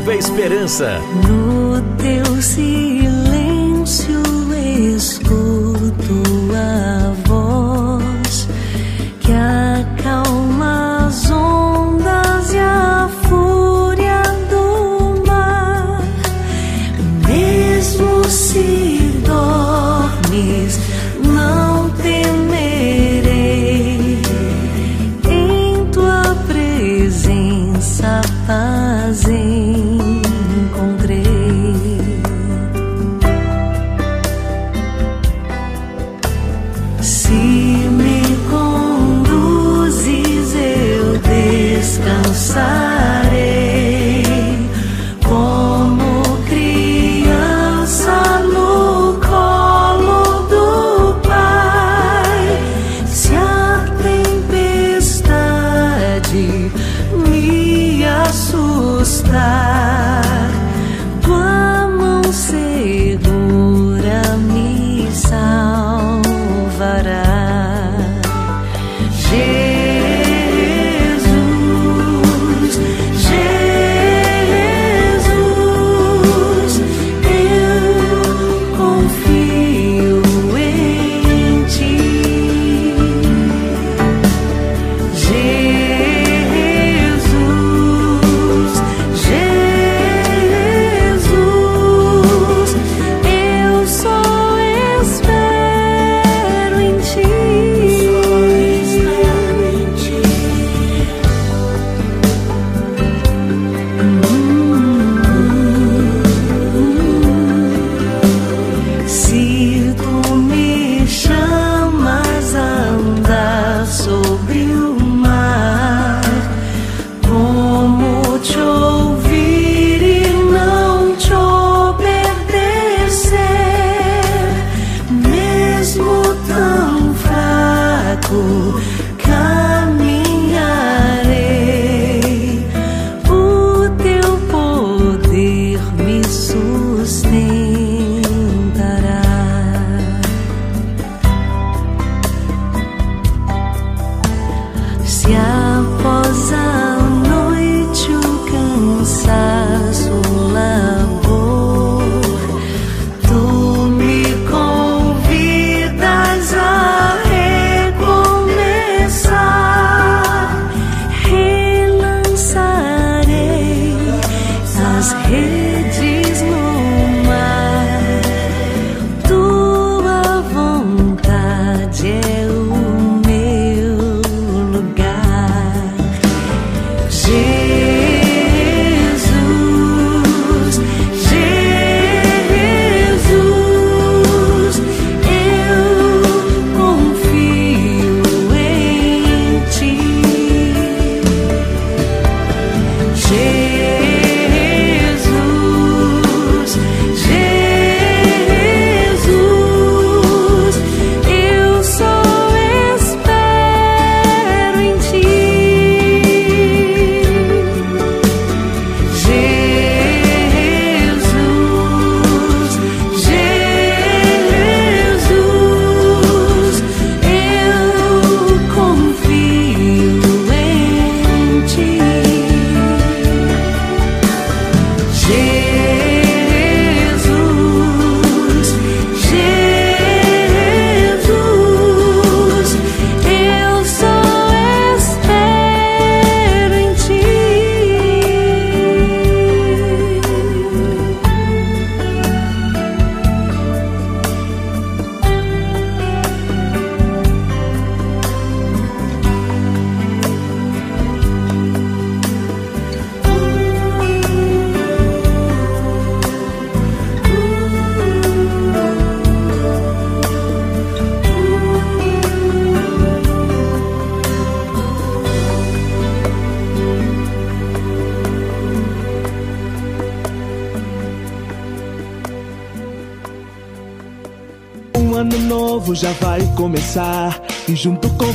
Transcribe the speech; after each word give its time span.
Programa 0.00 0.04
Nova 0.04 0.14
Esperança. 0.14 1.39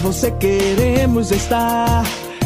Você 0.05 0.29
queremos 0.29 1.31
estar. 1.31 2.03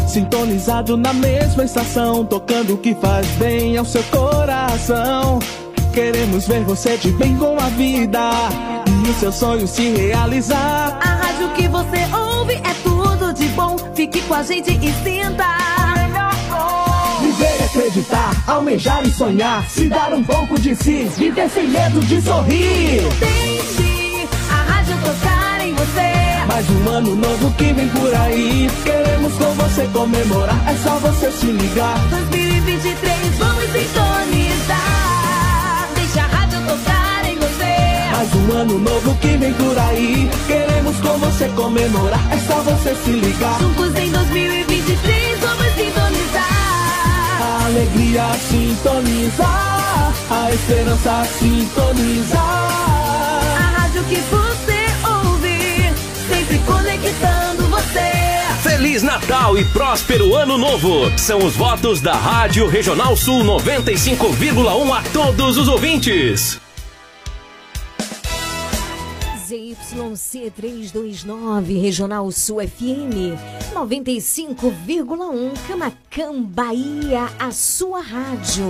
Sintonizado 0.08 0.96
na 0.96 1.14
mesma 1.14 1.66
estação, 1.66 2.26
tocando 2.26 2.76
o 2.76 2.78
que 2.78 2.96
faz 2.96 3.28
bem 3.32 3.78
ao 3.78 3.84
seu 3.84 4.02
coração. 4.04 5.40
Queremos 5.94 6.48
ver 6.48 6.64
você 6.64 6.96
de 6.98 7.12
bem 7.12 7.36
com 7.36 7.60
a 7.60 7.68
vida 7.70 8.32
e 9.06 9.10
o 9.10 9.14
seu 9.14 9.32
sonho 9.32 9.68
se 9.68 9.90
realizar. 9.90 10.98
A 11.02 11.16
rádio 11.16 11.50
que 11.50 11.68
você 11.68 11.98
ouve 12.16 12.54
é 12.56 12.74
tudo 12.82 13.34
de 13.34 13.48
bom. 13.50 13.76
Fique 13.94 14.22
com 14.22 14.36
a 14.36 14.42
gente 14.42 14.72
e 14.72 14.94
sinta. 15.04 15.46
Viver 17.22 17.58
e 17.60 17.64
acreditar 17.66 18.40
almejar 18.50 19.06
e 19.06 19.12
sonhar, 19.12 19.70
se 19.70 19.88
dar 19.88 20.14
um 20.14 20.24
pouco 20.24 20.60
de 20.60 20.76
si, 20.76 21.04
viver 21.18 21.50
sem 21.50 21.68
medo 21.68 22.00
de 22.00 22.22
sorrir. 22.22 23.02
Deixe 23.20 23.49
Mais 26.60 26.72
um 26.72 26.90
ano 26.90 27.16
novo 27.16 27.52
que 27.54 27.72
vem 27.72 27.88
por 27.88 28.14
aí, 28.14 28.70
queremos 28.84 29.34
com 29.36 29.54
você 29.54 29.88
comemorar, 29.94 30.62
é 30.68 30.76
só 30.84 31.00
você 31.00 31.32
se 31.32 31.46
ligar. 31.46 31.98
2023, 32.10 33.38
vamos 33.38 33.64
sintonizar. 33.64 34.78
Deixa 35.96 36.20
a 36.20 36.28
rádio 36.28 36.60
tocar 36.68 37.26
em 37.30 37.38
você. 37.38 38.12
Mais 38.12 38.36
um 38.36 38.52
ano 38.58 38.78
novo 38.78 39.16
que 39.22 39.38
vem 39.38 39.54
por 39.54 39.80
aí, 39.80 40.30
queremos 40.48 40.98
com 40.98 41.18
você 41.20 41.48
comemorar, 41.56 42.28
é 42.30 42.38
só 42.40 42.56
você 42.56 42.94
se 42.94 43.12
ligar. 43.12 43.58
Juntos 43.62 43.96
em 43.96 44.12
2023, 44.12 45.40
vamos 45.40 45.74
sintonizar. 45.78 46.44
A 47.42 47.66
alegria 47.68 48.34
sintonizar, 48.50 50.14
a 50.30 50.52
esperança 50.52 51.26
sintonizar. 51.40 52.42
A 53.56 53.80
rádio 53.80 54.04
que 54.04 54.22
conectando 56.66 57.68
você. 57.68 58.10
Feliz 58.64 59.04
Natal 59.04 59.58
e 59.58 59.66
próspero 59.66 60.36
Ano 60.36 60.58
Novo! 60.58 61.12
São 61.18 61.46
os 61.46 61.56
votos 61.56 62.02
da 62.02 62.14
Rádio 62.14 62.68
Regional 62.68 63.16
Sul 63.16 63.44
95,1 63.44 64.92
a 64.92 65.04
todos 65.12 65.58
os 65.58 65.68
ouvintes. 65.68 66.60
ZYC329, 69.50 71.82
Regional 71.82 72.32
Sul 72.32 72.62
FM 72.62 73.34
95,1, 73.74 75.52
Camacan, 75.68 76.44
Bahia, 76.44 77.28
a 77.40 77.52
sua 77.52 78.00
rádio. 78.02 78.68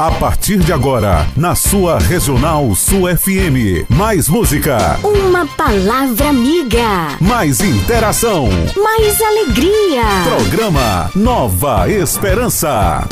A 0.00 0.10
partir 0.12 0.56
de 0.60 0.72
agora, 0.72 1.26
na 1.36 1.54
sua 1.54 1.98
Regional 1.98 2.74
Sul 2.74 3.02
FM. 3.14 3.84
Mais 3.86 4.30
música, 4.30 4.98
Uma 5.04 5.46
palavra 5.46 6.30
amiga, 6.30 7.18
mais 7.20 7.60
interação. 7.60 8.48
mais 8.82 9.20
alegria. 9.20 10.02
Programa 10.24 11.10
Nova 11.14 11.86
Esperança. 11.90 13.06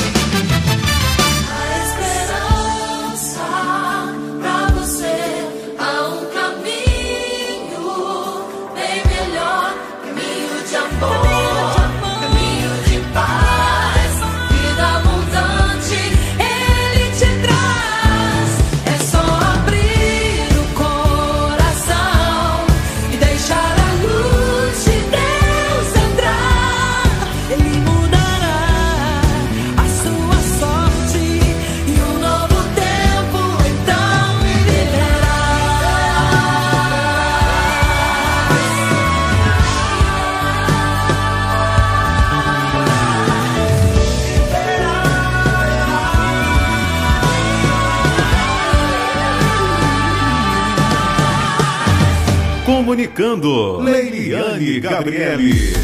Comunicando, 52.88 53.76
Leiliane 53.80 54.80
Gabriele. 54.80 55.74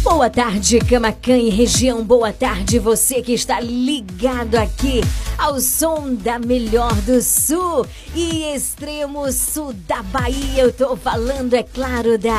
Boa 0.00 0.30
tarde, 0.30 0.78
Camacan 0.78 1.36
e 1.36 1.50
região. 1.50 2.04
Boa 2.04 2.32
tarde, 2.32 2.78
você 2.78 3.20
que 3.20 3.32
está 3.32 3.58
ligado 3.58 4.54
aqui 4.54 5.00
ao 5.36 5.58
som 5.58 6.14
da 6.14 6.38
melhor 6.38 6.94
do 7.02 7.20
sul 7.20 7.84
e 8.14 8.44
extremo 8.54 9.32
sul 9.32 9.72
da 9.88 10.04
Bahia. 10.04 10.62
Eu 10.62 10.72
tô 10.72 10.96
falando, 10.96 11.54
é 11.54 11.64
claro, 11.64 12.16
da. 12.16 12.38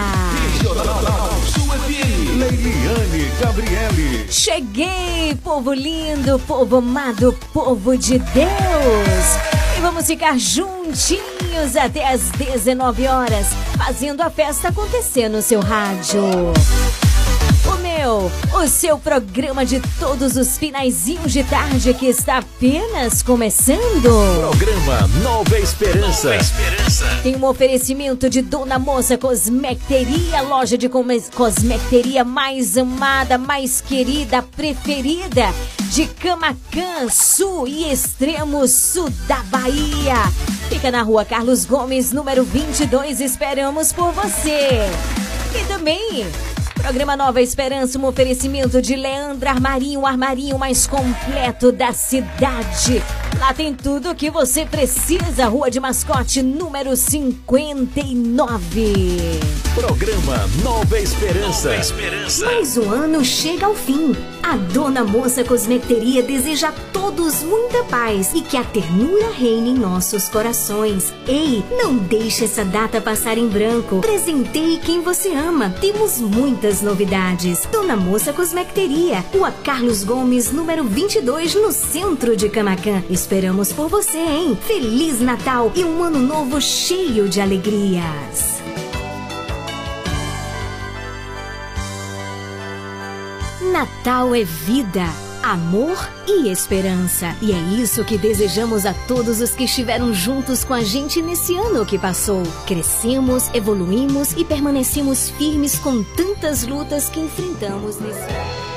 Leiliane 1.94 3.32
Gabriele. 3.40 4.28
Cheguei, 4.30 5.36
povo 5.44 5.74
lindo, 5.74 6.40
povo 6.40 6.78
amado, 6.78 7.38
povo 7.54 7.98
de 7.98 8.18
Deus. 8.20 9.78
E 9.78 9.82
vamos 9.82 10.06
ficar 10.06 10.38
juntinhos 10.38 11.76
até 11.76 12.08
às 12.08 12.30
19 12.32 13.08
horas, 13.08 13.48
fazendo 13.78 14.22
a 14.22 14.30
festa 14.30 14.70
acontecer 14.70 15.28
no 15.28 15.42
seu 15.42 15.60
rádio. 15.60 16.22
O 18.02 18.04
meu, 18.04 18.32
o 18.54 18.68
seu 18.68 18.98
programa 18.98 19.64
de 19.64 19.80
todos 20.00 20.36
os 20.36 20.58
finaizinhos 20.58 21.32
de 21.32 21.44
tarde 21.44 21.94
que 21.94 22.08
está 22.08 22.40
apenas 22.40 23.22
começando. 23.22 23.80
Programa 24.40 25.08
Nova 25.22 25.60
Esperança. 25.60 26.30
Nova 26.30 26.42
Esperança. 26.42 27.06
Tem 27.22 27.36
um 27.36 27.46
oferecimento 27.46 28.28
de 28.28 28.42
Dona 28.42 28.80
Moça 28.80 29.20
Cosmecteria, 29.20 30.42
loja 30.42 30.78
de 30.80 30.90
cosmecteria 30.90 32.24
mais 32.24 32.76
amada, 32.76 33.38
mais 33.38 33.82
querida, 33.82 34.42
preferida 34.42 35.54
de 35.92 36.08
Camacan, 36.08 37.08
sul 37.08 37.68
e 37.68 37.92
extremo 37.92 38.68
sul 38.68 39.12
da 39.28 39.44
Bahia. 39.44 40.16
Fica 40.70 40.90
na 40.90 41.04
rua 41.04 41.24
Carlos 41.24 41.66
Gomes, 41.66 42.12
número 42.12 42.44
22. 42.44 43.22
Esperamos 43.22 43.94
por 43.94 44.12
você. 44.12 44.90
E 45.54 45.64
também 45.68 46.26
Programa 46.82 47.16
Nova 47.16 47.40
Esperança, 47.40 48.00
um 48.00 48.06
oferecimento 48.06 48.82
de 48.82 48.96
Leandro 48.96 49.48
Armarinho, 49.48 50.02
o 50.02 50.08
armarinho 50.08 50.58
mais 50.58 50.88
completo 50.88 51.72
da 51.72 51.94
cidade. 51.94 53.04
Lá 53.42 53.54
tem 53.56 53.74
tudo 53.74 54.12
o 54.12 54.16
que 54.16 54.30
você 54.30 54.68
precisa. 54.68 55.48
Rua 55.48 55.72
de 55.72 55.80
Mascote, 55.80 56.44
número 56.44 56.96
59. 56.96 58.94
Programa 59.74 60.48
Nova 60.64 61.00
Esperança. 61.00 61.70
Nova 61.70 61.82
Esperança. 61.82 62.46
Mais 62.46 62.78
um 62.78 62.92
ano 62.92 63.26
chega 63.26 63.66
ao 63.66 63.74
fim. 63.74 64.16
A 64.44 64.58
Dona 64.58 65.04
Moça 65.04 65.44
Cosmeteria 65.44 66.22
deseja 66.22 66.70
a 66.70 66.74
todos 66.94 67.42
muita 67.42 67.84
paz 67.86 68.32
e 68.36 68.42
que 68.42 68.58
a 68.58 68.64
ternura 68.64 69.32
reine 69.32 69.72
em 69.72 69.76
nossos 69.76 70.30
corações. 70.30 71.12
Ei, 71.28 71.64
não 71.72 71.98
deixe 71.98 72.46
essa 72.46 72.64
data 72.64 73.02
passar 73.02 73.40
em 73.40 73.48
branco. 73.48 74.02
Presenteie 74.02 74.78
quem 74.78 75.02
você 75.02 75.30
ama. 75.30 75.74
Temos 75.82 76.20
muitas 76.20 76.82
novidades. 76.82 77.68
Dona 77.72 77.96
Moça 77.96 78.34
Cosmeteria, 78.34 79.26
Rua 79.34 79.52
Carlos 79.64 80.04
Gomes, 80.04 80.52
número 80.52 80.84
22, 80.84 81.56
no 81.56 81.72
centro 81.72 82.36
de 82.36 82.50
Camacan. 82.50 83.02
Esperamos 83.32 83.72
por 83.72 83.88
você, 83.88 84.18
hein? 84.18 84.58
Feliz 84.62 85.22
Natal 85.22 85.72
e 85.74 85.86
um 85.86 86.04
ano 86.04 86.20
novo 86.20 86.60
cheio 86.60 87.30
de 87.30 87.40
alegrias. 87.40 88.62
Natal 93.72 94.36
é 94.36 94.44
vida, 94.44 95.06
amor 95.42 95.98
e 96.28 96.50
esperança. 96.50 97.34
E 97.42 97.54
é 97.54 97.60
isso 97.82 98.04
que 98.04 98.18
desejamos 98.18 98.86
a 98.86 98.94
todos 98.94 99.40
os 99.40 99.52
que 99.52 99.64
estiveram 99.64 100.14
juntos 100.14 100.66
com 100.66 100.74
a 100.74 100.84
gente 100.84 101.22
nesse 101.22 101.56
ano 101.56 101.86
que 101.86 101.98
passou. 101.98 102.44
Crescemos, 102.68 103.50
evoluímos 103.54 104.34
e 104.34 104.44
permanecemos 104.44 105.30
firmes 105.30 105.80
com 105.80 106.04
tantas 106.04 106.68
lutas 106.68 107.08
que 107.08 107.22
enfrentamos 107.22 107.98
nesse 107.98 108.20
ano. 108.20 108.71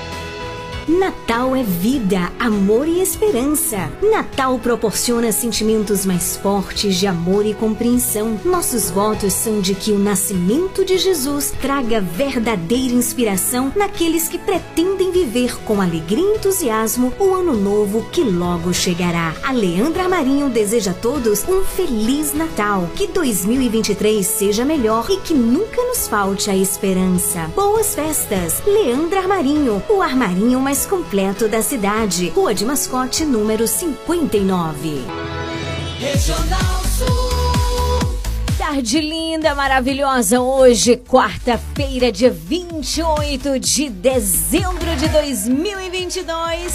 Natal 0.86 1.56
é 1.56 1.62
vida, 1.62 2.30
amor 2.38 2.86
e 2.86 3.00
esperança. 3.00 3.90
Natal 4.02 4.58
proporciona 4.58 5.32
sentimentos 5.32 6.04
mais 6.04 6.36
fortes 6.36 6.96
de 6.96 7.06
amor 7.06 7.46
e 7.46 7.54
compreensão. 7.54 8.38
Nossos 8.44 8.90
votos 8.90 9.32
são 9.32 9.60
de 9.60 9.74
que 9.74 9.92
o 9.92 9.98
nascimento 9.98 10.84
de 10.84 10.98
Jesus 10.98 11.54
traga 11.58 12.02
verdadeira 12.02 12.92
inspiração 12.92 13.72
naqueles 13.74 14.28
que 14.28 14.36
pretendem 14.36 15.10
viver 15.10 15.56
com 15.64 15.80
alegria 15.80 16.22
e 16.22 16.36
entusiasmo 16.36 17.14
o 17.18 17.32
ano 17.32 17.54
novo 17.54 18.06
que 18.12 18.22
logo 18.22 18.74
chegará. 18.74 19.34
A 19.42 19.52
Leandra 19.52 20.06
Marinho 20.06 20.50
deseja 20.50 20.90
a 20.90 20.94
todos 20.94 21.48
um 21.48 21.64
feliz 21.64 22.34
Natal. 22.34 22.90
Que 22.94 23.06
2023 23.06 24.26
seja 24.26 24.66
melhor 24.66 25.06
e 25.08 25.16
que 25.16 25.32
nunca 25.32 25.82
nos 25.82 26.06
falte 26.06 26.50
a 26.50 26.56
esperança. 26.56 27.50
Boas 27.56 27.94
festas! 27.94 28.62
Leandra 28.66 29.20
Armarinho, 29.20 29.82
o 29.88 30.02
armarinho 30.02 30.60
mais 30.60 30.73
completo 30.82 31.48
da 31.48 31.62
cidade. 31.62 32.30
Rua 32.30 32.52
de 32.52 32.64
Mascote, 32.64 33.24
número 33.24 33.68
59. 33.68 35.04
Regional 36.00 36.82
Sul. 36.98 38.14
tarde 38.58 39.00
linda, 39.00 39.54
maravilhosa. 39.54 40.40
Hoje, 40.40 40.96
quarta-feira, 40.96 42.10
dia 42.10 42.30
28 42.30 43.60
de 43.60 43.88
dezembro 43.88 44.96
de 44.96 45.08
2022. 45.08 46.72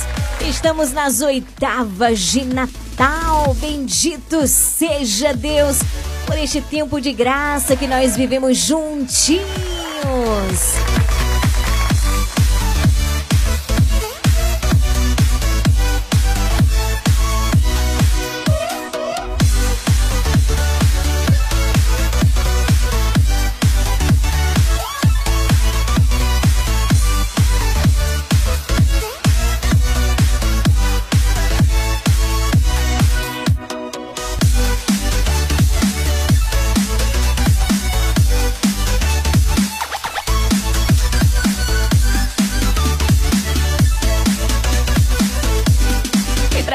Estamos 0.48 0.94
nas 0.94 1.20
oitavas 1.20 2.20
de 2.20 2.46
Natal. 2.46 3.54
Bendito 3.60 4.48
seja 4.48 5.34
Deus 5.34 5.80
por 6.26 6.38
este 6.38 6.62
tempo 6.62 7.02
de 7.02 7.12
graça 7.12 7.76
que 7.76 7.86
nós 7.86 8.16
vivemos 8.16 8.58
juntinhos. 8.58 9.44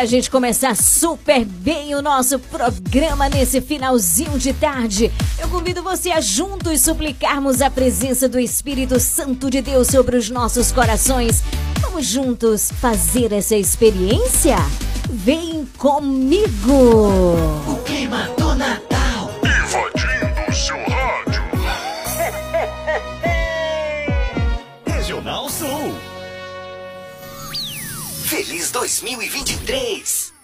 Pra 0.05 0.11
gente 0.11 0.31
começar 0.31 0.77
super 0.77 1.47
bem 1.47 1.95
o 1.95 2.03
nosso 2.03 2.39
programa 2.39 3.27
nesse 3.27 3.63
finalzinho 3.63 4.39
de 4.39 4.53
tarde, 4.53 5.11
eu 5.39 5.49
convido 5.49 5.83
você 5.83 6.11
a 6.11 6.21
juntos 6.21 6.83
suplicarmos 6.83 7.63
a 7.63 7.71
presença 7.71 8.29
do 8.29 8.39
Espírito 8.39 9.01
Santo 9.01 9.49
de 9.49 9.63
Deus 9.63 9.89
sobre 9.89 10.19
os 10.19 10.29
nossos 10.29 10.71
corações. 10.71 11.43
Vamos 11.81 12.05
juntos 12.05 12.71
fazer 12.83 13.33
essa 13.33 13.57
experiência? 13.57 14.57
Vem 15.09 15.67
comigo! 15.79 17.37
O 17.67 17.77
clima 17.83 18.29
do 18.37 18.55
Natal. 18.55 18.94
2023. 28.75 30.35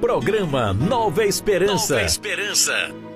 Programa 0.00 0.72
Nova 0.72 1.24
Esperança. 1.24 1.94
Nova 1.94 2.04
Esperança. 2.04 3.07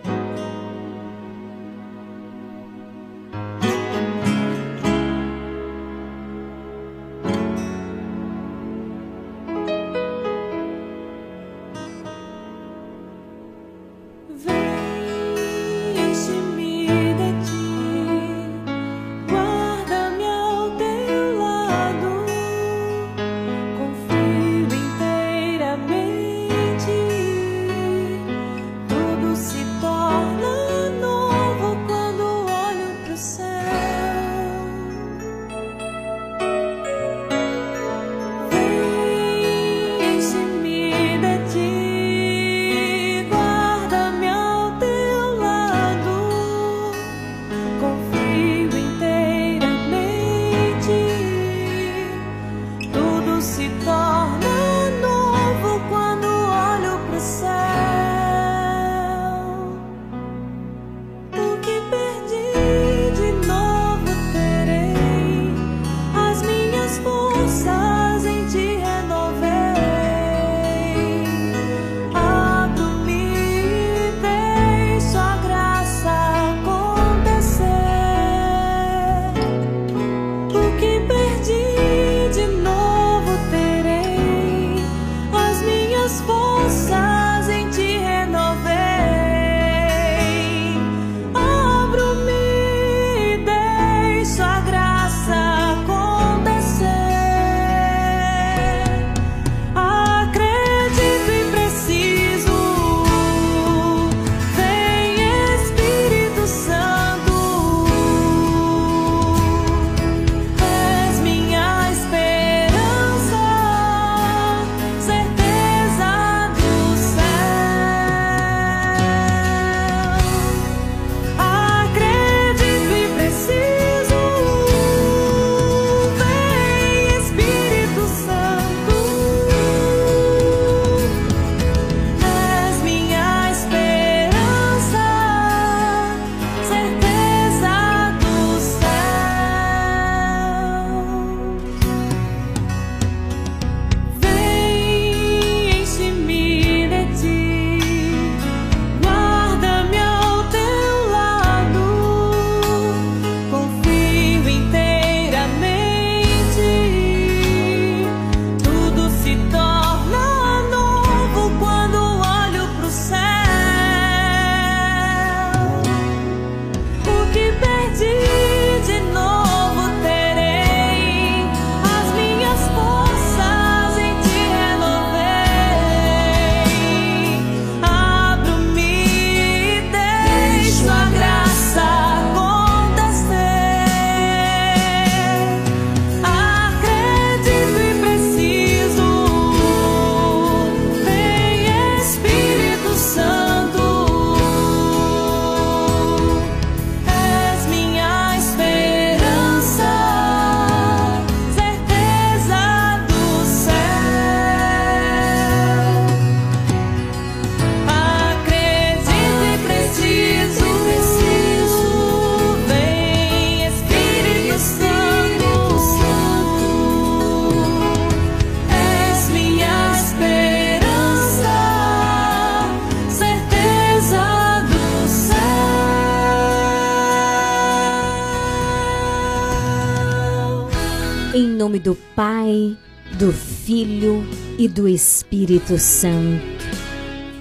Do 234.73 234.89
Espírito 234.89 235.79
Santo. 235.79 236.43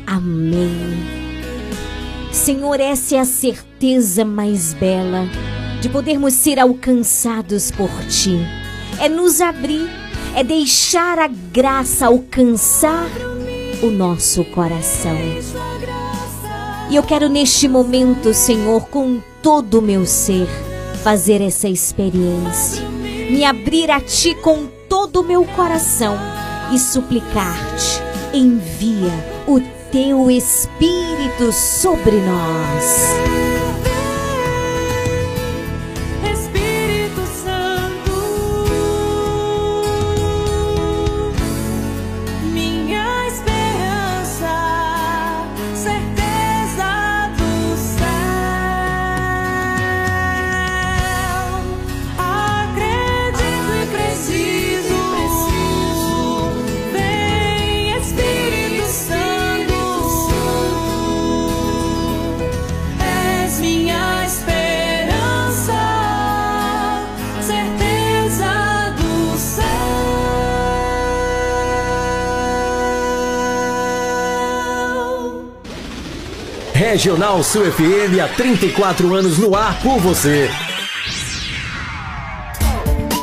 Amém. 0.05 0.97
Senhor, 2.31 2.79
essa 2.79 3.15
é 3.15 3.19
a 3.19 3.25
certeza 3.25 4.25
mais 4.25 4.73
bela 4.73 5.25
de 5.79 5.88
podermos 5.88 6.33
ser 6.33 6.59
alcançados 6.59 7.71
por 7.71 7.89
Ti. 8.07 8.38
É 9.00 9.07
nos 9.07 9.39
abrir, 9.39 9.89
é 10.35 10.43
deixar 10.43 11.19
a 11.19 11.27
graça 11.27 12.07
alcançar 12.07 13.07
o 13.81 13.89
nosso 13.89 14.43
coração. 14.45 15.17
E 16.89 16.95
eu 16.97 17.03
quero 17.03 17.29
neste 17.29 17.67
momento, 17.67 18.33
Senhor, 18.33 18.88
com 18.89 19.21
todo 19.41 19.79
o 19.79 19.81
meu 19.81 20.05
ser, 20.05 20.47
fazer 21.01 21.41
essa 21.41 21.69
experiência. 21.69 22.85
Me 23.29 23.45
abrir 23.45 23.89
a 23.89 24.01
Ti 24.01 24.35
com 24.35 24.67
todo 24.89 25.21
o 25.21 25.23
meu 25.23 25.45
coração 25.45 26.30
e 26.71 26.79
suplicar-te, 26.79 28.01
envia 28.33 29.13
o 29.47 29.59
Teu 29.91 30.31
Espírito 30.31 31.51
sobre 31.51 32.15
nós. 32.21 33.61
Regional 77.01 77.43
Sul 77.43 77.63
FM 77.63 78.19
há 78.23 78.27
34 78.27 79.15
anos 79.15 79.39
no 79.39 79.55
ar 79.55 79.81
por 79.81 79.97
você. 79.97 80.51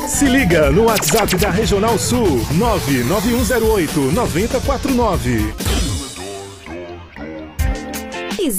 Se 0.09 0.25
liga 0.25 0.73
no 0.73 0.87
WhatsApp 0.87 1.37
da 1.37 1.49
Regional 1.49 1.97
Sul 1.97 2.45
99108 2.55 4.01
9049. 4.11 5.68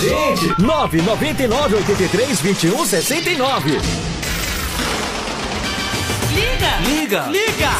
Gente! 0.00 0.54
999 0.58 1.76
83 1.76 2.40
21 2.40 2.86
69. 2.86 3.80
Liga! 6.34 6.78
Liga! 6.86 7.26
Liga! 7.28 7.70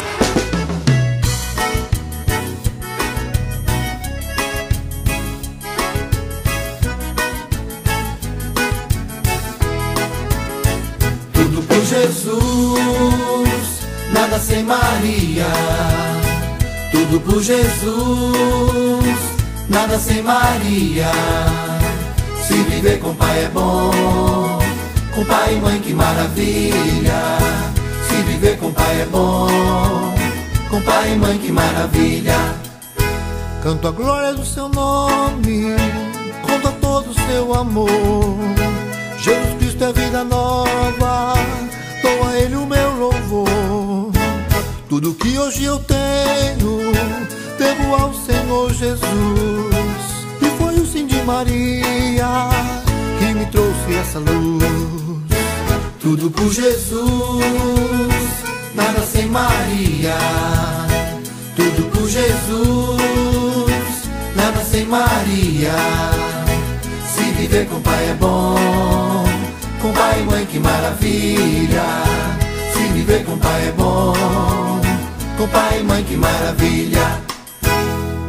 Tudo 11.33 11.61
por 11.63 11.85
Jesus, 11.85 12.39
nada 14.13 14.39
sem 14.39 14.63
Maria. 14.63 15.47
Tudo 16.91 17.19
por 17.21 17.41
Jesus, 17.41 19.05
nada 19.69 19.97
sem 19.97 20.21
Maria. 20.21 21.70
Se 22.51 22.57
viver 22.63 22.99
com 22.99 23.15
pai 23.15 23.45
é 23.45 23.47
bom, 23.47 24.59
com 25.15 25.23
pai 25.23 25.55
e 25.55 25.61
mãe 25.61 25.79
que 25.79 25.93
maravilha. 25.93 27.37
Se 28.09 28.15
viver 28.23 28.57
com 28.57 28.73
pai 28.73 29.01
é 29.01 29.05
bom, 29.05 29.47
com 30.69 30.81
pai 30.81 31.13
e 31.13 31.15
mãe 31.15 31.37
que 31.37 31.49
maravilha. 31.49 32.35
Canto 33.63 33.87
a 33.87 33.91
glória 33.91 34.33
do 34.33 34.45
seu 34.45 34.67
nome, 34.67 35.75
conto 36.41 36.67
a 36.67 36.71
todo 36.73 37.11
o 37.11 37.13
seu 37.13 37.53
amor. 37.53 38.37
Jesus 39.17 39.53
Cristo 39.57 39.85
é 39.85 39.93
vida 39.93 40.25
nova, 40.25 41.33
dou 42.01 42.27
a 42.27 42.37
Ele 42.37 42.55
o 42.55 42.65
meu 42.65 42.91
louvor. 42.97 44.11
Tudo 44.89 45.13
que 45.13 45.39
hoje 45.39 45.63
eu 45.63 45.79
tenho, 45.79 46.91
devo 47.57 47.95
ao 47.95 48.13
Senhor 48.13 48.73
Jesus. 48.73 49.70
Maria 51.25 52.49
que 53.19 53.33
me 53.33 53.45
trouxe 53.47 53.95
essa 53.99 54.19
luz. 54.19 54.63
Tudo 55.99 56.31
por 56.31 56.51
Jesus, 56.51 57.05
nada 58.73 59.01
sem 59.01 59.27
Maria. 59.27 60.17
Tudo 61.55 61.89
por 61.91 62.09
Jesus, 62.09 63.71
nada 64.35 64.63
sem 64.63 64.85
Maria. 64.85 65.75
Se 67.13 67.23
viver 67.33 67.67
com 67.67 67.81
pai 67.81 68.09
é 68.09 68.13
bom, 68.15 69.25
com 69.81 69.93
pai 69.93 70.21
e 70.21 70.23
mãe 70.23 70.45
que 70.45 70.59
maravilha. 70.59 71.83
Se 72.73 72.83
viver 72.93 73.23
com 73.25 73.37
pai 73.37 73.67
é 73.67 73.71
bom, 73.73 74.13
com 75.37 75.47
pai 75.47 75.79
e 75.79 75.83
mãe 75.83 76.03
que 76.03 76.17
maravilha. 76.17 77.21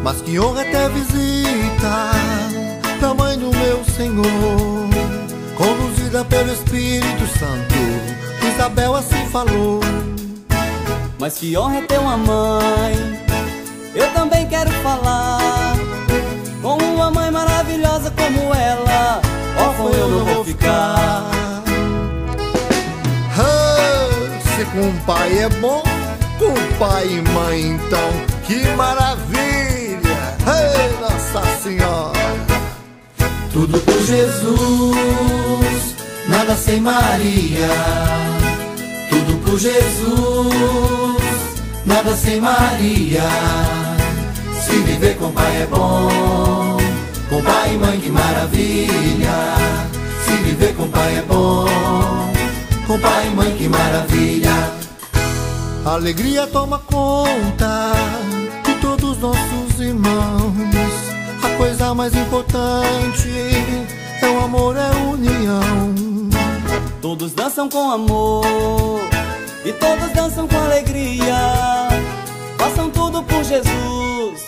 Mas 0.02 0.20
que 0.20 0.38
honra 0.38 0.62
até 0.62 0.88
visita 0.88 2.21
Senhor, 3.96 4.24
conduzida 5.54 6.24
pelo 6.24 6.50
Espírito 6.52 7.26
Santo. 7.38 7.74
Isabel 8.48 8.94
assim 8.94 9.26
falou. 9.26 9.80
Mas 11.18 11.34
que 11.34 11.56
honra 11.56 11.78
é 11.78 11.82
ter 11.82 11.98
uma 11.98 12.16
mãe. 12.16 12.94
Eu 13.94 14.10
também 14.14 14.48
quero 14.48 14.70
falar. 14.82 15.76
Com 16.62 16.78
uma 16.78 17.10
mãe 17.10 17.30
maravilhosa 17.30 18.10
como 18.12 18.54
ela, 18.54 19.20
órfão 19.58 19.90
eu 19.90 20.08
não 20.08 20.24
vou 20.24 20.44
ficar. 20.44 21.30
Ah, 23.38 24.08
se 24.56 24.64
com 24.66 24.92
pai 25.04 25.38
é 25.38 25.48
bom, 25.60 25.82
com 26.38 26.54
pai 26.78 27.06
e 27.08 27.22
mãe 27.30 27.60
então, 27.72 28.10
que 28.46 28.64
maravilha! 28.76 30.00
Ei, 30.46 31.00
Nossa 31.00 31.62
Senhora! 31.62 32.51
Tudo 33.52 33.78
por 33.80 34.02
Jesus, 34.02 34.56
nada 36.26 36.56
sem 36.56 36.80
Maria. 36.80 37.68
Tudo 39.10 39.36
por 39.44 39.58
Jesus, 39.58 41.22
nada 41.84 42.16
sem 42.16 42.40
Maria. 42.40 43.28
Se 44.58 44.72
viver 44.78 45.18
com 45.18 45.30
pai 45.32 45.62
é 45.62 45.66
bom, 45.66 46.78
com 47.28 47.42
pai 47.42 47.74
e 47.74 47.78
mãe 47.78 48.00
que 48.00 48.10
maravilha. 48.10 49.54
Se 50.24 50.32
viver 50.44 50.74
com 50.74 50.88
pai 50.88 51.18
é 51.18 51.22
bom, 51.22 51.66
com 52.86 52.98
pai 52.98 53.26
e 53.26 53.30
mãe 53.36 53.54
que 53.56 53.68
maravilha. 53.68 54.72
Alegria 55.84 56.46
toma 56.46 56.78
conta 56.78 57.92
de 58.64 58.74
todos 58.76 59.18
nossos 59.18 59.78
irmãos. 59.78 60.71
Coisa 61.62 61.94
mais 61.94 62.12
importante 62.12 63.30
é 64.20 64.28
o 64.28 64.40
amor, 64.40 64.76
é 64.76 64.90
união. 65.06 65.94
Todos 67.00 67.34
dançam 67.34 67.68
com 67.68 67.88
amor 67.88 68.44
e 69.64 69.72
todos 69.72 70.10
dançam 70.10 70.48
com 70.48 70.56
alegria. 70.56 71.88
Façam 72.58 72.90
tudo 72.90 73.22
por 73.22 73.44
Jesus. 73.44 74.40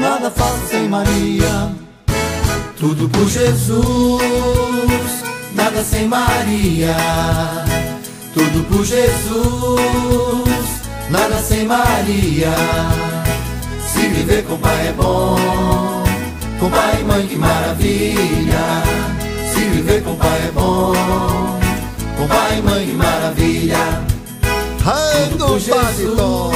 Nada 0.00 0.30
faço 0.30 0.66
sem 0.70 0.88
Maria. 0.88 1.70
Tudo 2.80 3.06
por 3.10 3.28
Jesus, 3.28 3.82
nada 5.54 5.84
sem 5.84 6.08
Maria. 6.08 6.96
Tudo 8.32 8.64
por 8.70 8.82
Jesus, 8.82 9.44
nada 11.10 11.36
sem 11.42 11.66
Maria. 11.66 12.54
Se 13.92 14.08
viver 14.08 14.42
com 14.44 14.56
pai 14.56 14.88
é 14.88 14.92
bom, 14.92 16.03
com 16.58 16.70
pai 16.70 17.00
e 17.00 17.04
mãe 17.04 17.26
que 17.26 17.36
maravilha. 17.36 18.82
Se 19.52 19.60
viver 19.60 20.02
com 20.02 20.14
pai 20.16 20.48
é 20.48 20.50
bom, 20.52 20.92
com 22.16 22.26
pai 22.28 22.58
e 22.58 22.62
mãe 22.62 22.86
que 22.86 22.92
maravilha. 22.92 24.04
Compadre 25.38 26.06
Tom, 26.16 26.52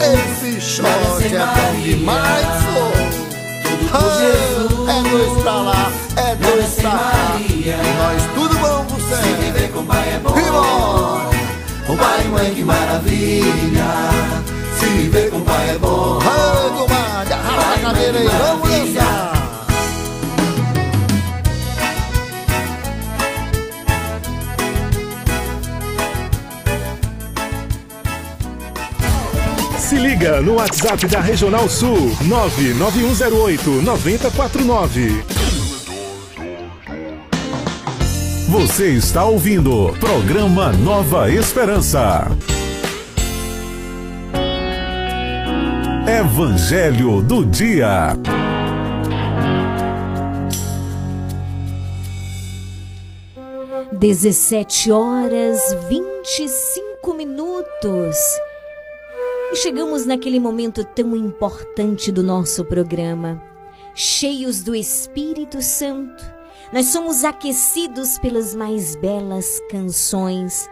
esse 0.00 0.60
shot 0.60 0.86
é 0.86 1.38
bom 1.38 1.80
demais, 1.82 2.46
pô. 2.74 2.84
Ah, 3.92 4.90
é 4.90 5.02
dois 5.10 5.42
pra 5.42 5.52
lá, 5.52 5.92
é 6.16 6.34
dois 6.34 6.74
pra 6.74 6.90
cá. 6.90 7.38
Nós 7.98 8.22
tudo 8.34 8.58
bom 8.58 8.84
com 8.84 8.94
você. 8.96 9.16
Se 9.16 9.28
viver 9.34 9.70
com 9.70 9.84
pai 9.84 10.14
é 10.14 10.18
bom, 10.18 11.30
com 11.86 11.96
pai 11.96 12.24
e 12.24 12.28
mãe 12.28 12.54
que 12.54 12.64
maravilha. 12.64 13.90
Se 14.78 14.86
viver 14.86 15.30
com 15.30 15.40
pai 15.42 15.70
é 15.70 15.78
bom. 15.78 16.18
Ai, 16.22 16.70
comadre, 16.70 17.34
arrasta 17.34 17.74
a 17.74 17.78
cadeira 17.80 18.18
aí, 18.18 18.28
vamos 18.28 18.68
dançar. 18.68 19.37
Se 29.88 29.96
liga 29.96 30.42
no 30.42 30.56
WhatsApp 30.56 31.06
da 31.06 31.18
Regional 31.18 31.66
Sul 31.66 32.14
99108 32.26 33.70
9049. 33.80 35.24
Você 38.50 38.90
está 38.90 39.24
ouvindo 39.24 39.96
programa 39.98 40.74
Nova 40.74 41.30
Esperança. 41.30 42.28
Evangelho 46.06 47.22
do 47.22 47.46
Dia. 47.46 48.14
Dezessete 53.92 54.92
horas 54.92 55.74
vinte 55.88 56.40
e 56.40 56.48
cinco 56.50 57.14
minutos. 57.14 58.18
E 59.50 59.56
chegamos 59.56 60.04
naquele 60.04 60.38
momento 60.38 60.84
tão 60.84 61.16
importante 61.16 62.12
do 62.12 62.22
nosso 62.22 62.64
programa, 62.66 63.42
cheios 63.94 64.62
do 64.62 64.74
Espírito 64.74 65.62
Santo. 65.62 66.22
Nós 66.70 66.86
somos 66.86 67.24
aquecidos 67.24 68.18
pelas 68.18 68.54
mais 68.54 68.94
belas 68.96 69.58
canções 69.70 70.68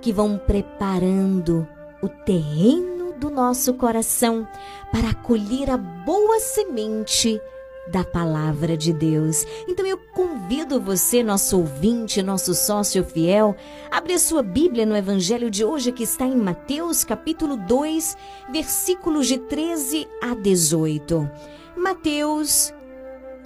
que 0.00 0.12
vão 0.12 0.38
preparando 0.38 1.66
o 2.00 2.08
terreno 2.08 3.12
do 3.14 3.28
nosso 3.28 3.74
coração 3.74 4.46
para 4.92 5.10
acolher 5.10 5.68
a 5.68 5.76
boa 5.76 6.38
semente 6.38 7.40
da 7.88 8.04
palavra 8.04 8.76
de 8.76 8.92
Deus. 8.92 9.46
Então 9.68 9.86
eu 9.86 9.98
convido 9.98 10.80
você, 10.80 11.22
nosso 11.22 11.58
ouvinte, 11.58 12.22
nosso 12.22 12.54
sócio 12.54 13.04
fiel, 13.04 13.56
a 13.90 13.98
abrir 13.98 14.14
a 14.14 14.18
sua 14.18 14.42
Bíblia 14.42 14.84
no 14.84 14.96
Evangelho 14.96 15.50
de 15.50 15.64
hoje 15.64 15.92
que 15.92 16.02
está 16.02 16.24
em 16.24 16.36
Mateus 16.36 17.04
capítulo 17.04 17.56
2, 17.56 18.16
versículos 18.50 19.26
de 19.26 19.38
13 19.38 20.08
a 20.22 20.34
18. 20.34 21.30
Mateus 21.76 22.72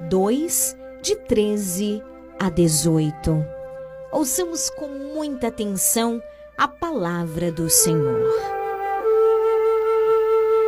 2, 0.09 0.77
de 1.03 1.17
13 1.17 2.03
a 2.39 2.49
18. 2.49 3.45
Ouçamos 4.13 4.71
com 4.71 4.89
muita 4.89 5.49
atenção 5.49 6.21
a 6.57 6.67
palavra 6.67 7.53
do 7.53 7.69
Senhor. 7.71 8.29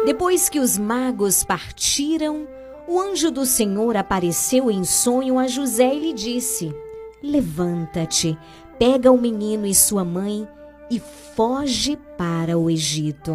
Depois 0.04 0.48
que 0.48 0.58
os 0.58 0.76
magos 0.76 1.44
partiram, 1.44 2.46
o 2.92 3.00
anjo 3.00 3.30
do 3.30 3.46
Senhor 3.46 3.96
apareceu 3.96 4.70
em 4.70 4.84
sonho 4.84 5.38
a 5.38 5.46
José 5.46 5.94
e 5.94 5.98
lhe 5.98 6.12
disse: 6.12 6.74
Levanta-te, 7.22 8.38
pega 8.78 9.10
o 9.10 9.18
menino 9.18 9.66
e 9.66 9.74
sua 9.74 10.04
mãe 10.04 10.46
e 10.90 11.00
foge 11.34 11.96
para 12.18 12.58
o 12.58 12.68
Egito. 12.68 13.34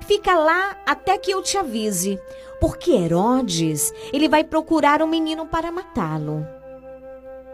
Fica 0.00 0.36
lá 0.36 0.76
até 0.84 1.16
que 1.16 1.30
eu 1.30 1.40
te 1.42 1.56
avise, 1.56 2.20
porque 2.60 2.90
Herodes, 2.90 3.90
ele 4.12 4.28
vai 4.28 4.44
procurar 4.44 5.00
o 5.00 5.08
menino 5.08 5.46
para 5.46 5.72
matá-lo. 5.72 6.46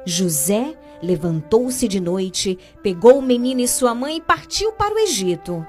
José 0.04 0.74
levantou-se 1.00 1.86
de 1.86 2.00
noite, 2.00 2.58
pegou 2.82 3.18
o 3.18 3.22
menino 3.22 3.60
e 3.60 3.68
sua 3.68 3.94
mãe 3.94 4.16
e 4.16 4.20
partiu 4.20 4.72
para 4.72 4.94
o 4.94 4.98
Egito. 4.98 5.64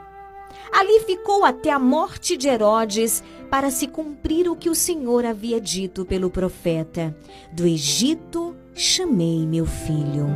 Ali 0.72 1.02
ficou 1.02 1.44
até 1.44 1.70
a 1.70 1.78
morte 1.78 2.38
de 2.38 2.48
Herodes, 2.48 3.24
para 3.50 3.70
se 3.70 3.86
cumprir 3.88 4.50
o 4.50 4.56
que 4.56 4.70
o 4.70 4.76
Senhor 4.76 5.26
havia 5.26 5.60
dito 5.60 6.06
pelo 6.06 6.30
profeta: 6.30 7.16
Do 7.52 7.68
Egito 7.68 8.56
chamei 8.74 9.46
meu 9.46 9.66
filho. 9.66 10.28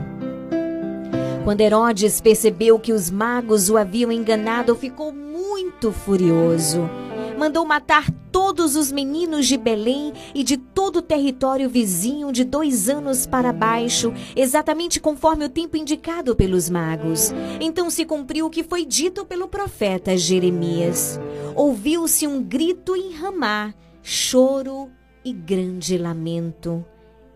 Quando 1.45 1.61
Herodes 1.61 2.19
percebeu 2.19 2.77
que 2.79 2.91
os 2.91 3.09
magos 3.09 3.69
o 3.69 3.77
haviam 3.77 4.11
enganado, 4.11 4.75
ficou 4.75 5.11
muito 5.11 5.91
furioso. 5.91 6.89
Mandou 7.37 7.65
matar 7.65 8.09
todos 8.31 8.75
os 8.75 8.91
meninos 8.91 9.47
de 9.47 9.57
Belém 9.57 10.13
e 10.33 10.43
de 10.43 10.57
todo 10.57 10.97
o 10.97 11.01
território 11.01 11.69
vizinho 11.69 12.31
de 12.31 12.43
dois 12.43 12.89
anos 12.89 13.25
para 13.25 13.51
baixo, 13.51 14.13
exatamente 14.35 14.99
conforme 14.99 15.45
o 15.45 15.49
tempo 15.49 15.77
indicado 15.77 16.35
pelos 16.35 16.69
magos. 16.69 17.31
Então 17.59 17.89
se 17.89 18.05
cumpriu 18.05 18.45
o 18.45 18.49
que 18.49 18.63
foi 18.63 18.85
dito 18.85 19.25
pelo 19.25 19.47
profeta 19.47 20.17
Jeremias. 20.17 21.19
Ouviu-se 21.55 22.27
um 22.27 22.41
grito 22.41 22.95
em 22.95 23.13
Ramá, 23.13 23.73
choro 24.01 24.89
e 25.23 25.33
grande 25.33 25.97
lamento. 25.97 26.85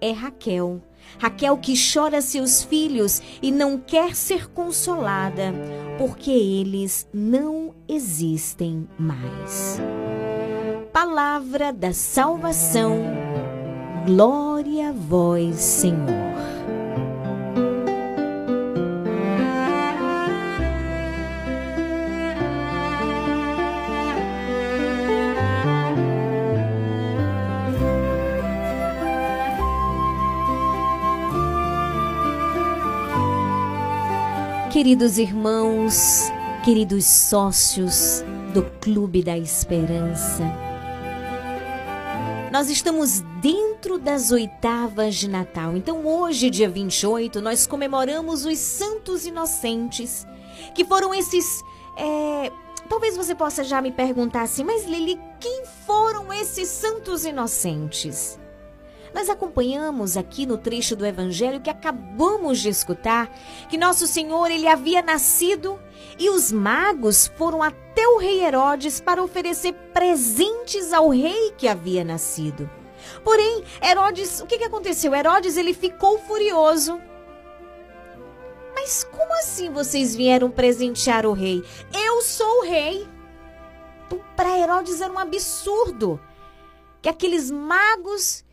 É 0.02 0.12
Raquel. 0.12 0.82
Raquel 1.18 1.58
que 1.58 1.74
chora 1.76 2.22
seus 2.22 2.64
filhos 2.64 3.22
e 3.42 3.52
não 3.52 3.78
quer 3.78 4.16
ser 4.16 4.50
consolada, 4.52 5.54
porque 5.98 6.32
eles 6.32 7.08
não 7.14 7.74
existem 7.88 8.88
mais. 8.98 9.80
Palavra 10.94 11.74
da 11.74 11.94
salvação. 11.94 13.00
Glória 14.06 14.90
a 14.90 14.94
vós, 14.94 15.56
Senhor. 15.56 16.29
Queridos 34.80 35.18
irmãos, 35.18 36.32
queridos 36.64 37.06
sócios 37.06 38.24
do 38.54 38.64
Clube 38.80 39.22
da 39.22 39.38
Esperança, 39.38 40.42
nós 42.50 42.70
estamos 42.70 43.20
dentro 43.42 44.00
das 44.00 44.32
oitavas 44.32 45.16
de 45.16 45.28
Natal. 45.28 45.76
Então, 45.76 46.08
hoje, 46.08 46.50
dia 46.50 46.70
28, 46.70 47.42
nós 47.42 47.68
comemoramos 47.68 48.46
os 48.46 48.58
Santos 48.58 49.26
Inocentes, 49.26 50.26
que 50.74 50.86
foram 50.86 51.14
esses. 51.14 51.62
é, 51.98 52.50
Talvez 52.88 53.18
você 53.18 53.36
possa 53.36 53.66
já 53.66 53.82
me 53.82 53.92
perguntar 53.92 54.44
assim, 54.44 54.64
mas 54.64 54.86
Lili, 54.86 55.20
quem 55.42 55.66
foram 55.86 56.32
esses 56.32 56.70
Santos 56.70 57.26
Inocentes? 57.26 58.40
Nós 59.14 59.30
acompanhamos 59.30 60.16
aqui 60.18 60.46
no 60.46 60.58
trecho 60.58 60.96
do 60.96 61.06
evangelho 61.06 61.62
que 61.62 61.70
acabamos 61.70 62.60
de 62.60 62.70
escutar 62.70 63.30
que 63.70 63.78
nosso 63.78 64.06
Senhor 64.06 64.52
ele 64.52 64.68
havia 64.68 65.02
nascido 65.02 65.80
e 66.18 66.30
os 66.30 66.52
magos 66.52 67.28
foram 67.36 67.64
até 67.64 68.08
o 68.08 68.18
rei 68.18 68.44
Herodes 68.44 69.02
para 69.02 69.24
oferecer 69.24 69.74
presentes 69.94 70.94
ao 70.94 71.10
rei 71.10 71.52
que 71.58 71.68
havia 71.68 72.04
nascido. 72.04 72.70
Porém, 73.24 73.64
Herodes, 73.82 74.42
o 74.42 74.46
que, 74.46 74.58
que 74.58 74.66
aconteceu? 74.66 75.14
Herodes 75.16 75.58
ele 75.58 75.74
ficou 75.74 76.20
furioso. 76.20 77.02
Mas 78.76 79.04
como 79.04 79.34
assim 79.34 79.72
vocês 79.72 80.16
vieram 80.16 80.50
presentear 80.50 81.26
o 81.26 81.34
rei? 81.34 81.64
Eu 81.94 82.22
sou 82.22 82.60
o 82.60 82.64
rei. 82.64 83.08
Para 84.36 84.58
Herodes 84.58 85.02
era 85.02 85.12
um 85.12 85.20
absurdo 85.20 86.20
que 87.02 87.10
aqueles 87.10 87.52
magos 87.52 88.44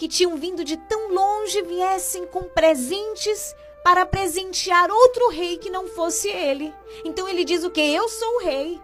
que 0.00 0.08
tinham 0.08 0.34
vindo 0.34 0.64
de 0.64 0.78
tão 0.78 1.12
longe 1.12 1.60
viessem 1.60 2.26
com 2.26 2.44
presentes 2.44 3.54
para 3.84 4.06
presentear 4.06 4.90
outro 4.90 5.28
rei 5.28 5.58
que 5.58 5.68
não 5.68 5.88
fosse 5.88 6.26
ele. 6.26 6.74
Então 7.04 7.28
ele 7.28 7.44
diz 7.44 7.64
o 7.64 7.70
que? 7.70 7.82
Eu 7.82 8.08
sou 8.08 8.36
o 8.36 8.40
rei. 8.40 8.80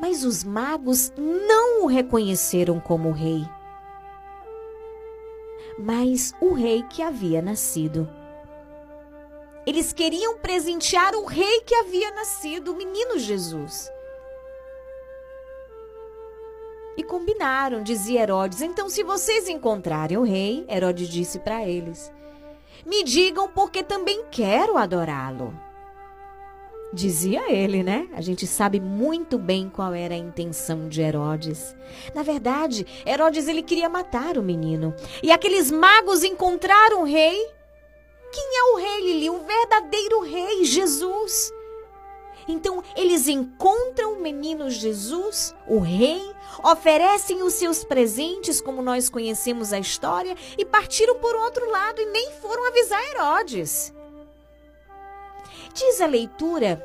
Mas 0.00 0.24
os 0.24 0.42
magos 0.42 1.12
não 1.18 1.82
o 1.82 1.86
reconheceram 1.86 2.80
como 2.80 3.12
rei, 3.12 3.46
mas 5.78 6.32
o 6.40 6.54
rei 6.54 6.82
que 6.84 7.02
havia 7.02 7.42
nascido. 7.42 8.08
Eles 9.66 9.92
queriam 9.92 10.38
presentear 10.38 11.14
o 11.14 11.26
rei 11.26 11.60
que 11.66 11.74
havia 11.74 12.10
nascido, 12.12 12.72
o 12.72 12.76
menino 12.76 13.18
Jesus. 13.18 13.90
E 16.96 17.02
combinaram, 17.02 17.82
dizia 17.82 18.22
Herodes. 18.22 18.60
Então, 18.60 18.88
se 18.88 19.02
vocês 19.02 19.48
encontrarem 19.48 20.16
o 20.16 20.22
rei, 20.22 20.64
Herodes 20.68 21.08
disse 21.08 21.38
para 21.38 21.66
eles: 21.66 22.12
Me 22.86 23.02
digam, 23.02 23.48
porque 23.48 23.82
também 23.82 24.24
quero 24.30 24.76
adorá-lo. 24.76 25.54
Dizia 26.92 27.50
ele, 27.50 27.82
né? 27.82 28.08
A 28.14 28.20
gente 28.20 28.46
sabe 28.46 28.78
muito 28.78 29.36
bem 29.36 29.68
qual 29.68 29.92
era 29.92 30.14
a 30.14 30.18
intenção 30.18 30.88
de 30.88 31.02
Herodes. 31.02 31.74
Na 32.14 32.22
verdade, 32.22 32.86
Herodes 33.04 33.48
ele 33.48 33.64
queria 33.64 33.88
matar 33.88 34.38
o 34.38 34.42
menino. 34.42 34.94
E 35.20 35.32
aqueles 35.32 35.72
magos 35.72 36.22
encontraram 36.22 37.02
o 37.02 37.04
rei. 37.04 37.36
Quem 38.30 38.58
é 38.58 38.72
o 38.72 38.76
rei, 38.76 39.00
Lili? 39.00 39.30
O 39.30 39.40
verdadeiro 39.40 40.20
rei, 40.20 40.64
Jesus. 40.64 41.52
Então, 42.46 42.82
eles 42.94 43.28
encontram 43.28 44.14
o 44.14 44.20
menino 44.20 44.70
Jesus, 44.70 45.54
o 45.66 45.78
rei, 45.78 46.22
oferecem 46.62 47.42
os 47.42 47.54
seus 47.54 47.84
presentes, 47.84 48.60
como 48.60 48.82
nós 48.82 49.08
conhecemos 49.08 49.72
a 49.72 49.78
história, 49.78 50.36
e 50.58 50.64
partiram 50.64 51.16
por 51.16 51.34
outro 51.34 51.68
lado 51.70 52.00
e 52.00 52.06
nem 52.06 52.32
foram 52.32 52.68
avisar 52.68 53.02
Herodes. 53.10 53.92
Diz 55.74 56.00
a 56.00 56.06
leitura 56.06 56.82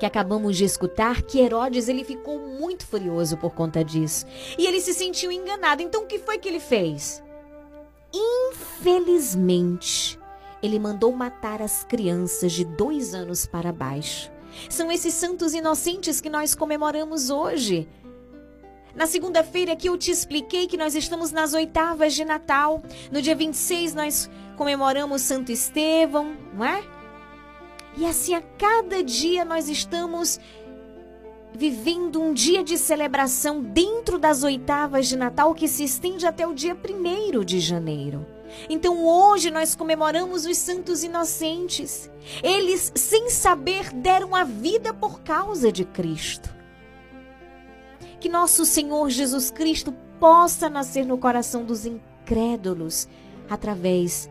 que 0.00 0.06
acabamos 0.06 0.56
de 0.56 0.64
escutar 0.64 1.22
que 1.22 1.38
Herodes 1.38 1.86
ele 1.86 2.02
ficou 2.02 2.38
muito 2.38 2.86
furioso 2.86 3.36
por 3.36 3.54
conta 3.54 3.84
disso 3.84 4.24
e 4.58 4.66
ele 4.66 4.80
se 4.80 4.94
sentiu 4.94 5.30
enganado. 5.30 5.82
Então 5.82 6.04
o 6.04 6.06
que 6.06 6.18
foi 6.18 6.38
que 6.38 6.48
ele 6.48 6.58
fez? 6.58 7.22
Infelizmente, 8.12 10.18
ele 10.62 10.78
mandou 10.78 11.12
matar 11.12 11.62
as 11.62 11.84
crianças 11.84 12.52
de 12.52 12.64
dois 12.64 13.14
anos 13.14 13.46
para 13.46 13.72
baixo. 13.72 14.30
São 14.68 14.90
esses 14.90 15.14
santos 15.14 15.54
inocentes 15.54 16.20
que 16.20 16.30
nós 16.30 16.54
comemoramos 16.54 17.30
hoje. 17.30 17.88
Na 18.94 19.06
segunda-feira 19.06 19.76
que 19.76 19.88
eu 19.88 19.96
te 19.96 20.10
expliquei 20.10 20.66
que 20.66 20.76
nós 20.76 20.94
estamos 20.94 21.30
nas 21.30 21.54
oitavas 21.54 22.14
de 22.14 22.24
Natal. 22.24 22.82
No 23.10 23.22
dia 23.22 23.34
26 23.34 23.94
nós 23.94 24.28
comemoramos 24.56 25.22
Santo 25.22 25.52
Estevão, 25.52 26.36
não 26.54 26.64
é? 26.64 26.82
E 27.96 28.04
assim 28.04 28.34
a 28.34 28.42
cada 28.42 29.02
dia 29.02 29.44
nós 29.44 29.68
estamos 29.68 30.40
vivendo 31.52 32.20
um 32.20 32.32
dia 32.32 32.62
de 32.62 32.78
celebração 32.78 33.60
dentro 33.60 34.18
das 34.18 34.42
oitavas 34.42 35.08
de 35.08 35.16
Natal 35.16 35.54
que 35.54 35.66
se 35.66 35.84
estende 35.84 36.26
até 36.26 36.46
o 36.46 36.54
dia 36.54 36.76
1 36.76 37.44
de 37.44 37.60
janeiro. 37.60 38.26
Então 38.68 39.04
hoje 39.04 39.50
nós 39.50 39.74
comemoramos 39.74 40.46
os 40.46 40.56
santos 40.56 41.02
inocentes. 41.02 42.10
Eles, 42.42 42.92
sem 42.94 43.30
saber, 43.30 43.92
deram 43.92 44.34
a 44.34 44.44
vida 44.44 44.92
por 44.92 45.20
causa 45.20 45.70
de 45.70 45.84
Cristo. 45.84 46.54
Que 48.18 48.28
nosso 48.28 48.64
Senhor 48.64 49.08
Jesus 49.08 49.50
Cristo 49.50 49.92
possa 50.18 50.68
nascer 50.68 51.06
no 51.06 51.16
coração 51.16 51.64
dos 51.64 51.86
incrédulos 51.86 53.08
através 53.48 54.28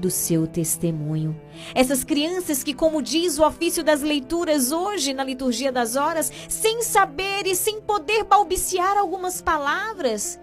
do 0.00 0.10
seu 0.10 0.46
testemunho. 0.46 1.38
Essas 1.74 2.02
crianças 2.02 2.64
que, 2.64 2.74
como 2.74 3.02
diz 3.02 3.38
o 3.38 3.46
ofício 3.46 3.84
das 3.84 4.00
leituras 4.00 4.72
hoje 4.72 5.12
na 5.12 5.22
liturgia 5.22 5.70
das 5.70 5.94
horas, 5.94 6.32
sem 6.48 6.82
saber 6.82 7.46
e 7.46 7.54
sem 7.54 7.80
poder 7.80 8.24
balbuciar 8.24 8.96
algumas 8.96 9.42
palavras, 9.42 10.40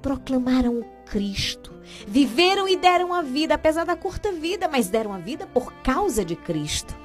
proclamaram 0.00 0.78
o 0.78 0.84
Cristo. 1.10 1.72
Viveram 2.06 2.68
e 2.68 2.76
deram 2.76 3.12
a 3.12 3.22
vida, 3.22 3.54
apesar 3.54 3.84
da 3.84 3.96
curta 3.96 4.32
vida, 4.32 4.68
mas 4.68 4.88
deram 4.88 5.12
a 5.12 5.18
vida 5.18 5.46
por 5.46 5.72
causa 5.82 6.24
de 6.24 6.36
Cristo. 6.36 6.96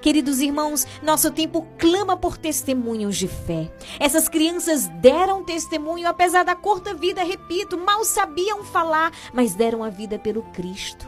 Queridos 0.00 0.40
irmãos, 0.40 0.86
nosso 1.02 1.30
tempo 1.30 1.66
clama 1.78 2.16
por 2.16 2.36
testemunhos 2.36 3.16
de 3.16 3.26
fé. 3.26 3.72
Essas 3.98 4.28
crianças 4.28 4.86
deram 5.00 5.44
testemunho, 5.44 6.06
apesar 6.08 6.44
da 6.44 6.54
curta 6.54 6.94
vida, 6.94 7.24
repito, 7.24 7.78
mal 7.78 8.04
sabiam 8.04 8.62
falar, 8.64 9.12
mas 9.32 9.54
deram 9.54 9.82
a 9.82 9.88
vida 9.88 10.18
pelo 10.18 10.42
Cristo. 10.52 11.06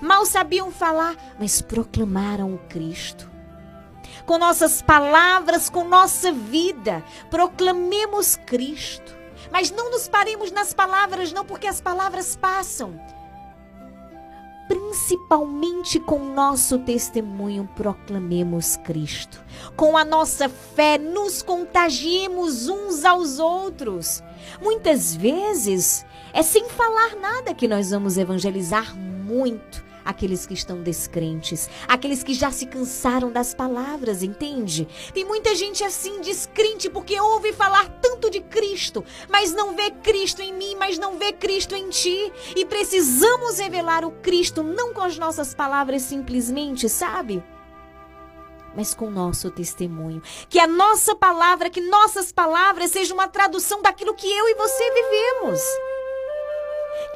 Mal 0.00 0.26
sabiam 0.26 0.70
falar, 0.70 1.16
mas 1.38 1.62
proclamaram 1.62 2.54
o 2.54 2.58
Cristo. 2.68 3.30
Com 4.26 4.38
nossas 4.38 4.82
palavras, 4.82 5.70
com 5.70 5.84
nossa 5.84 6.30
vida, 6.32 7.02
proclamemos 7.30 8.36
Cristo. 8.36 9.15
Mas 9.58 9.70
não 9.70 9.90
nos 9.90 10.06
paremos 10.06 10.52
nas 10.52 10.74
palavras, 10.74 11.32
não, 11.32 11.42
porque 11.42 11.66
as 11.66 11.80
palavras 11.80 12.36
passam. 12.36 13.00
Principalmente 14.68 15.98
com 15.98 16.18
nosso 16.18 16.80
testemunho, 16.80 17.66
proclamemos 17.74 18.76
Cristo. 18.76 19.42
Com 19.74 19.96
a 19.96 20.04
nossa 20.04 20.46
fé, 20.50 20.98
nos 20.98 21.40
contagiemos 21.40 22.68
uns 22.68 23.02
aos 23.02 23.38
outros. 23.38 24.22
Muitas 24.60 25.16
vezes 25.16 26.04
é 26.34 26.42
sem 26.42 26.68
falar 26.68 27.16
nada 27.16 27.54
que 27.54 27.66
nós 27.66 27.92
vamos 27.92 28.18
evangelizar 28.18 28.94
muito 28.94 29.85
aqueles 30.06 30.46
que 30.46 30.54
estão 30.54 30.80
descrentes, 30.80 31.68
aqueles 31.88 32.22
que 32.22 32.32
já 32.32 32.52
se 32.52 32.66
cansaram 32.66 33.32
das 33.32 33.52
palavras, 33.52 34.22
entende? 34.22 34.86
Tem 35.12 35.24
muita 35.24 35.54
gente 35.56 35.82
assim 35.82 36.20
descrente 36.20 36.88
porque 36.88 37.20
ouve 37.20 37.52
falar 37.52 37.88
tanto 38.00 38.30
de 38.30 38.40
Cristo, 38.40 39.04
mas 39.28 39.52
não 39.52 39.74
vê 39.74 39.90
Cristo 39.90 40.40
em 40.40 40.54
mim, 40.54 40.76
mas 40.76 40.96
não 40.96 41.18
vê 41.18 41.32
Cristo 41.32 41.74
em 41.74 41.90
ti. 41.90 42.32
E 42.54 42.64
precisamos 42.64 43.58
revelar 43.58 44.04
o 44.04 44.12
Cristo 44.12 44.62
não 44.62 44.94
com 44.94 45.02
as 45.02 45.18
nossas 45.18 45.52
palavras 45.52 46.02
simplesmente, 46.02 46.88
sabe? 46.88 47.42
mas 48.76 48.92
com 48.92 49.08
nosso 49.08 49.50
testemunho. 49.50 50.22
Que 50.50 50.60
a 50.60 50.66
nossa 50.66 51.16
palavra, 51.16 51.70
que 51.70 51.80
nossas 51.80 52.30
palavras 52.30 52.90
sejam 52.90 53.16
uma 53.16 53.26
tradução 53.26 53.80
daquilo 53.80 54.14
que 54.14 54.26
eu 54.26 54.48
e 54.50 54.54
você 54.54 54.90
vivemos. 54.92 55.62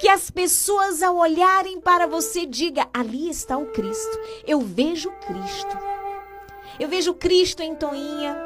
Que 0.00 0.08
as 0.08 0.30
pessoas 0.30 1.02
ao 1.02 1.16
olharem 1.16 1.80
para 1.80 2.06
você 2.06 2.46
diga: 2.46 2.88
ali 2.92 3.28
está 3.28 3.56
o 3.56 3.66
Cristo. 3.66 4.18
Eu 4.46 4.60
vejo 4.60 5.10
Cristo. 5.26 5.78
Eu 6.78 6.88
vejo 6.88 7.14
Cristo 7.14 7.62
em 7.62 7.74
Toinha. 7.74 8.36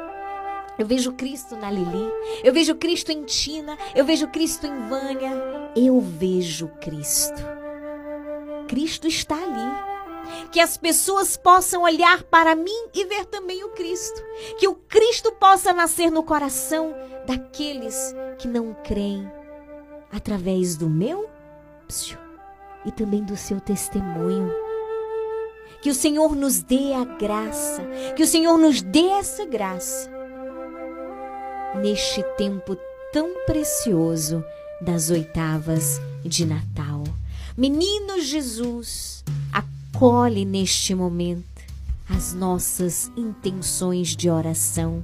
Eu 0.77 0.85
vejo 0.85 1.13
Cristo 1.13 1.55
na 1.55 1.71
Lili. 1.71 2.11
Eu 2.43 2.51
vejo 2.51 2.75
Cristo 2.75 3.11
em 3.11 3.23
Tina. 3.23 3.77
Eu 3.95 4.03
vejo 4.03 4.27
Cristo 4.27 4.67
em 4.67 4.87
Vânia. 4.89 5.31
Eu 5.75 6.01
vejo 6.01 6.67
Cristo. 6.81 7.41
Cristo 8.67 9.07
está 9.07 9.35
ali 9.35 9.95
que 10.51 10.59
as 10.59 10.75
pessoas 10.75 11.37
possam 11.37 11.83
olhar 11.83 12.23
para 12.23 12.55
mim 12.55 12.87
e 12.93 13.05
ver 13.05 13.25
também 13.25 13.63
o 13.63 13.69
Cristo. 13.69 14.21
Que 14.57 14.67
o 14.67 14.75
Cristo 14.75 15.31
possa 15.33 15.71
nascer 15.71 16.09
no 16.09 16.23
coração 16.23 16.95
daqueles 17.25 18.13
que 18.37 18.47
não 18.47 18.73
creem 18.83 19.29
através 20.11 20.75
do 20.75 20.89
meu 20.89 21.29
e 22.85 22.91
também 22.91 23.23
do 23.23 23.35
seu 23.35 23.59
testemunho. 23.59 24.51
Que 25.81 25.89
o 25.89 25.95
Senhor 25.95 26.35
nos 26.35 26.61
dê 26.61 26.93
a 26.93 27.03
graça, 27.03 27.83
que 28.15 28.23
o 28.23 28.27
Senhor 28.27 28.57
nos 28.57 28.81
dê 28.81 29.07
essa 29.09 29.45
graça 29.45 30.09
neste 31.81 32.23
tempo 32.37 32.77
tão 33.11 33.45
precioso 33.45 34.43
das 34.81 35.09
oitavas 35.09 36.01
de 36.23 36.45
Natal. 36.45 37.03
Menino 37.57 38.19
Jesus, 38.19 39.23
acolhe 39.51 40.43
neste 40.43 40.93
momento 40.93 41.45
as 42.09 42.33
nossas 42.33 43.11
intenções 43.15 44.15
de 44.15 44.29
oração. 44.29 45.03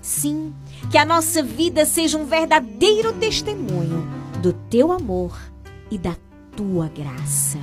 Sim, 0.00 0.54
que 0.90 0.98
a 0.98 1.04
nossa 1.04 1.42
vida 1.42 1.84
seja 1.84 2.18
um 2.18 2.24
verdadeiro 2.24 3.12
testemunho 3.14 4.06
do 4.40 4.52
teu 4.52 4.92
amor 4.92 5.38
e 5.90 5.98
da 5.98 6.16
tua 6.56 6.88
graça. 6.88 7.58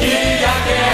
Que 0.00 0.06
aquece 0.06 0.80
e 0.86 0.89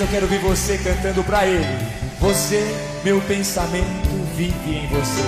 eu 0.00 0.06
quero 0.06 0.26
ver 0.26 0.38
você 0.38 0.78
cantando 0.78 1.24
pra 1.24 1.46
ele. 1.46 1.66
Você, 2.20 2.62
meu 3.04 3.20
pensamento 3.22 4.08
vive 4.36 4.70
em 4.70 4.86
você. 4.86 5.22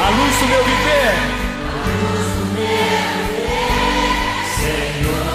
A 0.00 0.10
luz 0.10 0.36
do 0.38 0.46
meu 0.46 0.64
viver. 0.64 1.14
Senhor, 4.56 5.30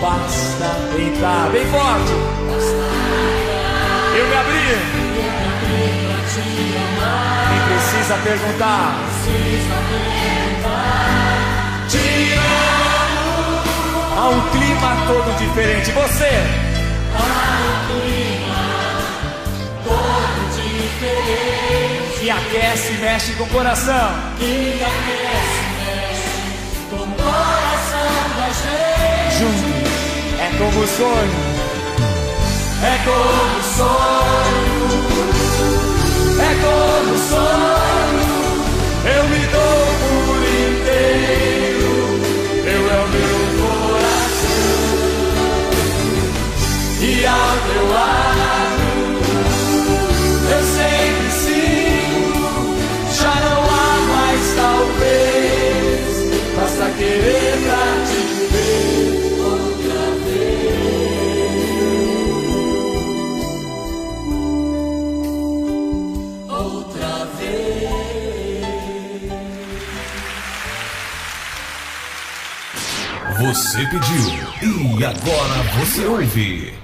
basta 0.00 0.76
entrar 0.98 1.50
bem 1.50 1.66
forte. 1.66 2.12
Eu 4.16 4.26
me 4.26 4.36
abri. 4.36 4.78
Nem 7.50 7.60
precisa 7.68 8.14
perguntar. 8.24 9.14
Te 9.24 10.73
Há 14.24 14.28
um 14.30 14.40
clima 14.48 14.96
todo 15.06 15.36
diferente. 15.36 15.92
Você. 15.92 16.30
Há 17.14 17.20
um 17.60 17.76
clima 17.92 18.64
todo 19.84 20.40
diferente. 20.56 22.20
Que 22.20 22.30
aquece 22.30 22.94
e 22.94 22.96
mexe 23.02 23.32
com 23.34 23.44
o 23.44 23.48
coração. 23.48 24.14
Que 24.38 24.82
aquece 24.82 25.60
e 25.60 25.72
mexe 25.76 26.32
com 26.88 26.96
o 26.96 27.06
coração 27.16 28.24
da 28.38 28.48
gente. 28.64 29.36
Juntos. 29.40 29.92
É 30.40 30.48
como 30.56 30.80
um 30.80 30.86
sonho. 30.86 31.38
É 32.82 32.96
como 33.04 33.44
um 33.44 33.62
sonho. 33.76 34.88
É 36.40 36.50
como 36.64 37.12
um 37.12 37.18
sonho. 37.28 38.24
Eu 39.04 39.22
me 39.28 39.46
dou 39.48 39.84
por 40.08 40.40
inteiro. 40.48 41.53
Você 73.44 73.86
pediu 73.86 74.98
e 74.98 75.04
agora 75.04 75.62
você 75.78 76.06
ouve. 76.06 76.83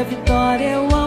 A 0.00 0.04
vitória 0.04 0.64
eu 0.64 0.84
alcançarei 0.84 0.97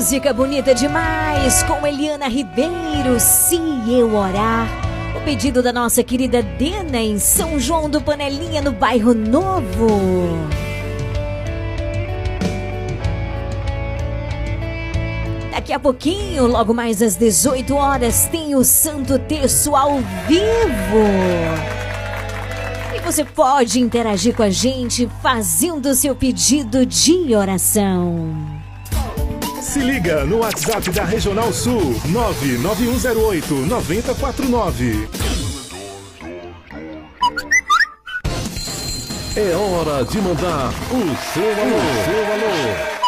música 0.00 0.32
bonita 0.32 0.74
demais 0.74 1.62
com 1.64 1.86
Eliana 1.86 2.26
Ribeiro, 2.26 3.20
Se 3.20 3.56
Eu 3.86 4.14
Orar. 4.16 4.66
O 5.14 5.20
pedido 5.26 5.62
da 5.62 5.74
nossa 5.74 6.02
querida 6.02 6.42
Dena 6.42 6.96
em 6.96 7.18
São 7.18 7.60
João 7.60 7.90
do 7.90 8.00
Panelinha, 8.00 8.62
no 8.62 8.72
bairro 8.72 9.12
Novo. 9.12 10.38
Daqui 15.52 15.74
a 15.74 15.78
pouquinho, 15.78 16.46
logo 16.46 16.72
mais 16.72 17.02
às 17.02 17.16
18 17.16 17.74
horas, 17.74 18.26
tem 18.28 18.54
o 18.54 18.64
Santo 18.64 19.18
Terço 19.18 19.76
ao 19.76 19.98
vivo. 20.26 21.04
E 22.96 23.00
você 23.00 23.22
pode 23.22 23.78
interagir 23.78 24.34
com 24.34 24.42
a 24.42 24.50
gente 24.50 25.06
fazendo 25.22 25.94
seu 25.94 26.16
pedido 26.16 26.86
de 26.86 27.36
oração. 27.36 28.49
Se 29.62 29.78
liga 29.78 30.24
no 30.24 30.38
WhatsApp 30.38 30.90
da 30.90 31.04
Regional 31.04 31.52
Sul 31.52 31.94
99108 32.06 33.54
9049. 33.54 35.08
É 39.36 39.54
hora 39.54 40.02
de 40.04 40.18
mandar 40.18 40.70
o 40.90 41.16
seu 41.32 41.44
alô. 41.44 41.78
Seu 42.06 42.24
alô. 42.32 43.00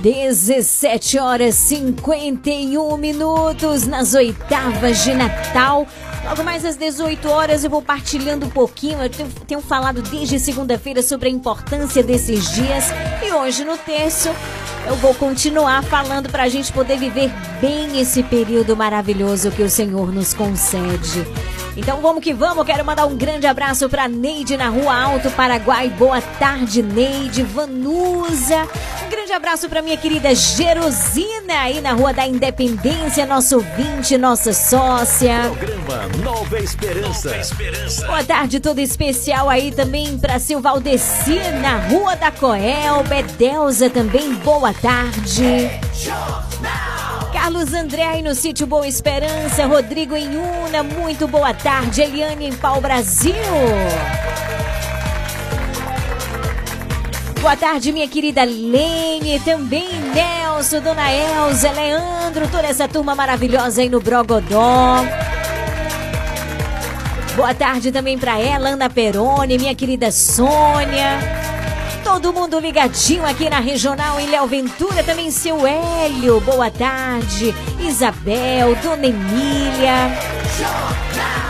17 0.00 1.18
horas 1.18 1.56
51 1.56 2.96
minutos 2.98 3.84
nas 3.84 4.14
oitavas 4.14 5.02
de 5.02 5.12
Natal. 5.12 5.88
Logo 6.24 6.44
mais 6.44 6.64
às 6.64 6.76
18 6.76 7.28
horas 7.28 7.64
eu 7.64 7.70
vou 7.70 7.82
partilhando 7.82 8.46
um 8.46 8.50
pouquinho. 8.50 9.02
Eu 9.02 9.10
tenho, 9.10 9.28
tenho 9.46 9.60
falado 9.60 10.02
desde 10.02 10.38
segunda-feira 10.38 11.02
sobre 11.02 11.28
a 11.28 11.32
importância 11.32 12.02
desses 12.02 12.52
dias. 12.52 12.84
E 13.26 13.32
hoje 13.32 13.64
no 13.64 13.76
terço 13.76 14.28
eu 14.88 14.96
vou 14.96 15.14
continuar 15.14 15.84
falando 15.84 16.30
para 16.30 16.44
a 16.44 16.48
gente 16.48 16.72
poder 16.72 16.96
viver 16.96 17.30
bem 17.60 18.00
esse 18.00 18.22
período 18.22 18.74
maravilhoso 18.74 19.50
que 19.50 19.62
o 19.62 19.68
Senhor 19.68 20.10
nos 20.10 20.32
concede. 20.32 21.26
Então 21.78 22.00
vamos 22.00 22.24
que 22.24 22.34
vamos, 22.34 22.66
quero 22.66 22.84
mandar 22.84 23.06
um 23.06 23.16
grande 23.16 23.46
abraço 23.46 23.88
para 23.88 24.08
Neide 24.08 24.56
na 24.56 24.68
Rua 24.68 25.00
Alto, 25.00 25.30
Paraguai. 25.30 25.88
Boa 25.88 26.20
tarde, 26.20 26.82
Neide, 26.82 27.44
Vanusa. 27.44 28.66
Um 29.06 29.08
grande 29.08 29.32
abraço 29.32 29.68
para 29.68 29.80
minha 29.80 29.96
querida 29.96 30.34
Jerosina 30.34 31.54
aí 31.60 31.80
na 31.80 31.92
Rua 31.92 32.12
da 32.12 32.26
Independência, 32.26 33.24
nosso 33.24 33.56
ouvinte, 33.56 34.18
nossa 34.18 34.52
sócia. 34.52 35.52
Programa 35.56 36.08
Nova 36.24 36.58
Esperança. 36.58 37.28
Nova 37.28 37.40
Esperança. 37.40 38.06
Boa 38.06 38.24
tarde 38.24 38.58
toda 38.58 38.82
especial 38.82 39.48
aí 39.48 39.70
também 39.70 40.18
para 40.18 40.40
Silvaldeci 40.40 41.38
na 41.62 41.76
Rua 41.76 42.16
da 42.16 42.32
Coelba. 42.32 43.22
Delza 43.38 43.88
também, 43.88 44.34
boa 44.34 44.74
tarde. 44.80 45.70
Carlos 47.32 47.72
André 47.72 48.22
no 48.22 48.34
sítio 48.34 48.66
Boa 48.66 48.86
Esperança, 48.86 49.66
Rodrigo 49.66 50.16
em 50.16 50.36
Una, 50.36 50.82
muito 50.82 51.26
boa 51.26 51.52
tarde, 51.52 52.02
Eliane 52.02 52.46
em 52.46 52.52
Pau 52.52 52.80
Brasil. 52.80 53.34
Boa 57.40 57.56
tarde, 57.56 57.92
minha 57.92 58.08
querida 58.08 58.44
Lene, 58.44 59.40
também 59.40 59.88
Nelson, 60.14 60.80
Dona 60.80 61.12
Elza, 61.12 61.70
Leandro, 61.70 62.48
toda 62.48 62.66
essa 62.66 62.88
turma 62.88 63.14
maravilhosa 63.14 63.80
aí 63.80 63.88
no 63.88 64.00
Brogodó. 64.00 65.04
Boa 67.36 67.54
tarde 67.54 67.92
também 67.92 68.18
para 68.18 68.38
ela, 68.38 68.70
Ana 68.70 68.90
Peroni, 68.90 69.56
minha 69.58 69.74
querida 69.74 70.10
Sônia. 70.10 71.38
Todo 72.08 72.32
mundo 72.32 72.58
ligadinho 72.58 73.24
aqui 73.24 73.50
na 73.50 73.60
Regional 73.60 74.16
Léo 74.16 74.46
Ventura, 74.46 75.04
também 75.04 75.30
seu 75.30 75.66
Hélio, 75.66 76.40
boa 76.40 76.70
tarde. 76.70 77.54
Isabel, 77.78 78.74
Dona 78.76 79.06
Emília. 79.06 80.10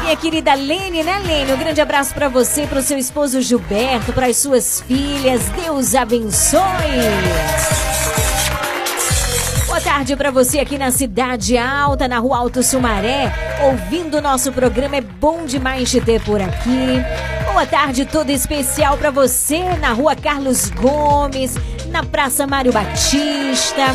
Minha 0.03 0.17
querida 0.17 0.55
Lene, 0.55 1.05
né, 1.05 1.21
Lene? 1.21 1.53
Um 1.53 1.57
grande 1.57 1.81
abraço 1.81 2.13
para 2.13 2.29
você, 2.29 2.67
para 2.67 2.81
o 2.81 2.83
seu 2.83 2.99
esposo 2.99 3.41
Gilberto, 3.41 4.13
para 4.13 4.27
as 4.27 4.37
suas 4.37 4.81
filhas. 4.81 5.43
Deus 5.51 5.95
abençoe. 5.95 6.61
Boa 9.69 9.81
tarde 9.81 10.17
para 10.17 10.33
você 10.33 10.59
aqui 10.59 10.77
na 10.77 10.91
Cidade 10.91 11.57
Alta, 11.57 12.09
na 12.09 12.19
Rua 12.19 12.37
Alto 12.37 12.65
Sumaré, 12.65 13.33
ouvindo 13.63 14.19
o 14.19 14.21
nosso 14.21 14.53
programa. 14.53 14.97
É 14.97 15.01
bom 15.01 15.47
demais 15.47 15.89
te 15.89 16.01
ter 16.01 16.21
por 16.21 16.43
aqui. 16.43 17.01
Boa 17.53 17.67
tarde 17.67 18.05
toda 18.05 18.31
especial 18.31 18.97
para 18.97 19.11
você 19.11 19.65
na 19.81 19.93
Rua 19.93 20.15
Carlos 20.15 20.71
Gomes, 20.71 21.55
na 21.89 22.05
Praça 22.05 22.47
Mário 22.47 22.73
Batista, 22.73 23.87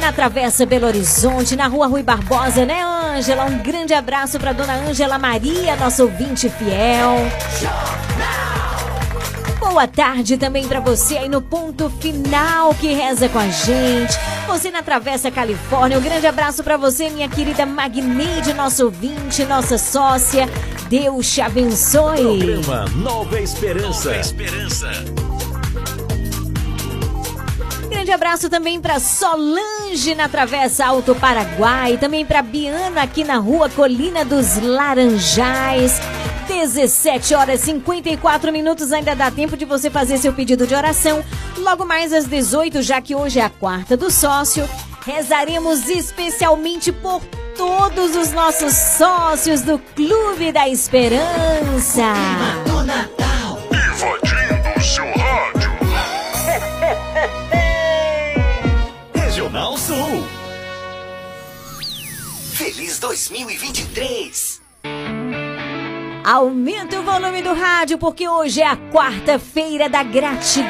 na 0.00 0.10
Travessa 0.12 0.64
Belo 0.64 0.86
Horizonte, 0.86 1.56
na 1.56 1.66
Rua 1.66 1.86
Rui 1.86 2.02
Barbosa, 2.02 2.64
né, 2.64 2.82
Ângela? 2.82 3.44
Um 3.44 3.58
grande 3.58 3.92
abraço 3.92 4.38
para 4.38 4.52
Dona 4.52 4.74
Ângela 4.74 5.18
Maria, 5.18 5.76
nossa 5.76 6.02
ouvinte 6.02 6.48
fiel. 6.48 7.16
Boa 9.68 9.88
tarde 9.88 10.36
também 10.36 10.68
para 10.68 10.78
você 10.78 11.16
aí 11.16 11.28
no 11.28 11.40
ponto 11.40 11.88
final 11.98 12.74
que 12.74 12.92
reza 12.92 13.28
com 13.30 13.38
a 13.38 13.48
gente. 13.48 14.14
Você 14.46 14.70
na 14.70 14.82
Travessa 14.82 15.30
Califórnia. 15.30 15.98
Um 15.98 16.02
grande 16.02 16.26
abraço 16.26 16.62
para 16.62 16.76
você, 16.76 17.08
minha 17.08 17.28
querida 17.28 17.64
Magneide, 17.64 18.52
nosso 18.52 18.84
ouvinte, 18.84 19.44
nossa 19.44 19.78
sócia. 19.78 20.46
Deus 20.88 21.32
te 21.32 21.40
abençoe. 21.40 22.38
Programa 22.38 22.84
Nova 22.96 23.40
Esperança. 23.40 24.10
Nova 24.10 24.20
Esperança. 24.20 25.33
Grande 28.04 28.16
abraço 28.16 28.50
também 28.50 28.82
para 28.82 29.00
Solange 29.00 30.14
na 30.14 30.28
Travessa 30.28 30.84
Alto 30.84 31.14
Paraguai, 31.14 31.96
também 31.96 32.22
para 32.26 32.42
Biana 32.42 33.00
aqui 33.00 33.24
na 33.24 33.38
Rua 33.38 33.70
Colina 33.70 34.26
dos 34.26 34.58
Laranjais. 34.60 35.98
17 36.46 37.34
horas 37.34 37.60
54 37.60 38.52
minutos 38.52 38.92
ainda 38.92 39.16
dá 39.16 39.30
tempo 39.30 39.56
de 39.56 39.64
você 39.64 39.88
fazer 39.88 40.18
seu 40.18 40.34
pedido 40.34 40.66
de 40.66 40.74
oração. 40.74 41.24
Logo 41.56 41.86
mais 41.86 42.12
às 42.12 42.26
18, 42.26 42.82
já 42.82 43.00
que 43.00 43.14
hoje 43.14 43.38
é 43.38 43.44
a 43.44 43.48
quarta 43.48 43.96
do 43.96 44.10
sócio, 44.10 44.68
rezaremos 45.06 45.88
especialmente 45.88 46.92
por 46.92 47.22
todos 47.56 48.14
os 48.14 48.32
nossos 48.32 48.74
sócios 48.74 49.62
do 49.62 49.78
Clube 49.78 50.52
da 50.52 50.68
Esperança. 50.68 52.12
Feliz 62.54 63.00
2023. 63.00 64.62
Aumenta 66.24 67.00
o 67.00 67.02
volume 67.02 67.42
do 67.42 67.52
rádio, 67.52 67.98
porque 67.98 68.28
hoje 68.28 68.62
é 68.62 68.66
a 68.68 68.76
quarta-feira 68.76 69.88
da 69.88 70.04
gratidão. 70.04 70.64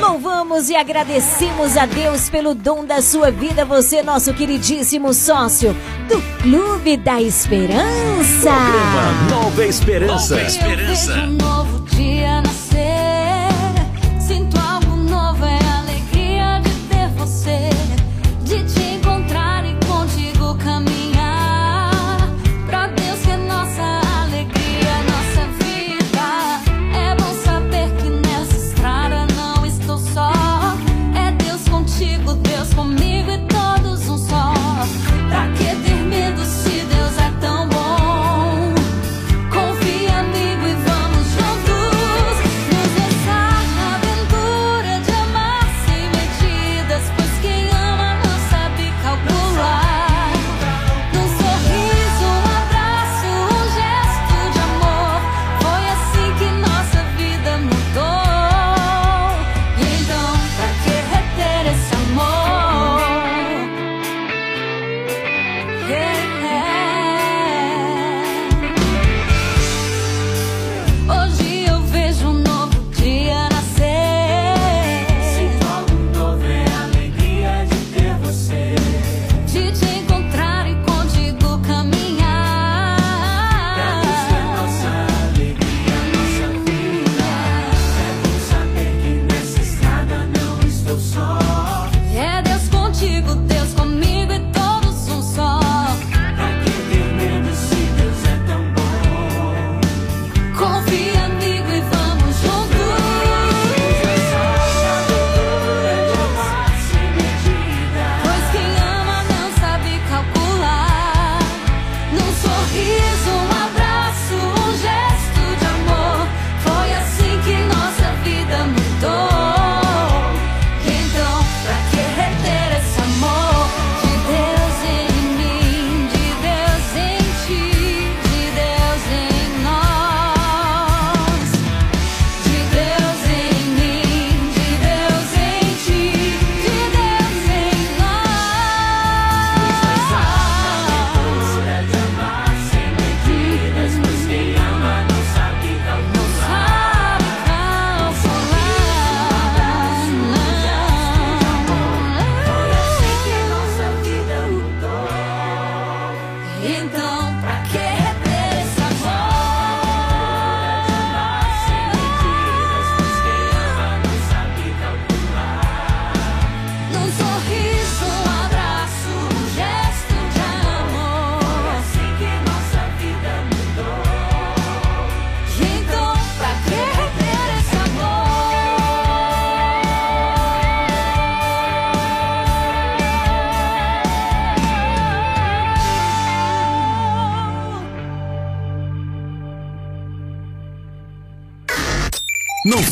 Louvamos 0.00 0.70
e 0.70 0.76
agradecemos 0.76 1.76
a 1.76 1.86
Deus 1.86 2.30
pelo 2.30 2.54
dom 2.54 2.84
da 2.84 3.02
sua 3.02 3.32
vida, 3.32 3.64
você, 3.64 4.00
nosso 4.00 4.32
queridíssimo 4.32 5.12
sócio 5.12 5.74
do 6.08 6.22
Clube 6.40 6.96
da 6.96 7.20
Esperança. 7.20 8.52
Programa 8.52 9.12
Nova 9.28 9.66
Esperança. 9.66 10.36
Nova 10.36 10.46
Esperança. 10.46 11.10
Eu 11.10 11.16
vejo 11.16 11.32
um 11.32 11.36
novo 11.36 11.84
dia 11.86 12.42
nascer. 12.42 12.49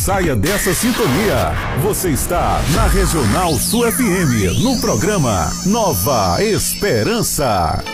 Saia 0.09 0.35
dessa 0.35 0.73
sintonia. 0.73 1.53
Você 1.83 2.09
está 2.09 2.63
na 2.75 2.87
Regional 2.87 3.53
Sul 3.57 3.93
FM, 3.93 4.59
no 4.63 4.81
programa 4.81 5.53
Nova 5.67 6.43
Esperança. 6.43 7.85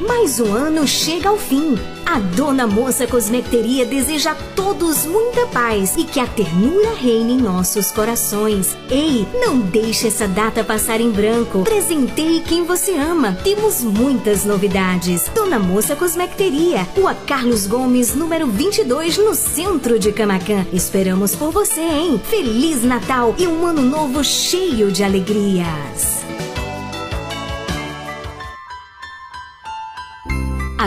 Mais 0.00 0.40
um 0.40 0.52
ano 0.52 0.88
chega 0.88 1.28
ao 1.28 1.38
fim. 1.38 1.76
A 2.10 2.20
Dona 2.20 2.66
Moça 2.66 3.06
Cosmecteria 3.06 3.84
deseja 3.84 4.30
a 4.30 4.34
todos 4.56 5.04
muita 5.04 5.46
paz 5.48 5.94
e 5.94 6.04
que 6.04 6.18
a 6.18 6.26
ternura 6.26 6.94
reine 6.94 7.34
em 7.34 7.36
nossos 7.36 7.90
corações. 7.90 8.74
Ei, 8.90 9.28
não 9.34 9.58
deixe 9.58 10.08
essa 10.08 10.26
data 10.26 10.64
passar 10.64 11.02
em 11.02 11.10
branco. 11.10 11.64
Presenteie 11.64 12.40
quem 12.40 12.64
você 12.64 12.92
ama. 12.96 13.36
Temos 13.44 13.82
muitas 13.82 14.46
novidades. 14.46 15.30
Dona 15.34 15.58
Moça 15.58 15.94
Cosmecteria, 15.94 16.88
Rua 16.96 17.14
Carlos 17.14 17.66
Gomes, 17.66 18.14
número 18.14 18.46
22, 18.46 19.18
no 19.18 19.34
centro 19.34 19.98
de 19.98 20.10
Camacan. 20.10 20.64
Esperamos 20.72 21.36
por 21.36 21.52
você, 21.52 21.82
hein? 21.82 22.18
Feliz 22.24 22.82
Natal 22.82 23.34
e 23.36 23.46
um 23.46 23.66
ano 23.66 23.82
novo 23.82 24.24
cheio 24.24 24.90
de 24.90 25.04
alegrias. 25.04 26.17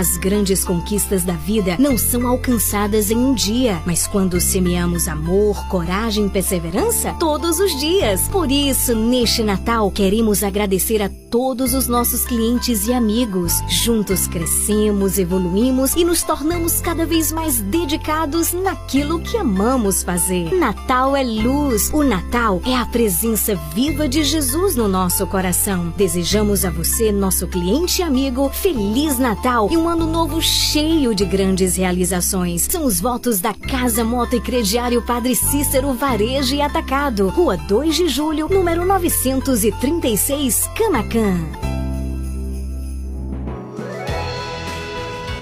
As 0.01 0.17
grandes 0.17 0.63
conquistas 0.63 1.23
da 1.23 1.33
vida 1.33 1.75
não 1.77 1.95
são 1.95 2.25
alcançadas 2.25 3.11
em 3.11 3.17
um 3.17 3.35
dia, 3.35 3.79
mas 3.85 4.07
quando 4.07 4.41
semeamos 4.41 5.07
amor, 5.07 5.67
coragem 5.67 6.25
e 6.25 6.29
perseverança, 6.31 7.13
todos 7.19 7.59
os 7.59 7.79
dias. 7.79 8.27
Por 8.29 8.51
isso, 8.51 8.95
neste 8.95 9.43
Natal, 9.43 9.91
queremos 9.91 10.43
agradecer 10.43 11.03
a 11.03 11.09
todos 11.29 11.75
os 11.75 11.87
nossos 11.87 12.25
clientes 12.25 12.87
e 12.87 12.93
amigos. 12.93 13.61
Juntos 13.69 14.25
crescemos, 14.25 15.19
evoluímos 15.19 15.93
e 15.95 16.03
nos 16.03 16.23
tornamos 16.23 16.81
cada 16.81 17.05
vez 17.05 17.31
mais 17.31 17.61
dedicados 17.61 18.53
naquilo 18.53 19.19
que 19.19 19.37
amamos 19.37 20.01
fazer. 20.01 20.51
Natal 20.51 21.15
é 21.15 21.23
luz. 21.23 21.91
O 21.93 22.01
Natal 22.03 22.59
é 22.65 22.75
a 22.75 22.87
presença 22.87 23.53
viva 23.75 24.09
de 24.09 24.23
Jesus 24.23 24.75
no 24.75 24.87
nosso 24.87 25.27
coração. 25.27 25.93
Desejamos 25.95 26.65
a 26.65 26.71
você, 26.71 27.11
nosso 27.11 27.47
cliente 27.47 28.01
e 28.01 28.03
amigo, 28.03 28.49
Feliz 28.49 29.19
Natal 29.19 29.69
e 29.71 29.77
um 29.77 29.90
ano 29.91 30.07
novo 30.07 30.41
cheio 30.41 31.13
de 31.13 31.25
grandes 31.25 31.75
realizações. 31.75 32.61
São 32.69 32.85
os 32.85 33.01
votos 33.01 33.41
da 33.41 33.53
Casa 33.53 34.05
Moto 34.05 34.35
e 34.35 34.41
Crediário 34.41 35.01
Padre 35.01 35.35
Cícero 35.35 35.93
Varejo 35.93 36.55
e 36.55 36.61
Atacado, 36.61 37.27
Rua 37.27 37.57
2 37.57 37.95
de 37.95 38.07
Julho, 38.07 38.47
número 38.47 38.85
936, 38.85 40.69
Camacan. 40.77 41.70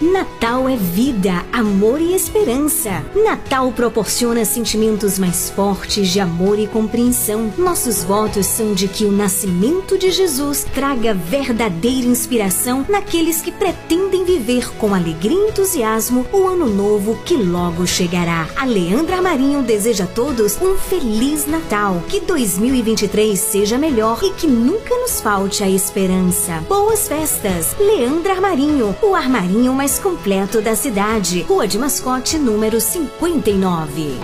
Natal 0.02 0.70
é 0.70 0.78
vida, 0.78 1.46
amor 1.52 2.00
e 2.00 2.16
esperança. 2.16 3.04
Natal 3.14 3.70
proporciona 3.74 4.46
sentimentos 4.46 5.20
mais 5.20 5.50
fortes 5.50 6.08
de 6.08 6.22
amor 6.22 6.58
e 6.58 6.68
compreensão. 6.68 7.54
Nossos 7.58 8.02
votos 8.02 8.46
são 8.46 8.74
de 8.74 8.88
que 8.88 9.04
o 9.04 9.12
nascimento 9.12 9.98
de 9.98 10.10
Jesus 10.10 10.66
traga 10.74 11.14
verdadeira 11.14 12.08
inspiração 12.08 12.86
naqueles 12.88 13.42
que 13.42 13.52
pretendem 13.52 14.24
viver 14.24 14.70
com 14.78 14.96
alegria 14.96 15.38
e 15.38 15.50
entusiasmo 15.50 16.26
o 16.32 16.48
ano 16.48 16.68
novo 16.68 17.20
que 17.26 17.36
logo 17.36 17.86
chegará. 17.86 18.48
A 18.56 18.64
Leandra 18.64 19.22
Marinho 19.22 19.64
deseja 19.64 20.06
a 20.06 20.08
todos 20.08 20.62
um 20.62 20.78
feliz 20.78 21.46
Natal. 21.46 22.02
Que 22.08 22.22
2023 22.22 23.38
seja 23.38 23.78
melhor 23.78 24.24
e 24.24 24.32
que 24.32 24.48
nunca 24.48 24.96
nos 24.96 25.20
falte 25.20 25.62
a 25.62 25.70
esperança. 25.70 26.64
Boas 26.70 27.06
festas! 27.06 27.76
Leandra 27.78 28.32
Armarinho, 28.32 28.96
o 29.02 29.14
armarinho 29.14 29.74
mais 29.74 29.89
completo 29.98 30.62
da 30.62 30.76
cidade. 30.76 31.42
Rua 31.42 31.68
de 31.68 31.80
Mascote, 31.80 32.38
número 32.38 32.80
59. 32.80 34.20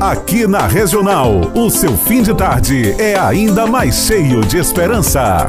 Aqui 0.00 0.46
na 0.46 0.66
Regional, 0.66 1.40
o 1.54 1.70
seu 1.70 1.96
fim 1.96 2.22
de 2.22 2.34
tarde 2.34 2.94
é 3.00 3.18
ainda 3.18 3.66
mais 3.66 3.94
cheio 3.94 4.40
de 4.42 4.58
esperança. 4.58 5.48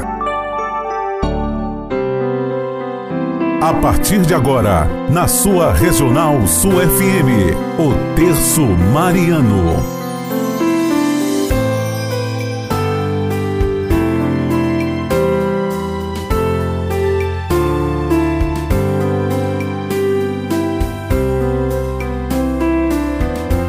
A 3.60 3.74
partir 3.74 4.20
de 4.20 4.32
agora, 4.32 4.86
na 5.10 5.26
sua 5.26 5.72
Regional 5.72 6.46
Sul 6.46 6.74
FM, 6.74 7.52
o 7.78 8.14
Terço 8.14 8.62
Mariano. 8.62 9.97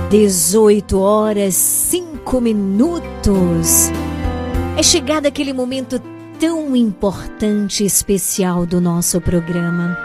Dezoito 0.10 0.97
horas 0.97 1.53
cinco 1.53 2.41
minutos. 2.41 3.91
É 4.76 4.82
chegado 4.82 5.28
aquele 5.28 5.53
momento 5.53 6.01
tão 6.39 6.76
importante 6.76 7.84
e 7.84 7.86
especial 7.86 8.66
do 8.66 8.82
nosso 8.82 9.22
programa. 9.22 9.95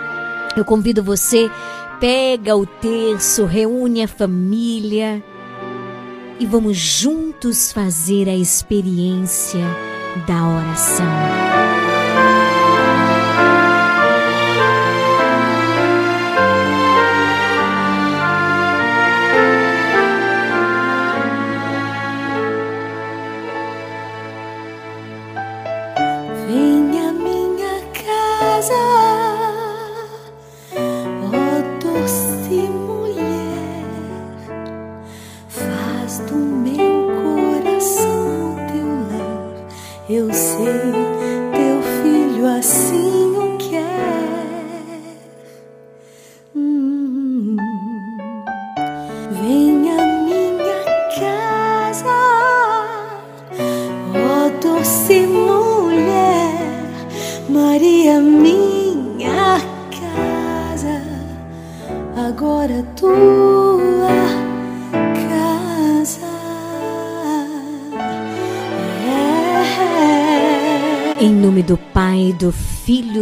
Eu 0.55 0.63
convido 0.63 1.03
você, 1.03 1.51
pega 2.01 2.55
o 2.55 2.67
terço, 2.67 3.47
reúne 3.47 4.03
a 4.03 4.09
família 4.09 5.25
e 6.39 6.45
vamos 6.45 6.77
juntos 6.77 7.73
fazer 7.73 8.29
a 8.29 8.37
experiência 8.37 9.65
da 10.27 10.47
oração. 10.47 11.44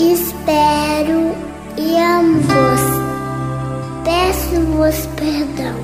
espero 0.00 1.34
e 1.76 1.96
amo-vos. 1.96 2.80
Peço-vos 4.04 5.06
perdão 5.16 5.74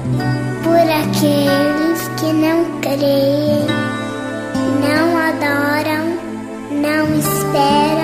por 0.62 0.78
aqueles 0.78 2.08
que 2.18 2.32
não 2.32 2.80
creem, 2.80 3.66
não 4.80 5.16
adoram, 5.18 6.04
não 6.70 7.18
esperam 7.18 8.03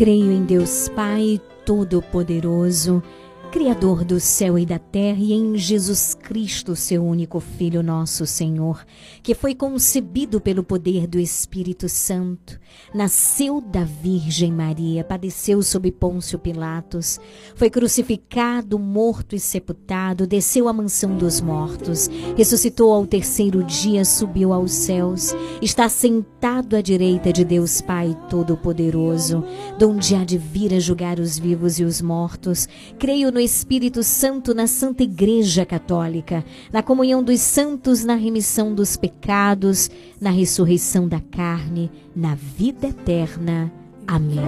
Creio 0.00 0.32
em 0.32 0.44
Deus 0.44 0.88
Pai 0.88 1.38
Todo-Poderoso, 1.66 3.02
Criador 3.50 4.04
do 4.04 4.20
céu 4.20 4.56
e 4.56 4.64
da 4.64 4.78
terra, 4.78 5.18
e 5.18 5.32
em 5.32 5.58
Jesus 5.58 6.14
Cristo, 6.14 6.76
seu 6.76 7.04
único 7.04 7.40
Filho, 7.40 7.82
nosso 7.82 8.24
Senhor, 8.24 8.84
que 9.24 9.34
foi 9.34 9.56
concebido 9.56 10.40
pelo 10.40 10.62
poder 10.62 11.08
do 11.08 11.18
Espírito 11.18 11.88
Santo, 11.88 12.60
nasceu 12.94 13.60
da 13.60 13.82
Virgem 13.82 14.52
Maria, 14.52 15.02
padeceu 15.02 15.60
sob 15.64 15.90
Pôncio 15.90 16.38
Pilatos, 16.38 17.18
foi 17.56 17.68
crucificado, 17.68 18.78
morto 18.78 19.34
e 19.34 19.40
sepultado, 19.40 20.28
desceu 20.28 20.68
à 20.68 20.72
mansão 20.72 21.16
dos 21.16 21.40
mortos, 21.40 22.08
ressuscitou 22.36 22.92
ao 22.92 23.04
terceiro 23.04 23.64
dia, 23.64 24.04
subiu 24.04 24.52
aos 24.52 24.70
céus, 24.70 25.34
está 25.60 25.88
sentado 25.88 26.76
à 26.76 26.80
direita 26.80 27.32
de 27.32 27.44
Deus 27.44 27.80
Pai 27.80 28.16
Todo-Poderoso, 28.28 29.44
donde 29.76 30.14
há 30.14 30.24
de 30.24 30.38
vir 30.38 30.72
a 30.72 30.78
julgar 30.78 31.18
os 31.18 31.36
vivos 31.36 31.80
e 31.80 31.84
os 31.84 32.00
mortos. 32.00 32.68
Creio 32.96 33.32
no 33.32 33.39
Espírito 33.40 34.02
Santo, 34.02 34.54
na 34.54 34.66
Santa 34.66 35.02
Igreja 35.02 35.64
Católica, 35.64 36.44
na 36.72 36.82
comunhão 36.82 37.22
dos 37.22 37.40
santos, 37.40 38.04
na 38.04 38.14
remissão 38.14 38.74
dos 38.74 38.96
pecados, 38.96 39.90
na 40.20 40.30
ressurreição 40.30 41.08
da 41.08 41.20
carne, 41.20 41.90
na 42.14 42.34
vida 42.34 42.88
eterna. 42.88 43.72
Amém. 44.06 44.40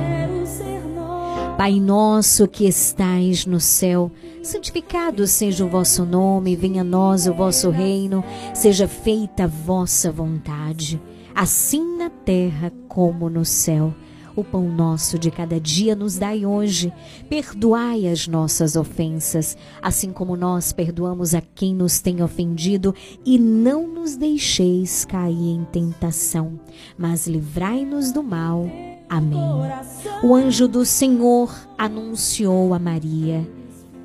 Pai 1.56 1.78
nosso 1.78 2.48
que 2.48 2.66
estais 2.66 3.46
no 3.46 3.60
céu, 3.60 4.10
santificado 4.42 5.26
seja 5.26 5.64
o 5.64 5.68
vosso 5.68 6.04
nome, 6.04 6.56
venha 6.56 6.80
a 6.80 6.84
nós 6.84 7.26
o 7.26 7.34
vosso 7.34 7.70
reino, 7.70 8.24
seja 8.54 8.88
feita 8.88 9.44
a 9.44 9.46
vossa 9.46 10.10
vontade, 10.10 11.00
assim 11.34 11.98
na 11.98 12.10
terra 12.10 12.72
como 12.88 13.28
no 13.28 13.44
céu. 13.44 13.94
O 14.34 14.42
pão 14.42 14.68
nosso 14.68 15.18
de 15.18 15.30
cada 15.30 15.60
dia 15.60 15.94
nos 15.94 16.16
dai 16.16 16.46
hoje. 16.46 16.92
Perdoai 17.28 18.08
as 18.08 18.26
nossas 18.26 18.76
ofensas, 18.76 19.56
assim 19.82 20.10
como 20.10 20.36
nós 20.36 20.72
perdoamos 20.72 21.34
a 21.34 21.42
quem 21.54 21.74
nos 21.74 22.00
tem 22.00 22.22
ofendido, 22.22 22.94
e 23.24 23.38
não 23.38 23.86
nos 23.86 24.16
deixeis 24.16 25.04
cair 25.04 25.54
em 25.54 25.64
tentação, 25.70 26.58
mas 26.96 27.26
livrai-nos 27.26 28.10
do 28.12 28.22
mal. 28.22 28.64
Amém. 29.08 29.38
O 30.22 30.34
anjo 30.34 30.66
do 30.66 30.86
Senhor 30.86 31.54
anunciou 31.76 32.72
a 32.72 32.78
Maria, 32.78 33.46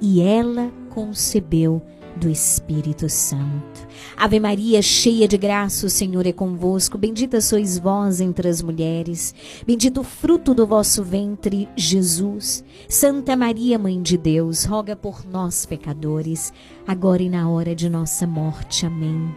e 0.02 0.22
ela 0.22 0.70
concebeu 0.90 1.82
do 2.18 2.30
Espírito 2.30 3.08
Santo. 3.08 3.77
Ave 4.16 4.40
Maria, 4.40 4.82
cheia 4.82 5.28
de 5.28 5.38
graça, 5.38 5.86
o 5.86 5.90
Senhor 5.90 6.26
é 6.26 6.32
convosco. 6.32 6.98
Bendita 6.98 7.42
sois 7.42 7.78
vós 7.78 8.20
entre 8.22 8.48
as 8.48 8.62
mulheres. 8.62 9.34
Bendito 9.66 10.02
o 10.02 10.04
fruto 10.04 10.54
do 10.54 10.66
vosso 10.66 11.04
ventre, 11.04 11.68
Jesus. 11.76 12.64
Santa 12.90 13.36
Maria, 13.36 13.78
Mãe 13.78 14.02
de 14.02 14.18
Deus, 14.18 14.66
roga 14.66 14.96
por 14.96 15.26
nós, 15.26 15.66
pecadores, 15.66 16.52
agora 16.88 17.22
e 17.22 17.30
na 17.30 17.50
hora 17.50 17.76
de 17.76 17.90
nossa 17.90 18.26
morte. 18.26 18.86
Amém. 18.86 19.34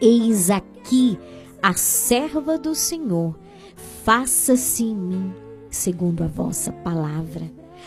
Eis 0.00 0.50
aqui 0.50 1.18
a 1.62 1.74
serva 1.74 2.58
do 2.58 2.74
Senhor. 2.74 3.34
Faça-se 4.04 4.84
em 4.84 4.94
mim, 4.94 5.34
segundo 5.70 6.22
a 6.22 6.26
vossa 6.26 6.70
palavra. 6.70 7.50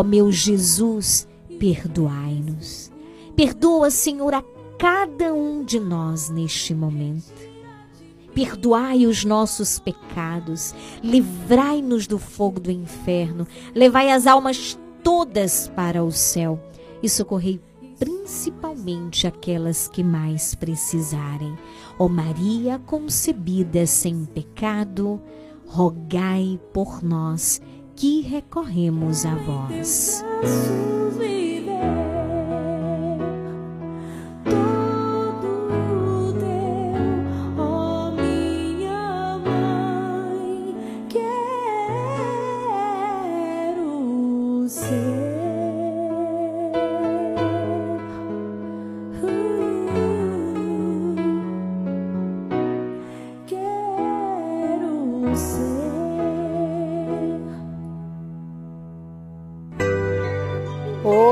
Ó 0.00 0.02
meu 0.02 0.32
Jesus, 0.32 1.28
perdoai-nos. 1.58 2.90
Perdoa, 3.36 3.90
Senhor, 3.90 4.32
a 4.32 4.42
cada 4.78 5.34
um 5.34 5.62
de 5.62 5.78
nós 5.78 6.30
neste 6.30 6.74
momento. 6.74 7.34
Perdoai 8.32 9.06
os 9.06 9.26
nossos 9.26 9.78
pecados, 9.78 10.74
livrai-nos 11.04 12.06
do 12.06 12.18
fogo 12.18 12.58
do 12.58 12.70
inferno, 12.70 13.46
levai 13.74 14.10
as 14.10 14.26
almas 14.26 14.80
todas 15.04 15.68
para 15.68 16.02
o 16.02 16.10
céu 16.10 16.58
e 17.02 17.06
socorrei 17.06 17.60
principalmente 17.98 19.26
aquelas 19.26 19.86
que 19.86 20.02
mais 20.02 20.54
precisarem. 20.54 21.58
Ó 21.98 22.08
Maria 22.08 22.78
concebida 22.86 23.84
sem 23.84 24.24
pecado, 24.24 25.20
rogai 25.66 26.58
por 26.72 27.04
nós 27.04 27.60
que 28.00 28.22
recorremos 28.22 29.26
a 29.26 29.34
vós. 29.34 30.24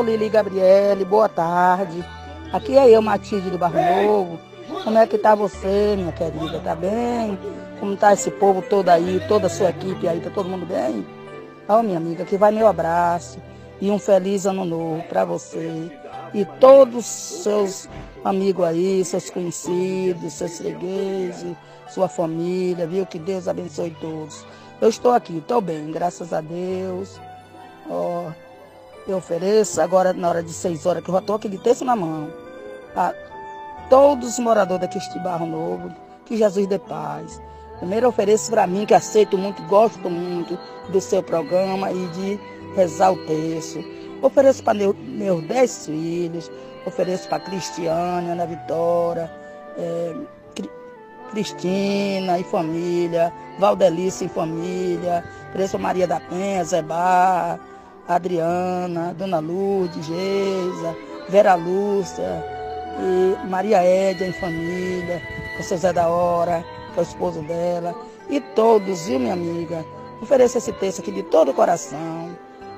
Lili 0.09 0.31
Gabriele, 0.31 1.05
boa 1.05 1.29
tarde. 1.29 2.03
Aqui 2.51 2.79
é 2.79 2.89
eu, 2.89 3.03
Matilde 3.03 3.51
do 3.51 3.59
Barro 3.59 3.79
Novo. 3.79 4.41
Como 4.83 4.97
é 4.97 5.07
que 5.07 5.19
tá 5.19 5.35
você, 5.35 5.97
minha 5.99 6.13
querida? 6.13 6.61
Tá 6.61 6.75
bem? 6.75 7.39
Como 7.79 7.95
tá 7.95 8.15
esse 8.15 8.31
povo 8.31 8.63
todo 8.63 8.89
aí, 8.89 9.23
toda 9.29 9.49
a 9.49 9.51
sua 9.51 9.69
equipe 9.69 10.09
aí? 10.09 10.19
Tá 10.21 10.31
todo 10.31 10.49
mundo 10.49 10.65
bem? 10.65 11.07
Ó, 11.69 11.83
minha 11.83 11.99
amiga, 11.99 12.23
aqui 12.23 12.39
vai 12.39 12.51
meu 12.51 12.67
abraço 12.67 13.39
e 13.83 13.91
um 13.91 13.99
feliz 13.99 14.47
ano 14.47 14.65
novo 14.65 15.03
para 15.11 15.27
você 15.27 15.91
e 16.33 16.43
todos 16.59 17.05
os 17.05 17.43
seus 17.43 17.89
amigo 18.25 18.65
aí, 18.65 19.05
seus 19.05 19.29
conhecidos, 19.29 20.33
seus 20.33 20.57
fregueses, 20.57 21.55
sua 21.91 22.09
família, 22.09 22.87
viu? 22.87 23.05
Que 23.05 23.19
Deus 23.19 23.47
abençoe 23.47 23.95
todos. 24.01 24.47
Eu 24.81 24.89
estou 24.89 25.13
aqui, 25.13 25.37
estou 25.37 25.61
bem, 25.61 25.93
graças 25.93 26.33
a 26.33 26.41
Deus. 26.41 27.21
Ó, 27.91 28.31
eu 29.09 29.19
ofereço 29.19 29.81
agora 29.81 30.13
na 30.13 30.29
hora 30.29 30.43
de 30.43 30.53
seis 30.53 30.85
horas, 30.87 31.03
que 31.03 31.11
eu 31.11 31.15
já 31.15 31.21
estou 31.21 31.37
aqui 31.37 31.59
terço 31.59 31.85
na 31.85 31.97
mão, 31.97 32.29
a 32.95 33.15
todos 33.89 34.31
os 34.31 34.39
moradores 34.39 34.83
daqui 34.83 34.99
Barro 35.21 35.47
Novo, 35.47 35.91
que 36.27 36.37
Jesus 36.37 36.67
dê 36.67 36.79
paz. 36.79 37.41
Primeiro 37.79 38.09
ofereço 38.09 38.51
para 38.51 38.67
mim, 38.67 38.85
que 38.85 38.95
aceito 38.95 39.39
muito, 39.39 39.63
gosto 39.63 40.11
muito 40.11 40.59
do 40.91 41.01
seu 41.01 41.23
programa 41.23 41.91
e 41.91 42.07
de 42.09 42.41
rezar 42.75 43.13
o 43.13 43.27
texto. 43.27 43.83
Ofereço 44.21 44.63
para 44.63 44.75
meu, 44.75 44.95
meus 44.95 45.43
dez 45.45 45.87
filhos, 45.87 46.51
ofereço 46.85 47.29
para 47.29 47.41
Cristiane, 47.41 48.31
Ana 48.31 48.47
Vitória, 48.47 49.31
é, 49.79 50.15
Cristina 51.31 52.39
e 52.39 52.45
família, 52.45 53.33
Valdelice 53.59 54.25
e 54.25 54.29
família, 54.29 55.25
ofereço 55.51 55.79
Maria 55.79 56.07
da 56.07 56.19
Penha, 56.19 56.65
Zebá, 56.65 57.59
Adriana, 58.09 59.15
Dona 59.15 59.39
Lourdes, 59.39 60.07
Geisa, 60.07 60.97
Vera 61.29 61.55
Lúcia, 61.55 62.45
e 62.99 63.47
Maria 63.47 63.79
Édia 63.83 64.27
em 64.27 64.33
família, 64.33 65.23
seu 65.63 65.77
Zé 65.77 65.93
da 65.93 66.09
Hora, 66.09 66.65
que 66.93 66.99
é 66.99 67.03
o 67.03 67.07
esposo 67.07 67.43
dela, 67.43 67.95
e 68.31 68.41
todos, 68.41 69.07
viu 69.07 69.19
minha 69.19 69.33
amiga? 69.33 69.85
Ofereço 70.21 70.59
esse 70.59 70.73
texto 70.73 71.01
aqui 71.01 71.13
de 71.13 71.23
todo 71.23 71.51
o 71.51 71.55
coração 71.55 72.31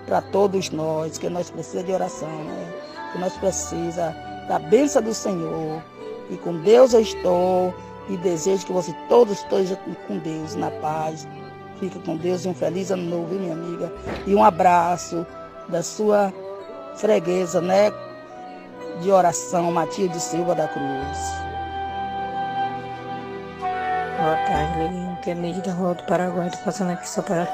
para 0.06 0.20
todos 0.20 0.70
nós, 0.70 1.18
que 1.18 1.28
nós 1.28 1.50
precisamos 1.50 1.86
de 1.86 1.92
oração, 1.92 2.28
né? 2.28 2.72
Que 3.12 3.18
nós 3.18 3.32
precisamos 3.34 4.16
da 4.48 4.58
bênção 4.58 5.02
do 5.02 5.14
Senhor. 5.14 5.82
E 6.28 6.36
com 6.36 6.56
Deus 6.58 6.92
eu 6.92 7.00
estou 7.00 7.74
e 8.08 8.16
desejo 8.16 8.66
que 8.66 8.72
você 8.72 8.94
todos 9.08 9.38
estejam 9.38 9.78
com 10.06 10.18
Deus, 10.18 10.54
na 10.54 10.70
paz. 10.70 11.26
Fica 11.80 11.98
com 11.98 12.16
Deus 12.18 12.44
e 12.44 12.48
um 12.48 12.54
feliz 12.54 12.90
ano 12.90 13.02
novo, 13.02 13.34
minha 13.34 13.54
amiga? 13.54 13.90
E 14.26 14.34
um 14.34 14.44
abraço 14.44 15.26
da 15.66 15.82
sua 15.82 16.30
freguesa, 16.96 17.62
né? 17.62 17.90
De 19.00 19.10
oração, 19.10 19.72
Matilde 19.72 20.20
Silva 20.20 20.54
da 20.54 20.68
Cruz. 20.68 21.18
Boa 24.18 24.36
tarde, 24.46 25.30
é 25.30 25.34
medida 25.34 25.72
Rua 25.72 25.94
do 25.94 26.04
Paraguai. 26.04 26.48
Estou 26.48 26.62
passando 26.62 26.90
aqui 26.90 27.08
só 27.08 27.22
para 27.22 27.48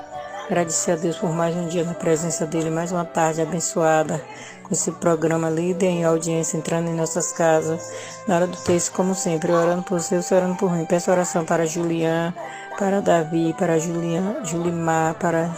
agradecer 0.47 0.93
a 0.93 0.97
Deus 0.97 1.17
por 1.17 1.31
mais 1.31 1.55
um 1.55 1.69
dia 1.69 1.85
na 1.85 1.95
presença 1.95 2.45
dele, 2.45 2.71
mais 2.71 2.91
uma 2.91 3.05
tarde 3.05 3.41
abençoada 3.41 4.21
com 4.65 4.75
esse 4.75 4.91
programa 4.93 5.49
líder 5.49 5.87
em 5.87 6.05
audiência 6.05 6.57
entrando 6.57 6.89
em 6.89 6.95
nossas 6.95 7.33
casas. 7.33 7.93
Na 8.27 8.37
hora 8.37 8.47
do 8.49 8.57
texto, 8.57 8.93
como 8.93 9.15
sempre, 9.15 9.53
orando 9.53 9.85
por 9.85 10.01
você, 10.01 10.19
orando 10.35 10.57
por 10.57 10.73
mim. 10.73 10.85
Peço 10.85 11.11
oração 11.11 11.45
para 11.45 11.67
Julian, 11.67 12.35
para 12.79 13.01
Davi, 13.01 13.55
para 13.59 13.79
Julian, 13.79 14.45
Julimar, 14.45 15.15
para 15.15 15.51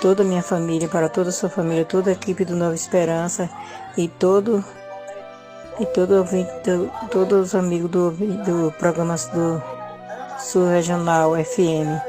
toda 0.00 0.22
a 0.22 0.26
minha 0.26 0.42
família, 0.42 0.88
para 0.88 1.08
toda 1.08 1.30
a 1.30 1.32
sua 1.32 1.48
família, 1.48 1.84
toda 1.84 2.10
a 2.10 2.12
equipe 2.12 2.44
do 2.44 2.56
Nova 2.56 2.74
Esperança 2.74 3.48
e 3.96 4.08
todo 4.08 4.64
e 5.80 5.86
todo 5.86 6.24
todos 7.10 7.48
os 7.48 7.54
amigos 7.54 7.90
do, 7.90 8.10
do 8.10 8.72
programa 8.78 9.14
do 9.32 9.62
Sul 10.38 10.68
Regional 10.68 11.32
FM. 11.36 12.00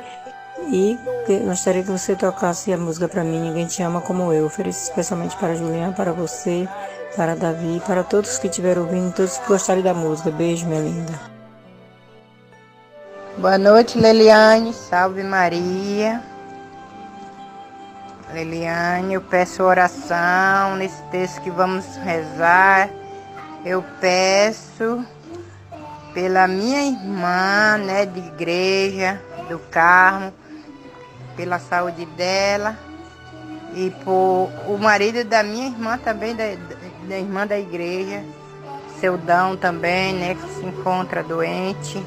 E 0.72 0.98
gostaria 1.46 1.84
que 1.84 1.92
você 1.92 2.16
tocasse 2.16 2.72
a 2.74 2.78
música 2.78 3.08
para 3.08 3.24
mim, 3.24 3.40
Ninguém 3.40 3.66
Te 3.66 3.82
Ama 3.82 4.02
Como 4.02 4.34
Eu. 4.34 4.46
Ofereço 4.46 4.84
especialmente 4.84 5.36
para 5.38 5.56
Juliana, 5.56 5.94
para 5.94 6.12
você, 6.12 6.68
para 7.16 7.36
Davi, 7.36 7.82
para 7.86 8.04
todos 8.04 8.38
que 8.38 8.48
estiveram 8.48 8.84
ouvindo, 8.84 9.14
todos 9.14 9.38
que 9.38 9.48
gostarem 9.48 9.84
da 9.84 9.94
música. 9.94 10.30
Beijo, 10.32 10.68
minha 10.68 10.82
linda. 10.82 11.39
Boa 13.38 13.58
noite, 13.58 13.98
Leliane. 13.98 14.74
Salve 14.74 15.24
Maria. 15.24 16.22
Leliane, 18.34 19.14
eu 19.14 19.22
peço 19.22 19.64
oração 19.64 20.76
nesse 20.76 21.02
texto 21.04 21.42
que 21.42 21.50
vamos 21.50 21.86
rezar. 21.98 22.90
Eu 23.64 23.84
peço 24.02 25.06
pela 26.14 26.48
minha 26.48 26.82
irmã, 26.82 27.78
né, 27.78 28.06
de 28.06 28.20
igreja, 28.20 29.22
do 29.48 29.58
Carmo, 29.58 30.34
pela 31.38 31.60
saúde 31.60 32.06
dela 32.06 32.78
e 33.74 33.90
por 34.04 34.50
o 34.68 34.78
marido 34.78 35.24
da 35.24 35.44
minha 35.44 35.68
irmã 35.68 35.98
também, 35.98 36.36
da, 36.36 36.44
da 37.08 37.18
irmã 37.18 37.48
da 37.48 37.58
igreja, 37.58 38.22
seu 39.00 39.18
Dão 39.18 39.56
também, 39.56 40.14
né, 40.14 40.36
que 40.36 40.50
se 40.56 40.66
encontra 40.66 41.24
doente. 41.24 42.04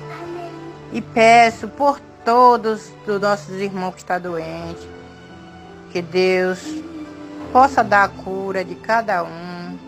E 0.92 1.00
peço 1.00 1.68
por 1.68 2.00
todos 2.24 2.92
os 3.06 3.20
nossos 3.20 3.54
irmãos 3.56 3.94
que 3.94 4.00
estão 4.00 4.20
doentes, 4.20 4.86
que 5.90 6.02
Deus 6.02 6.60
possa 7.52 7.82
dar 7.82 8.04
a 8.04 8.08
cura 8.08 8.64
de 8.64 8.74
cada 8.74 9.24
um, 9.24 9.78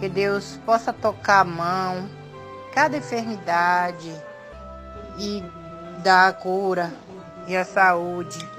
que 0.00 0.08
Deus 0.08 0.58
possa 0.64 0.92
tocar 0.92 1.40
a 1.40 1.44
mão, 1.44 2.08
cada 2.74 2.96
enfermidade 2.96 4.12
e 5.18 5.42
dar 6.02 6.28
a 6.28 6.32
cura 6.32 6.92
e 7.46 7.56
a 7.56 7.64
saúde 7.64 8.54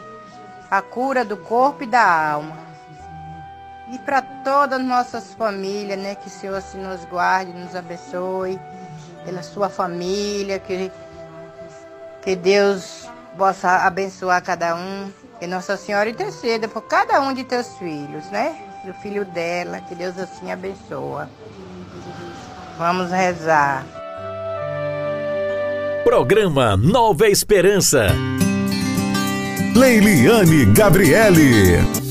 a 0.70 0.82
cura 0.82 1.24
do 1.24 1.38
corpo 1.38 1.84
e 1.84 1.88
da 1.88 2.32
alma. 2.32 2.58
E 3.92 4.00
para 4.00 4.22
todas 4.22 4.80
as 4.80 4.86
nossas 4.86 5.34
famílias, 5.34 5.98
né, 5.98 6.16
que 6.16 6.28
o 6.28 6.32
Senhor 6.32 6.62
se 6.62 6.78
nos 6.78 7.06
guarde, 7.06 7.54
nos 7.54 7.76
abençoe, 7.76 8.60
pela 9.24 9.44
sua 9.44 9.70
família, 9.70 10.60
que, 10.60 10.92
que 12.26 12.36
Deus 12.36 13.08
possa 13.38 13.86
abençoar 13.86 14.44
cada 14.44 14.76
um, 14.76 15.12
que 15.40 15.46
Nossa 15.46 15.78
Senhora 15.78 16.10
interceda 16.10 16.68
por 16.68 16.82
cada 16.82 17.22
um 17.22 17.34
de 17.34 17.44
teus 17.44 17.68
filhos, 17.78 18.26
né? 18.32 18.56
Do 18.84 18.94
filho 18.96 19.24
dela, 19.26 19.80
que 19.82 19.94
Deus 19.94 20.18
assim 20.18 20.52
abençoa. 20.52 21.30
Vamos 22.78 23.12
rezar. 23.12 23.86
Programa 26.04 26.76
Nova 26.76 27.28
Esperança. 27.28 28.08
Leiliane 29.76 30.66
Gabriele. 30.66 32.05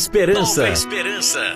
Esperança. 0.00 0.62
Nova 0.62 0.72
Esperança. 0.72 1.49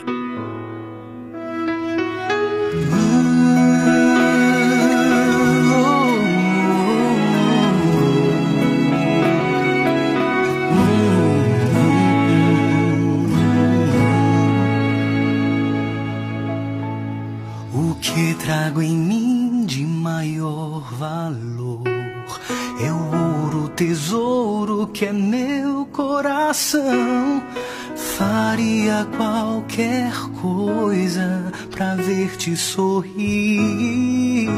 Ver-te 32.44 32.56
sorrir. 32.56 34.48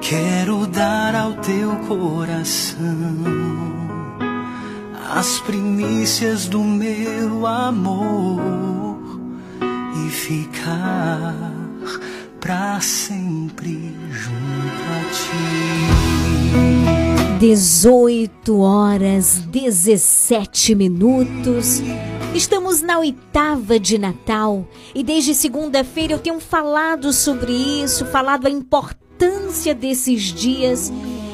Quero 0.00 0.66
dar 0.66 1.14
ao 1.14 1.34
teu 1.34 1.76
coração 1.86 2.80
as 5.16 5.38
primícias 5.40 6.48
do 6.48 6.62
meu 6.64 7.46
amor 7.46 8.90
e 10.06 10.10
ficar 10.10 11.54
pra 12.40 12.80
sempre 12.80 13.94
junto 14.10 14.82
a 14.90 15.00
ti. 15.12 15.30
18 17.38 18.58
horas 18.58 19.38
17 19.50 20.74
minutos. 20.74 21.80
Estamos 22.34 22.80
na 22.80 22.98
oitava 22.98 23.78
de 23.78 23.98
Natal 23.98 24.64
e 24.94 25.02
desde 25.02 25.34
segunda-feira 25.34 26.12
eu 26.14 26.18
tenho 26.18 26.38
falado 26.38 27.12
sobre 27.12 27.52
isso, 27.52 28.06
falado 28.06 28.46
a 28.46 28.50
importância 28.50 29.74
desses 29.74 30.22
dias 30.22 30.92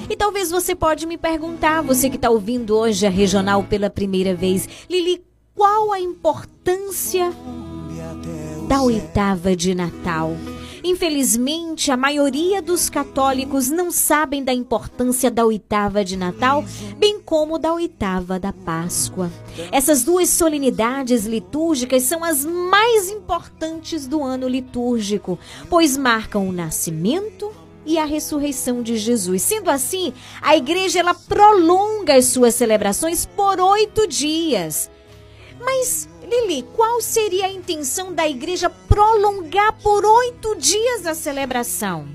e 0.08 0.16
talvez 0.16 0.50
você 0.50 0.74
pode 0.74 1.06
me 1.06 1.18
perguntar, 1.18 1.82
você 1.82 2.08
que 2.08 2.16
está 2.16 2.30
ouvindo 2.30 2.76
hoje 2.76 3.06
a 3.06 3.10
regional 3.10 3.62
pela 3.64 3.90
primeira 3.90 4.34
vez, 4.34 4.68
Lili, 4.88 5.22
qual 5.54 5.92
a 5.92 6.00
importância 6.00 7.30
da 8.66 8.80
oitava 8.80 9.54
de 9.54 9.74
Natal? 9.74 10.34
Infelizmente, 10.86 11.90
a 11.90 11.96
maioria 11.96 12.62
dos 12.62 12.88
católicos 12.88 13.68
não 13.68 13.90
sabem 13.90 14.44
da 14.44 14.54
importância 14.54 15.28
da 15.28 15.44
oitava 15.44 16.04
de 16.04 16.16
Natal, 16.16 16.64
bem 16.96 17.20
como 17.20 17.58
da 17.58 17.72
oitava 17.72 18.38
da 18.38 18.52
Páscoa. 18.52 19.28
Essas 19.72 20.04
duas 20.04 20.28
solenidades 20.28 21.26
litúrgicas 21.26 22.04
são 22.04 22.22
as 22.22 22.44
mais 22.44 23.10
importantes 23.10 24.06
do 24.06 24.22
ano 24.22 24.46
litúrgico, 24.46 25.36
pois 25.68 25.96
marcam 25.96 26.48
o 26.48 26.52
nascimento 26.52 27.50
e 27.84 27.98
a 27.98 28.04
ressurreição 28.04 28.80
de 28.80 28.96
Jesus. 28.96 29.42
Sendo 29.42 29.70
assim, 29.70 30.14
a 30.40 30.56
igreja 30.56 31.00
ela 31.00 31.14
prolonga 31.14 32.14
as 32.14 32.26
suas 32.26 32.54
celebrações 32.54 33.26
por 33.26 33.58
oito 33.58 34.06
dias. 34.06 34.88
Mas, 35.58 36.08
Lili, 36.28 36.64
qual 36.74 37.00
seria 37.00 37.46
a 37.46 37.52
intenção 37.52 38.12
da 38.12 38.28
igreja 38.28 38.68
prolongar 38.68 39.72
por 39.80 40.04
oito 40.04 40.56
dias 40.56 41.06
a 41.06 41.14
celebração? 41.14 42.08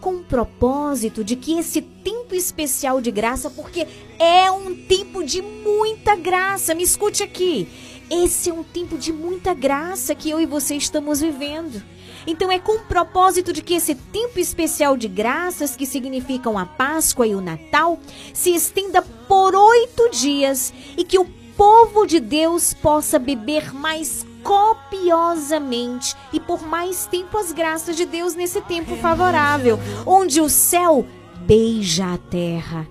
Com 0.00 0.16
o 0.16 0.24
propósito 0.24 1.24
de 1.24 1.34
que 1.34 1.58
esse 1.58 1.82
tempo 1.82 2.36
especial 2.36 3.00
de 3.00 3.10
graça, 3.10 3.50
porque 3.50 3.88
é 4.16 4.48
um 4.48 4.86
tempo 4.86 5.24
de 5.24 5.42
muita 5.42 6.14
graça, 6.14 6.72
me 6.72 6.84
escute 6.84 7.24
aqui. 7.24 7.68
Esse 8.08 8.50
é 8.50 8.52
um 8.52 8.62
tempo 8.62 8.96
de 8.96 9.12
muita 9.12 9.54
graça 9.54 10.14
que 10.14 10.30
eu 10.30 10.40
e 10.40 10.46
você 10.46 10.76
estamos 10.76 11.20
vivendo. 11.20 11.82
Então 12.24 12.50
é 12.52 12.60
com 12.60 12.76
o 12.76 12.84
propósito 12.84 13.52
de 13.52 13.60
que 13.60 13.74
esse 13.74 13.96
tempo 13.96 14.38
especial 14.38 14.96
de 14.96 15.08
graças, 15.08 15.74
que 15.74 15.86
significam 15.86 16.56
a 16.56 16.64
Páscoa 16.64 17.26
e 17.26 17.34
o 17.34 17.40
Natal, 17.40 17.98
se 18.32 18.54
estenda 18.54 19.02
por 19.02 19.56
oito 19.56 20.10
dias 20.10 20.72
e 20.96 21.02
que 21.02 21.18
o 21.18 21.41
povo 21.56 22.06
de 22.06 22.20
Deus 22.20 22.74
possa 22.74 23.18
beber 23.18 23.74
mais 23.74 24.26
copiosamente 24.42 26.16
e 26.32 26.40
por 26.40 26.66
mais 26.66 27.06
tempo 27.06 27.38
as 27.38 27.52
graças 27.52 27.96
de 27.96 28.04
Deus 28.04 28.34
nesse 28.34 28.60
tempo 28.62 28.96
favorável, 28.96 29.78
onde 30.04 30.40
o 30.40 30.48
céu 30.48 31.06
beija 31.46 32.14
a 32.14 32.18
terra 32.18 32.86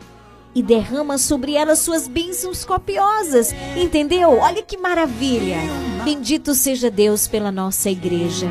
e 0.53 0.61
derrama 0.61 1.17
sobre 1.17 1.53
ela 1.53 1.75
suas 1.75 2.07
bênçãos 2.07 2.65
copiosas. 2.65 3.53
Entendeu? 3.75 4.37
Olha 4.39 4.61
que 4.61 4.77
maravilha! 4.77 5.57
Bendito 6.03 6.53
seja 6.53 6.89
Deus 6.89 7.27
pela 7.27 7.51
nossa 7.51 7.89
igreja 7.89 8.49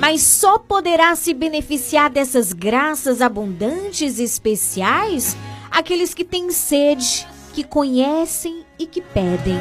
mas 0.00 0.22
só 0.22 0.58
poderá 0.58 1.14
se 1.14 1.34
beneficiar 1.34 2.08
dessas 2.08 2.54
graças 2.54 3.20
abundantes 3.20 4.18
e 4.18 4.24
especiais 4.24 5.36
aqueles 5.70 6.14
que 6.14 6.24
têm 6.24 6.50
sede, 6.50 7.26
que 7.52 7.64
conhecem 7.64 8.64
e 8.78 8.86
que 8.86 9.00
pedem. 9.00 9.58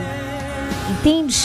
Entende? 0.92 1.38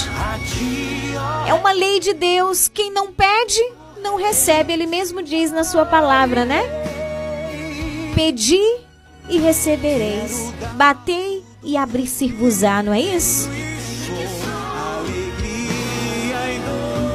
É 1.47 1.55
uma 1.55 1.73
lei 1.73 2.01
de 2.01 2.15
Deus. 2.15 2.69
Quem 2.69 2.93
não 2.93 3.13
pede, 3.13 3.61
não 4.03 4.17
recebe. 4.17 4.73
Ele 4.73 4.87
mesmo 4.87 5.23
diz 5.23 5.51
na 5.51 5.65
sua 5.65 5.85
palavra, 5.85 6.45
né? 6.45 6.63
Pedi 8.15 8.63
e 9.29 9.39
recebereis. 9.39 10.53
Batei 10.75 11.45
e 11.63 11.77
abrir-se-vos-á, 11.77 12.83
não 12.83 12.93
é 12.93 13.01
isso? 13.01 13.49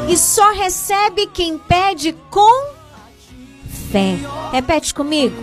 E 0.09 0.17
só 0.17 0.51
recebe 0.53 1.27
quem 1.27 1.57
pede 1.57 2.13
com 2.31 2.73
fé. 3.91 4.17
Repete 4.51 4.93
comigo. 4.93 5.35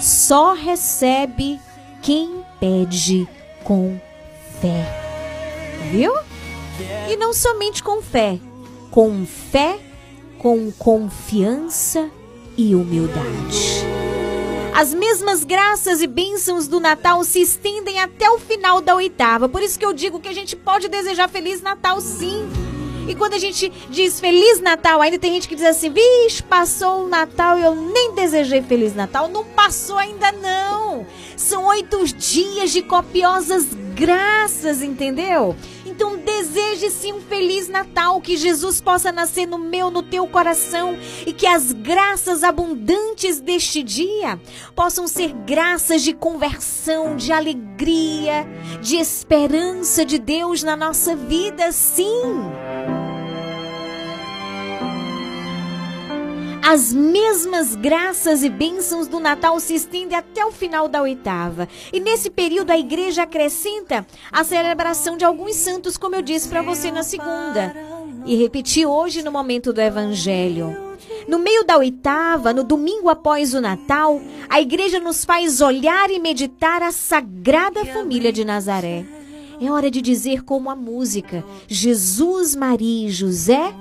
Só 0.00 0.52
recebe 0.52 1.60
quem 2.02 2.37
pede 2.60 3.28
com 3.64 3.98
fé. 4.60 4.86
Viu? 5.90 6.12
E 7.10 7.16
não 7.16 7.32
somente 7.32 7.82
com 7.82 8.02
fé, 8.02 8.38
com 8.90 9.26
fé, 9.26 9.78
com 10.38 10.70
confiança 10.72 12.10
e 12.56 12.74
humildade. 12.74 13.84
As 14.74 14.94
mesmas 14.94 15.42
graças 15.42 16.00
e 16.00 16.06
bênçãos 16.06 16.68
do 16.68 16.78
Natal 16.78 17.24
se 17.24 17.40
estendem 17.40 17.98
até 17.98 18.30
o 18.30 18.38
final 18.38 18.80
da 18.80 18.94
oitava. 18.94 19.48
Por 19.48 19.60
isso 19.60 19.76
que 19.76 19.84
eu 19.84 19.92
digo 19.92 20.20
que 20.20 20.28
a 20.28 20.32
gente 20.32 20.54
pode 20.54 20.88
desejar 20.88 21.28
Feliz 21.28 21.60
Natal 21.60 22.00
sim. 22.00 22.48
E 23.08 23.14
quando 23.14 23.32
a 23.32 23.38
gente 23.38 23.72
diz 23.88 24.20
Feliz 24.20 24.60
Natal, 24.60 25.00
ainda 25.00 25.18
tem 25.18 25.32
gente 25.32 25.48
que 25.48 25.54
diz 25.54 25.64
assim: 25.64 25.90
Vixe, 25.90 26.42
passou 26.42 27.04
o 27.04 27.08
Natal 27.08 27.58
e 27.58 27.62
eu 27.62 27.74
nem 27.74 28.14
desejei 28.14 28.60
Feliz 28.60 28.94
Natal. 28.94 29.28
Não 29.28 29.44
passou 29.44 29.96
ainda 29.96 30.30
não. 30.30 31.06
São 31.34 31.64
oito 31.68 32.04
dias 32.04 32.70
de 32.70 32.82
copiosas 32.82 33.66
graças, 33.94 34.82
entendeu? 34.82 35.56
Então 35.86 36.17
deseje-se 36.58 37.12
um 37.12 37.20
feliz 37.20 37.68
Natal, 37.68 38.20
que 38.20 38.36
Jesus 38.36 38.80
possa 38.80 39.12
nascer 39.12 39.46
no 39.46 39.58
meu, 39.58 39.90
no 39.90 40.02
teu 40.02 40.26
coração 40.26 40.98
e 41.24 41.32
que 41.32 41.46
as 41.46 41.72
graças 41.72 42.42
abundantes 42.42 43.40
deste 43.40 43.80
dia 43.80 44.40
possam 44.74 45.06
ser 45.06 45.32
graças 45.46 46.02
de 46.02 46.12
conversão, 46.12 47.14
de 47.14 47.30
alegria, 47.30 48.44
de 48.80 48.96
esperança 48.96 50.04
de 50.04 50.18
Deus 50.18 50.64
na 50.64 50.76
nossa 50.76 51.14
vida, 51.14 51.70
sim. 51.70 52.22
As 56.70 56.92
mesmas 56.92 57.74
graças 57.74 58.42
e 58.42 58.50
bênçãos 58.50 59.08
do 59.08 59.18
Natal 59.18 59.58
se 59.58 59.74
estendem 59.74 60.18
até 60.18 60.44
o 60.44 60.52
final 60.52 60.86
da 60.86 61.00
oitava. 61.00 61.66
E 61.90 61.98
nesse 61.98 62.28
período 62.28 62.70
a 62.70 62.78
igreja 62.78 63.22
acrescenta 63.22 64.06
a 64.30 64.44
celebração 64.44 65.16
de 65.16 65.24
alguns 65.24 65.54
santos, 65.54 65.96
como 65.96 66.14
eu 66.14 66.20
disse 66.20 66.46
para 66.46 66.60
você 66.60 66.90
na 66.90 67.02
segunda. 67.02 67.74
E 68.26 68.36
repeti 68.36 68.84
hoje 68.84 69.22
no 69.22 69.32
momento 69.32 69.72
do 69.72 69.80
evangelho. 69.80 70.76
No 71.26 71.38
meio 71.38 71.64
da 71.64 71.78
oitava, 71.78 72.52
no 72.52 72.62
domingo 72.62 73.08
após 73.08 73.54
o 73.54 73.62
Natal, 73.62 74.20
a 74.46 74.60
igreja 74.60 75.00
nos 75.00 75.24
faz 75.24 75.62
olhar 75.62 76.10
e 76.10 76.18
meditar 76.18 76.82
a 76.82 76.92
sagrada 76.92 77.82
família 77.86 78.30
de 78.30 78.44
Nazaré. 78.44 79.06
É 79.58 79.72
hora 79.72 79.90
de 79.90 80.02
dizer 80.02 80.44
como 80.44 80.68
a 80.68 80.76
música: 80.76 81.42
Jesus, 81.66 82.54
Maria 82.54 83.08
e 83.08 83.10
José, 83.10 83.74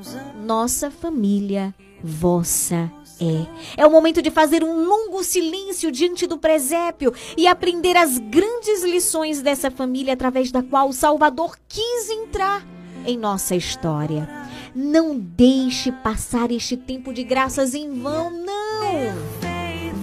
nossa 0.45 0.89
família 0.89 1.75
vossa 2.03 2.91
é. 3.19 3.81
É 3.81 3.87
o 3.87 3.91
momento 3.91 4.21
de 4.21 4.29
fazer 4.29 4.63
um 4.63 4.85
longo 4.85 5.23
silêncio 5.23 5.91
diante 5.91 6.27
do 6.27 6.37
presépio 6.37 7.13
e 7.35 7.47
aprender 7.47 7.97
as 7.97 8.17
grandes 8.17 8.83
lições 8.83 9.41
dessa 9.41 9.71
família 9.71 10.13
através 10.13 10.51
da 10.51 10.61
qual 10.61 10.89
o 10.89 10.93
Salvador 10.93 11.57
quis 11.67 12.09
entrar 12.09 12.65
em 13.05 13.17
nossa 13.17 13.55
história. 13.55 14.29
Não 14.75 15.17
deixe 15.17 15.91
passar 15.91 16.51
este 16.51 16.77
tempo 16.77 17.11
de 17.11 17.23
graças 17.23 17.73
em 17.73 17.99
vão, 17.99 18.29
não! 18.29 19.47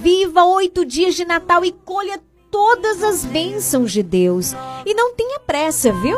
Viva 0.03 0.45
oito 0.45 0.85
dias 0.85 1.15
de 1.15 1.25
Natal 1.25 1.65
e 1.65 1.71
colha 1.71 2.21
todas 2.51 3.03
as 3.03 3.25
bênçãos 3.25 3.93
de 3.93 4.03
Deus. 4.03 4.53
E 4.85 4.93
não 4.93 5.15
tenha 5.15 5.39
pressa, 5.39 5.93
viu? 5.93 6.17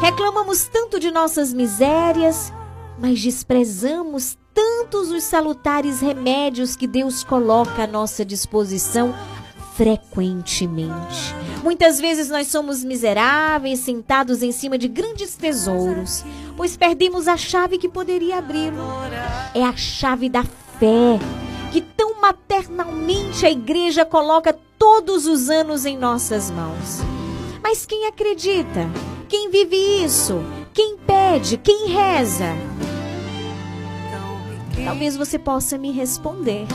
Reclamamos 0.00 0.66
tanto 0.66 0.98
de 0.98 1.10
nossas 1.10 1.52
misérias, 1.52 2.52
mas 2.98 3.20
desprezamos 3.20 4.36
tantos 4.54 5.10
os 5.10 5.24
salutares 5.24 6.00
remédios 6.00 6.76
que 6.76 6.86
Deus 6.86 7.24
coloca 7.24 7.82
à 7.82 7.86
nossa 7.86 8.24
disposição 8.24 9.12
frequentemente. 9.74 11.34
Muitas 11.62 11.98
vezes 11.98 12.28
nós 12.28 12.46
somos 12.46 12.84
miseráveis, 12.84 13.80
sentados 13.80 14.42
em 14.42 14.52
cima 14.52 14.78
de 14.78 14.86
grandes 14.86 15.34
tesouros, 15.34 16.24
pois 16.56 16.76
perdemos 16.76 17.26
a 17.26 17.36
chave 17.36 17.78
que 17.78 17.88
poderia 17.88 18.38
abri-lo. 18.38 18.82
É 19.54 19.64
a 19.64 19.76
chave 19.76 20.28
da 20.28 20.44
fé 20.78 21.18
que 21.72 21.80
tão 21.80 22.20
maternalmente 22.20 23.44
a 23.44 23.50
igreja 23.50 24.04
coloca 24.04 24.56
todos 24.78 25.26
os 25.26 25.50
anos 25.50 25.84
em 25.84 25.98
nossas 25.98 26.50
mãos. 26.50 27.00
Mas 27.62 27.84
quem 27.84 28.06
acredita? 28.06 28.88
Quem 29.28 29.50
vive 29.50 29.76
isso? 30.04 30.40
Quem 30.72 30.96
pede? 30.98 31.56
Quem 31.56 31.88
reza? 31.88 32.54
Talvez 34.84 35.16
você 35.16 35.38
possa 35.38 35.76
me 35.78 35.90
responder. 35.90 36.66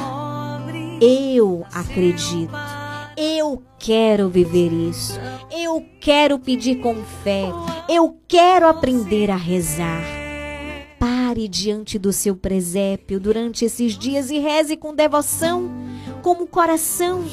Eu 1.01 1.65
acredito. 1.73 2.53
Eu 3.17 3.61
quero 3.77 4.30
viver 4.30 4.71
isso. 4.71 5.19
Eu 5.51 5.85
quero 5.99 6.39
pedir 6.39 6.76
com 6.76 6.95
fé. 7.23 7.45
Eu 7.89 8.17
quero 8.27 8.67
aprender 8.67 9.31
a 9.31 9.35
rezar. 9.35 10.03
Pare 10.97 11.47
diante 11.47 11.97
do 11.97 12.13
seu 12.13 12.35
presépio 12.35 13.19
durante 13.19 13.65
esses 13.65 13.97
dias 13.97 14.30
e 14.30 14.39
reze 14.39 14.76
com 14.76 14.93
devoção, 14.93 15.69
como 16.21 16.47
coração, 16.47 17.23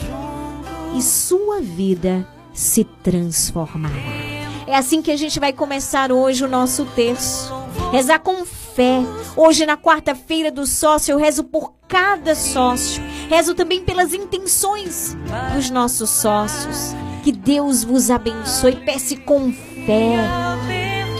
e 0.96 1.02
sua 1.02 1.60
vida 1.60 2.26
se 2.52 2.84
transformará. 2.84 4.25
É 4.66 4.74
assim 4.74 5.00
que 5.00 5.12
a 5.12 5.16
gente 5.16 5.38
vai 5.38 5.52
começar 5.52 6.10
hoje 6.10 6.44
o 6.44 6.48
nosso 6.48 6.84
texto. 6.86 7.54
Rezar 7.92 8.18
com 8.18 8.44
fé. 8.44 8.98
Hoje, 9.36 9.64
na 9.64 9.76
quarta-feira 9.76 10.50
do 10.50 10.66
sócio, 10.66 11.12
eu 11.12 11.18
rezo 11.18 11.44
por 11.44 11.72
cada 11.86 12.34
sócio. 12.34 13.02
Rezo 13.28 13.54
também 13.54 13.82
pelas 13.82 14.12
intenções 14.12 15.16
dos 15.54 15.70
nossos 15.70 16.10
sócios. 16.10 16.94
Que 17.22 17.30
Deus 17.30 17.84
vos 17.84 18.10
abençoe. 18.10 18.76
Peça 18.76 19.16
com 19.18 19.52
fé. 19.52 20.16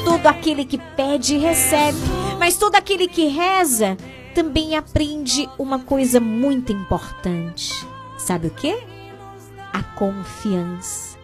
Todo 0.04 0.26
aquele 0.26 0.64
que 0.64 0.78
pede, 0.96 1.38
recebe. 1.38 1.98
Mas 2.38 2.56
todo 2.56 2.74
aquele 2.74 3.06
que 3.06 3.28
reza 3.28 3.96
também 4.34 4.76
aprende 4.76 5.48
uma 5.56 5.78
coisa 5.78 6.18
muito 6.18 6.72
importante. 6.72 7.86
Sabe 8.18 8.48
o 8.48 8.50
que? 8.50 8.76
A 9.72 9.82
confiança. 9.82 11.15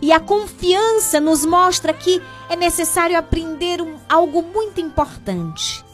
E 0.00 0.12
a 0.12 0.20
confiança 0.20 1.20
nos 1.20 1.44
mostra 1.44 1.92
que 1.92 2.22
é 2.48 2.56
necessário 2.56 3.18
aprender 3.18 3.80
um, 3.80 3.96
algo 4.08 4.42
muito 4.42 4.80
importante: 4.80 5.84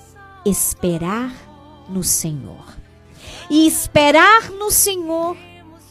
esperar 0.44 1.32
no 1.88 2.02
Senhor. 2.02 2.64
E 3.48 3.66
esperar 3.66 4.50
no 4.50 4.70
Senhor 4.70 5.36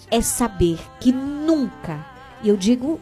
é 0.10 0.22
saber 0.22 0.80
que 1.00 1.12
nunca, 1.12 2.06
e 2.42 2.50
eu 2.50 2.58
digo 2.58 3.00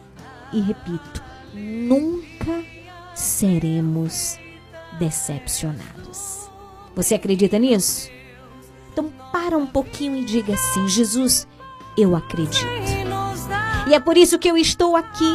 e 0.52 0.60
repito, 0.60 1.22
nunca 1.54 2.64
seremos 3.14 4.38
decepcionados. 4.98 6.48
Você 6.94 7.14
acredita 7.14 7.58
nisso? 7.58 8.10
Então 8.92 9.10
para 9.32 9.56
um 9.56 9.66
pouquinho 9.66 10.18
e 10.18 10.24
diga 10.24 10.54
assim: 10.54 10.86
Jesus, 10.88 11.46
eu 11.96 12.14
acredito. 12.14 12.91
E 13.86 13.94
é 13.94 14.00
por 14.00 14.16
isso 14.16 14.38
que 14.38 14.48
eu 14.48 14.56
estou 14.56 14.96
aqui. 14.96 15.34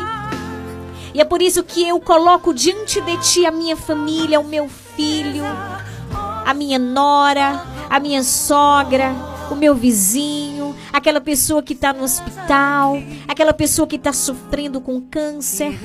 E 1.13 1.21
é 1.21 1.25
por 1.25 1.41
isso 1.41 1.63
que 1.63 1.87
eu 1.87 1.99
coloco 1.99 2.53
diante 2.53 3.01
de 3.01 3.17
ti 3.17 3.45
a 3.45 3.51
minha 3.51 3.75
família, 3.75 4.39
o 4.39 4.43
meu 4.43 4.69
filho, 4.69 5.43
a 6.45 6.53
minha 6.53 6.77
nora, 6.77 7.63
a 7.89 7.99
minha 7.99 8.23
sogra, 8.23 9.15
o 9.49 9.55
meu 9.55 9.73
vizinho, 9.73 10.75
aquela 10.91 11.19
pessoa 11.19 11.63
que 11.63 11.73
está 11.73 11.91
no 11.93 12.03
hospital, 12.03 12.97
aquela 13.27 13.53
pessoa 13.53 13.87
que 13.87 13.95
está 13.95 14.13
sofrendo 14.13 14.79
com 14.79 15.01
câncer, 15.01 15.77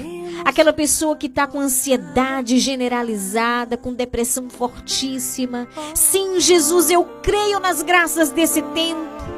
aquela 0.44 0.72
pessoa 0.72 1.16
que 1.16 1.26
está 1.26 1.46
com 1.46 1.60
ansiedade 1.60 2.58
generalizada, 2.58 3.76
com 3.76 3.94
depressão 3.94 4.50
fortíssima. 4.50 5.68
Sim, 5.94 6.40
Jesus, 6.40 6.90
eu 6.90 7.04
creio 7.22 7.60
nas 7.60 7.82
graças 7.82 8.30
desse 8.30 8.62
tempo. 8.62 9.31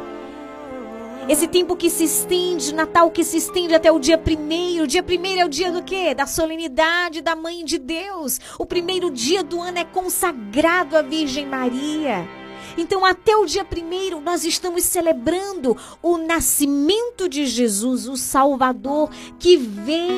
Esse 1.26 1.48
tempo 1.48 1.74
que 1.74 1.88
se 1.88 2.04
estende, 2.04 2.74
Natal 2.74 3.10
que 3.10 3.24
se 3.24 3.38
estende 3.38 3.74
até 3.74 3.90
o 3.90 3.98
dia 3.98 4.18
primeiro. 4.18 4.86
Dia 4.86 5.02
primeiro 5.02 5.40
é 5.40 5.44
o 5.46 5.48
dia 5.48 5.72
do 5.72 5.82
quê? 5.82 6.14
Da 6.14 6.26
solenidade 6.26 7.22
da 7.22 7.34
Mãe 7.34 7.64
de 7.64 7.78
Deus. 7.78 8.38
O 8.58 8.66
primeiro 8.66 9.10
dia 9.10 9.42
do 9.42 9.60
ano 9.60 9.78
é 9.78 9.84
consagrado 9.84 10.96
à 10.96 11.00
Virgem 11.00 11.46
Maria. 11.46 12.28
Então, 12.76 13.06
até 13.06 13.34
o 13.36 13.46
dia 13.46 13.64
primeiro, 13.64 14.20
nós 14.20 14.44
estamos 14.44 14.84
celebrando 14.84 15.74
o 16.02 16.18
nascimento 16.18 17.26
de 17.26 17.46
Jesus, 17.46 18.06
o 18.06 18.16
Salvador, 18.16 19.08
que 19.38 19.56
vem, 19.56 20.12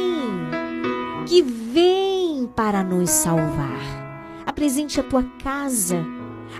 que 1.26 1.40
vem 1.40 2.50
para 2.56 2.82
nos 2.82 3.10
salvar. 3.10 4.42
Apresente 4.44 4.98
a 4.98 5.04
tua 5.04 5.22
casa, 5.44 6.04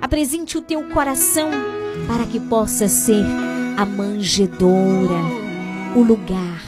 apresente 0.01 0.57
o 0.57 0.63
teu 0.63 0.89
coração, 0.91 1.51
para 2.07 2.27
que 2.27 2.39
possa 2.39 2.89
ser 2.89 3.25
a 3.77 3.85
manjedoura, 3.85 5.21
o 5.95 6.03
lugar 6.03 6.63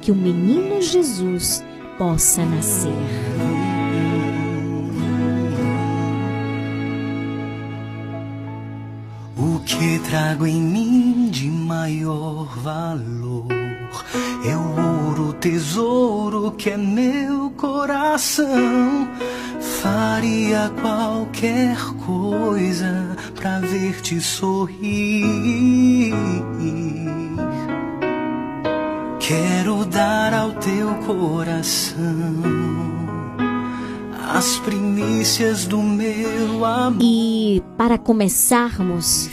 que 0.00 0.10
o 0.10 0.14
menino 0.16 0.82
Jesus 0.82 1.64
possa 1.96 2.44
nascer. 2.44 2.92
O 9.36 9.60
que 9.60 10.00
trago 10.00 10.44
em 10.44 10.60
mim 10.60 11.28
de 11.30 11.48
maior 11.48 12.46
valor 12.58 13.57
é 14.44 14.56
o 14.56 15.06
ouro, 15.06 15.32
tesouro 15.34 16.52
que 16.52 16.70
é 16.70 16.76
meu 16.76 17.50
coração. 17.56 19.08
Faria 19.82 20.70
qualquer 20.80 21.76
coisa 22.04 23.16
pra 23.34 23.60
ver-te 23.60 24.20
sorrir. 24.20 26.12
Quero 29.20 29.84
dar 29.84 30.32
ao 30.32 30.52
teu 30.52 30.94
coração 31.06 32.78
as 34.28 34.58
primícias 34.58 35.64
do 35.64 35.82
meu 35.82 36.64
amor. 36.64 37.02
E 37.02 37.62
para 37.76 37.96
começarmos, 37.96 39.28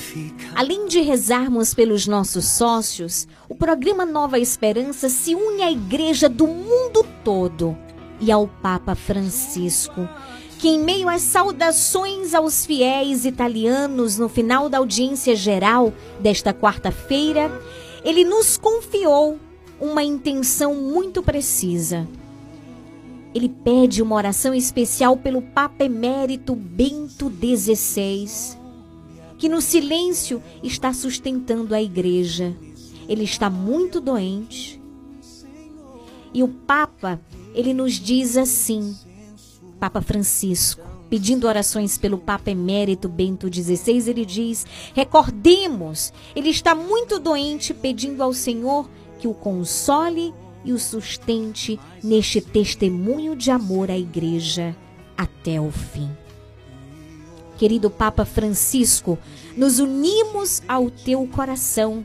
além 0.56 0.88
de 0.88 1.02
rezarmos 1.02 1.73
pelos 1.73 2.07
nossos 2.07 2.45
sócios, 2.45 3.27
o 3.49 3.53
programa 3.53 4.06
Nova 4.06 4.40
Esperança 4.40 5.10
se 5.10 5.36
une 5.36 5.61
à 5.61 5.69
igreja 5.69 6.30
do 6.30 6.48
mundo 6.48 7.06
todo 7.26 7.77
e 8.22 8.32
ao 8.32 8.48
Papa 8.48 8.95
Francisco, 8.95 10.07
que 10.57 10.69
em 10.69 10.80
meio 10.80 11.10
às 11.10 11.22
saudações 11.22 12.34
aos 12.34 12.65
fiéis 12.65 13.26
italianos 13.26 14.18
no 14.18 14.30
final 14.30 14.69
da 14.69 14.77
audiência 14.77 15.36
geral 15.36 15.94
desta 16.22 16.53
quarta-feira, 16.53 17.52
ele 18.06 18.23
nos 18.23 18.57
confiou 18.57 19.38
uma 19.77 20.03
intenção 20.03 20.73
muito 20.73 21.22
precisa. 21.22 22.07
Ele 23.34 23.49
pede 23.49 24.02
uma 24.02 24.15
oração 24.15 24.53
especial 24.53 25.18
pelo 25.18 25.41
Papa 25.41 25.84
Emérito 25.84 26.56
Bento 26.56 27.30
XVI, 27.30 28.57
que 29.38 29.49
no 29.49 29.62
silêncio 29.62 30.41
está 30.64 30.94
sustentando 30.94 31.76
a 31.76 31.82
igreja. 31.82 32.56
Ele 33.07 33.24
está 33.24 33.49
muito 33.49 33.99
doente. 33.99 34.82
E 36.34 36.44
o 36.44 36.48
Papa, 36.48 37.20
ele 37.53 37.74
nos 37.74 37.94
diz 37.94 38.36
assim, 38.36 38.95
Papa 39.80 40.02
Francisco, 40.02 40.82
pedindo 41.10 41.48
orações 41.48 41.98
pelo 41.98 42.18
Papa 42.18 42.52
Emérito 42.52 43.07
Bento 43.07 43.48
XVI, 43.53 44.10
ele 44.10 44.26
diz: 44.26 44.66
recordemos, 44.94 46.12
ele 46.36 46.49
está 46.49 46.76
muito 46.76 47.20
doente, 47.20 47.74
pedindo 47.74 48.22
ao 48.22 48.34
Senhor 48.34 48.90
que 49.20 49.28
o 49.28 49.34
console 49.34 50.34
e 50.64 50.74
o 50.74 50.80
sustente 50.80 51.80
neste 52.03 52.41
testemunho 52.41 53.36
de 53.36 53.52
amor 53.52 53.90
à 53.91 53.98
Igreja 53.98 54.76
até 55.16 55.62
o 55.62 55.72
fim. 55.72 56.10
Querido 57.57 57.90
Papa 57.90 58.26
Francisco, 58.26 59.18
nos 59.56 59.80
unimos 59.80 60.61
ao 60.68 60.90
teu 60.90 61.26
coração 61.27 62.03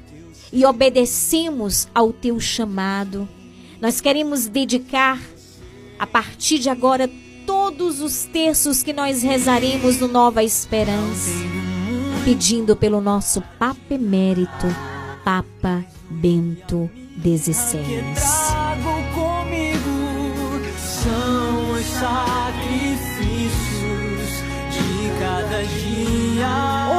e 0.52 0.64
obedecemos 0.64 1.88
ao 1.94 2.12
teu 2.12 2.38
chamado. 2.40 3.28
Nós 3.80 4.00
queremos 4.00 4.46
dedicar, 4.46 5.20
a 5.98 6.06
partir 6.06 6.58
de 6.58 6.68
agora, 6.68 7.10
todos 7.46 8.00
os 8.00 8.24
terços 8.24 8.82
que 8.82 8.92
nós 8.92 9.22
rezaremos 9.22 9.98
no 9.98 10.08
Nova 10.08 10.42
Esperança, 10.42 11.30
pedindo 12.24 12.76
pelo 12.76 13.00
nosso 13.00 13.40
Papa 13.58 13.94
Emérito, 13.94 14.66
Papa 15.24 15.84
Bento 16.10 16.90
16. 17.16 18.60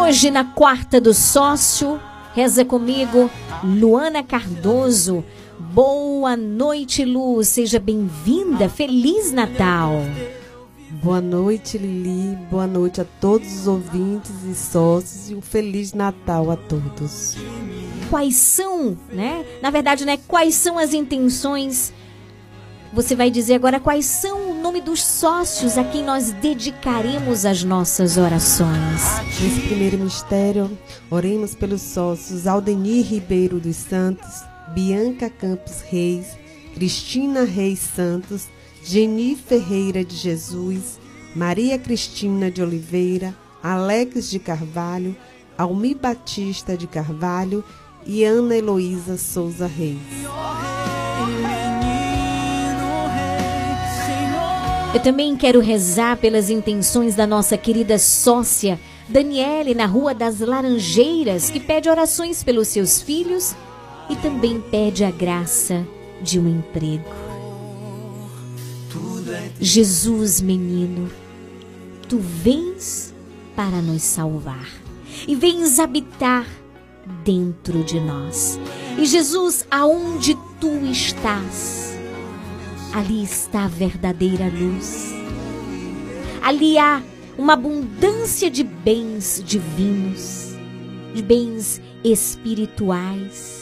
Hoje, 0.01 0.29
na 0.29 0.43
quarta 0.43 0.99
do 0.99 1.13
sócio, 1.13 1.99
reza 2.33 2.65
comigo 2.65 3.29
Luana 3.63 4.23
Cardoso. 4.23 5.23
Boa 5.57 6.35
noite, 6.35 7.05
Lu. 7.05 7.43
Seja 7.43 7.79
bem-vinda. 7.79 8.67
Feliz 8.67 9.31
Natal. 9.31 9.93
Boa 11.01 11.21
noite, 11.21 11.77
Lili. 11.77 12.37
Boa 12.49 12.67
noite 12.67 12.99
a 12.99 13.05
todos 13.05 13.61
os 13.61 13.67
ouvintes 13.67 14.31
e 14.43 14.53
sócios 14.53 15.29
e 15.29 15.35
um 15.35 15.41
feliz 15.41 15.93
Natal 15.93 16.51
a 16.51 16.57
todos. 16.57 17.37
Quais 18.09 18.35
são, 18.35 18.97
né? 19.11 19.45
Na 19.61 19.69
verdade, 19.69 20.03
né? 20.05 20.17
Quais 20.27 20.55
são 20.55 20.77
as 20.77 20.93
intenções? 20.93 21.93
Você 22.93 23.15
vai 23.15 23.31
dizer 23.31 23.53
agora 23.53 23.79
quais 23.79 24.05
são 24.05 24.51
o 24.51 24.61
nome 24.61 24.81
dos 24.81 25.01
sócios 25.01 25.77
a 25.77 25.83
quem 25.83 26.03
nós 26.03 26.31
dedicaremos 26.31 27.45
as 27.45 27.63
nossas 27.63 28.17
orações. 28.17 29.01
Nesse 29.41 29.61
primeiro 29.61 29.97
mistério, 29.97 30.77
oremos 31.09 31.55
pelos 31.55 31.81
sócios 31.81 32.45
Aldenir 32.45 33.05
Ribeiro 33.05 33.61
dos 33.61 33.77
Santos, 33.77 34.43
Bianca 34.73 35.29
Campos 35.29 35.79
Reis, 35.89 36.37
Cristina 36.73 37.45
Reis 37.45 37.79
Santos, 37.79 38.49
Geni 38.83 39.37
Ferreira 39.37 40.03
de 40.03 40.17
Jesus, 40.17 40.99
Maria 41.33 41.79
Cristina 41.79 42.51
de 42.51 42.61
Oliveira, 42.61 43.33
Alex 43.63 44.29
de 44.29 44.37
Carvalho, 44.37 45.15
Almi 45.57 45.95
Batista 45.95 46.75
de 46.75 46.87
Carvalho 46.87 47.63
e 48.05 48.25
Ana 48.25 48.57
Heloísa 48.57 49.17
Souza 49.17 49.65
Reis. 49.65 49.97
Eu 54.93 54.99
também 54.99 55.37
quero 55.37 55.61
rezar 55.61 56.17
pelas 56.17 56.49
intenções 56.49 57.15
da 57.15 57.25
nossa 57.25 57.57
querida 57.57 57.97
sócia 57.97 58.77
Daniele 59.07 59.73
na 59.73 59.85
Rua 59.85 60.13
das 60.13 60.41
Laranjeiras, 60.41 61.49
que 61.49 61.61
pede 61.61 61.89
orações 61.89 62.43
pelos 62.43 62.67
seus 62.67 63.01
filhos 63.01 63.55
e 64.09 64.17
também 64.17 64.59
pede 64.59 65.05
a 65.05 65.11
graça 65.11 65.87
de 66.21 66.37
um 66.37 66.47
emprego. 66.47 67.09
Jesus, 69.61 70.41
menino, 70.41 71.09
tu 72.09 72.19
vens 72.19 73.13
para 73.55 73.81
nos 73.81 74.01
salvar 74.01 74.67
e 75.25 75.35
vens 75.35 75.79
habitar 75.79 76.45
dentro 77.23 77.81
de 77.83 77.97
nós. 77.97 78.59
E 78.97 79.05
Jesus, 79.05 79.65
aonde 79.71 80.37
tu 80.59 80.69
estás, 80.91 81.90
ali 82.93 83.23
está 83.23 83.65
a 83.65 83.67
verdadeira 83.67 84.45
luz. 84.45 85.13
Ali 86.41 86.77
há 86.77 87.01
uma 87.37 87.53
abundância 87.53 88.49
de 88.49 88.63
bens 88.63 89.41
divinos, 89.45 90.55
de 91.13 91.21
bens 91.21 91.81
espirituais 92.03 93.61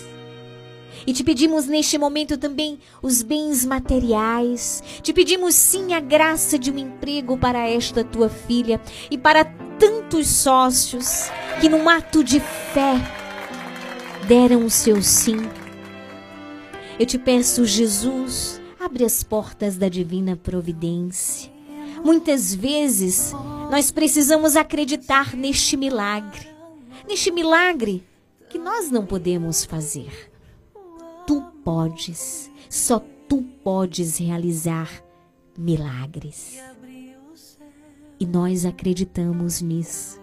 e 1.05 1.13
te 1.13 1.23
pedimos 1.23 1.65
neste 1.65 1.97
momento 1.97 2.37
também 2.37 2.77
os 3.01 3.23
bens 3.23 3.65
materiais. 3.65 4.83
Te 5.01 5.13
pedimos 5.13 5.55
sim 5.55 5.93
a 5.93 5.99
graça 5.99 6.59
de 6.59 6.71
um 6.71 6.77
emprego 6.77 7.37
para 7.37 7.67
esta 7.67 8.03
tua 8.03 8.29
filha 8.29 8.79
e 9.09 9.17
para 9.17 9.45
tantos 9.79 10.27
sócios 10.27 11.31
que, 11.59 11.69
num 11.69 11.87
ato 11.89 12.23
de 12.23 12.39
fé, 12.39 12.95
deram 14.27 14.65
o 14.65 14.69
seu 14.69 15.01
sim. 15.01 15.37
Eu 16.99 17.05
te 17.05 17.17
peço, 17.17 17.65
Jesus, 17.65 18.58
abre 18.79 19.03
as 19.05 19.23
portas 19.23 19.77
da 19.77 19.89
divina 19.89 20.35
providência. 20.35 21.51
Muitas 22.03 22.55
vezes 22.55 23.33
nós 23.69 23.91
precisamos 23.91 24.55
acreditar 24.55 25.35
neste 25.35 25.75
milagre, 25.75 26.47
neste 27.07 27.31
milagre 27.31 28.03
que 28.49 28.57
nós 28.57 28.89
não 28.89 29.05
podemos 29.05 29.65
fazer 29.65 30.29
tu 31.29 31.43
podes, 31.63 32.49
só 32.67 32.99
tu 33.27 33.43
podes 33.63 34.17
realizar 34.17 34.89
milagres. 35.55 36.59
E 38.19 38.25
nós 38.25 38.65
acreditamos 38.65 39.61
nisso. 39.61 40.19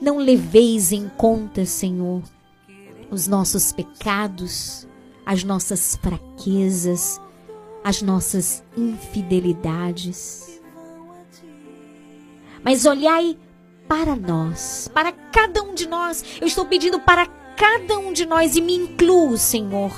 Não 0.00 0.16
leveis 0.16 0.90
em 0.90 1.06
conta, 1.06 1.66
Senhor, 1.66 2.22
os 3.10 3.26
nossos 3.26 3.74
pecados, 3.74 4.87
as 5.28 5.44
nossas 5.44 5.94
fraquezas, 5.96 7.20
as 7.84 8.00
nossas 8.00 8.64
infidelidades. 8.74 10.58
Mas 12.64 12.86
olhai 12.86 13.36
para 13.86 14.16
nós, 14.16 14.90
para 14.94 15.12
cada 15.12 15.62
um 15.62 15.74
de 15.74 15.86
nós. 15.86 16.24
Eu 16.40 16.46
estou 16.46 16.64
pedindo 16.64 16.98
para 16.98 17.26
cada 17.26 17.98
um 17.98 18.10
de 18.10 18.24
nós 18.24 18.56
e 18.56 18.62
me 18.62 18.74
incluo, 18.74 19.36
Senhor. 19.36 19.92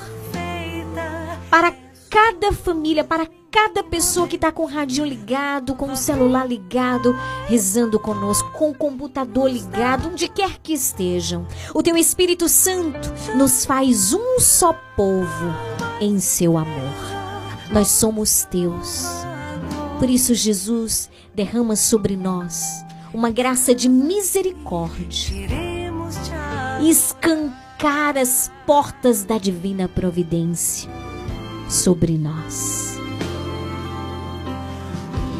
Para 1.48 1.76
cada 2.10 2.52
família, 2.52 3.04
para 3.04 3.24
cada 3.50 3.82
pessoa 3.82 4.28
que 4.28 4.36
está 4.36 4.52
com 4.52 4.62
o 4.62 4.66
radinho 4.66 5.06
ligado, 5.06 5.74
com 5.74 5.92
o 5.92 5.96
celular 5.96 6.46
ligado, 6.46 7.12
rezando 7.46 7.98
conosco, 7.98 8.50
com 8.52 8.70
o 8.70 8.74
computador 8.74 9.50
ligado, 9.50 10.08
onde 10.08 10.28
quer 10.28 10.58
que 10.58 10.72
estejam. 10.72 11.46
O 11.74 11.82
teu 11.82 11.96
Espírito 11.96 12.48
Santo 12.48 13.12
nos 13.34 13.64
faz 13.64 14.12
um 14.12 14.38
só 14.38 14.72
povo 14.96 15.54
em 16.00 16.20
seu 16.20 16.56
amor. 16.56 16.94
Nós 17.72 17.88
somos 17.88 18.44
teus. 18.44 19.06
Por 19.98 20.08
isso, 20.08 20.34
Jesus 20.34 21.10
derrama 21.34 21.76
sobre 21.76 22.16
nós 22.16 22.84
uma 23.12 23.30
graça 23.30 23.74
de 23.74 23.88
misericórdia 23.88 25.34
escancar 26.82 28.16
as 28.16 28.50
portas 28.66 29.24
da 29.24 29.38
divina 29.38 29.88
providência 29.88 30.90
sobre 31.68 32.16
nós. 32.16 32.89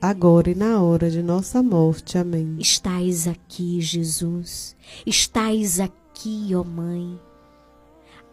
agora 0.00 0.50
e 0.50 0.54
na 0.54 0.80
hora 0.82 1.10
de 1.10 1.22
nossa 1.22 1.62
morte. 1.62 2.18
Amém. 2.18 2.56
Estais 2.58 3.26
aqui, 3.26 3.80
Jesus. 3.80 4.76
Estais 5.06 5.80
aqui, 5.80 6.50
ó 6.54 6.64
Mãe. 6.64 7.18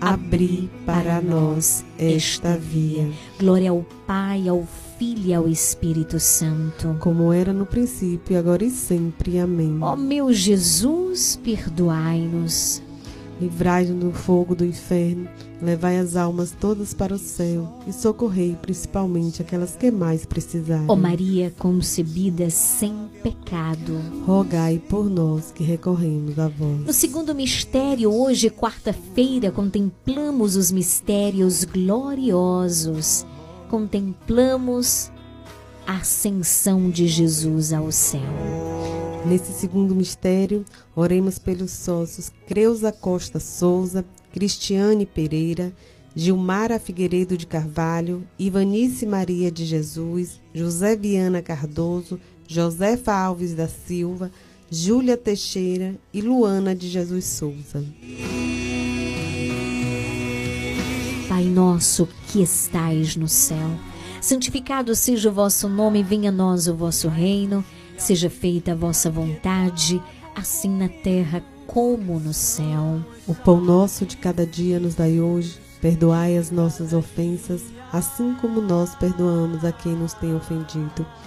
abri 0.00 0.70
para 0.84 1.20
nós 1.20 1.84
esta 1.98 2.56
via. 2.56 3.08
Glória 3.38 3.70
ao 3.70 3.84
Pai, 4.06 4.48
ao 4.48 4.66
Filho 4.98 5.26
e 5.26 5.34
ao 5.34 5.48
Espírito 5.48 6.18
Santo. 6.18 6.96
Como 7.00 7.32
era 7.32 7.52
no 7.52 7.66
princípio, 7.66 8.38
agora 8.38 8.64
e 8.64 8.70
sempre. 8.70 9.38
Amém. 9.38 9.78
Ó 9.80 9.96
meu 9.96 10.32
Jesus, 10.32 11.38
perdoai-nos. 11.42 12.85
Livrai-nos 13.40 14.02
do 14.02 14.12
fogo 14.12 14.54
do 14.54 14.64
inferno, 14.64 15.28
levai 15.60 15.98
as 15.98 16.16
almas 16.16 16.52
todas 16.58 16.94
para 16.94 17.14
o 17.14 17.18
céu 17.18 17.68
e 17.86 17.92
socorrei 17.92 18.56
principalmente 18.60 19.42
aquelas 19.42 19.76
que 19.76 19.90
mais 19.90 20.24
precisarem. 20.24 20.86
Ó 20.88 20.96
Maria 20.96 21.52
concebida 21.58 22.48
sem 22.48 22.94
pecado, 23.22 24.00
rogai 24.24 24.78
por 24.88 25.10
nós 25.10 25.52
que 25.52 25.62
recorremos 25.62 26.38
a 26.38 26.48
vós. 26.48 26.86
No 26.86 26.92
segundo 26.92 27.34
mistério, 27.34 28.12
hoje, 28.12 28.48
quarta-feira, 28.48 29.50
contemplamos 29.50 30.56
os 30.56 30.70
mistérios 30.70 31.64
gloriosos. 31.64 33.26
Contemplamos 33.68 35.10
ascensão 35.86 36.90
de 36.90 37.06
Jesus 37.06 37.72
ao 37.72 37.92
céu. 37.92 38.20
Nesse 39.24 39.52
segundo 39.52 39.94
mistério, 39.94 40.64
oremos 40.94 41.38
pelos 41.38 41.72
sócios 41.72 42.30
Creuza 42.46 42.92
Costa 42.92 43.40
Souza, 43.40 44.04
Cristiane 44.32 45.06
Pereira, 45.06 45.72
Gilmara 46.14 46.78
Figueiredo 46.78 47.36
de 47.36 47.46
Carvalho, 47.46 48.26
Ivanice 48.38 49.04
Maria 49.04 49.50
de 49.50 49.64
Jesus, 49.64 50.40
José 50.54 50.96
Viana 50.96 51.42
Cardoso, 51.42 52.18
Josefa 52.46 53.12
Alves 53.12 53.54
da 53.54 53.68
Silva, 53.68 54.30
Júlia 54.70 55.16
Teixeira 55.16 55.94
e 56.12 56.20
Luana 56.20 56.74
de 56.74 56.88
Jesus 56.88 57.24
Souza. 57.24 57.84
Pai 61.28 61.44
nosso 61.44 62.08
que 62.28 62.40
estais 62.40 63.14
no 63.16 63.28
céu, 63.28 63.70
santificado 64.26 64.92
seja 64.96 65.28
o 65.28 65.32
vosso 65.32 65.68
nome, 65.68 66.02
venha 66.02 66.30
a 66.30 66.32
nós 66.32 66.66
o 66.66 66.74
vosso 66.74 67.08
reino. 67.08 67.64
Seja 67.96 68.28
feita 68.28 68.72
a 68.72 68.74
vossa 68.74 69.08
vontade, 69.08 70.02
assim 70.34 70.68
na 70.68 70.88
terra 70.88 71.42
como 71.66 72.18
no 72.18 72.34
céu. 72.34 73.00
O 73.26 73.34
pão 73.34 73.60
nosso 73.60 74.04
de 74.04 74.16
cada 74.16 74.44
dia 74.44 74.80
nos 74.80 74.94
dai 74.94 75.20
hoje. 75.20 75.58
Perdoai 75.80 76.36
as 76.36 76.50
nossas 76.50 76.92
ofensas, 76.92 77.62
assim 77.92 78.34
como 78.40 78.60
nós 78.60 78.94
perdoamos 78.96 79.64
a 79.64 79.70
quem 79.70 79.92
nos 79.92 80.12
tem 80.14 80.34
ofendido. 80.34 81.06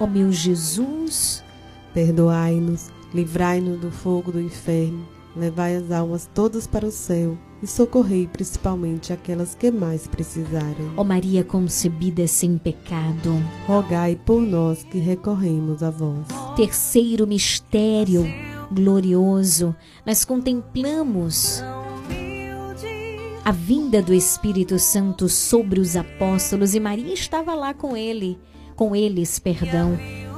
Ó 0.00 0.06
meu 0.06 0.32
Jesus, 0.32 1.44
perdoai-nos, 1.92 2.90
livrai-nos 3.12 3.78
do 3.78 3.90
fogo 3.90 4.32
do 4.32 4.40
inferno, 4.40 5.06
levai 5.36 5.76
as 5.76 5.90
almas 5.92 6.26
todas 6.34 6.66
para 6.66 6.86
o 6.86 6.90
céu 6.90 7.36
e 7.62 7.66
socorrei 7.66 8.26
principalmente 8.26 9.12
aquelas 9.12 9.54
que 9.54 9.70
mais 9.70 10.06
precisarem. 10.06 10.90
Ó 10.96 11.04
Maria 11.04 11.44
concebida 11.44 12.26
sem 12.26 12.56
pecado, 12.56 13.30
rogai 13.66 14.16
por 14.16 14.40
nós 14.40 14.82
que 14.84 14.98
recorremos 14.98 15.82
a 15.82 15.90
vós. 15.90 16.26
Terceiro 16.56 17.26
mistério 17.26 18.24
glorioso, 18.72 19.76
nós 20.06 20.24
contemplamos 20.24 21.62
a 23.44 23.52
vinda 23.52 24.00
do 24.00 24.14
Espírito 24.14 24.78
Santo 24.78 25.28
sobre 25.28 25.80
os 25.80 25.96
apóstolos 25.96 26.74
e 26.74 26.80
Maria 26.80 27.12
estava 27.12 27.54
lá 27.54 27.74
com 27.74 27.96
ele, 27.96 28.38
com 28.80 28.96
eles, 28.96 29.38
perdão, 29.38 29.94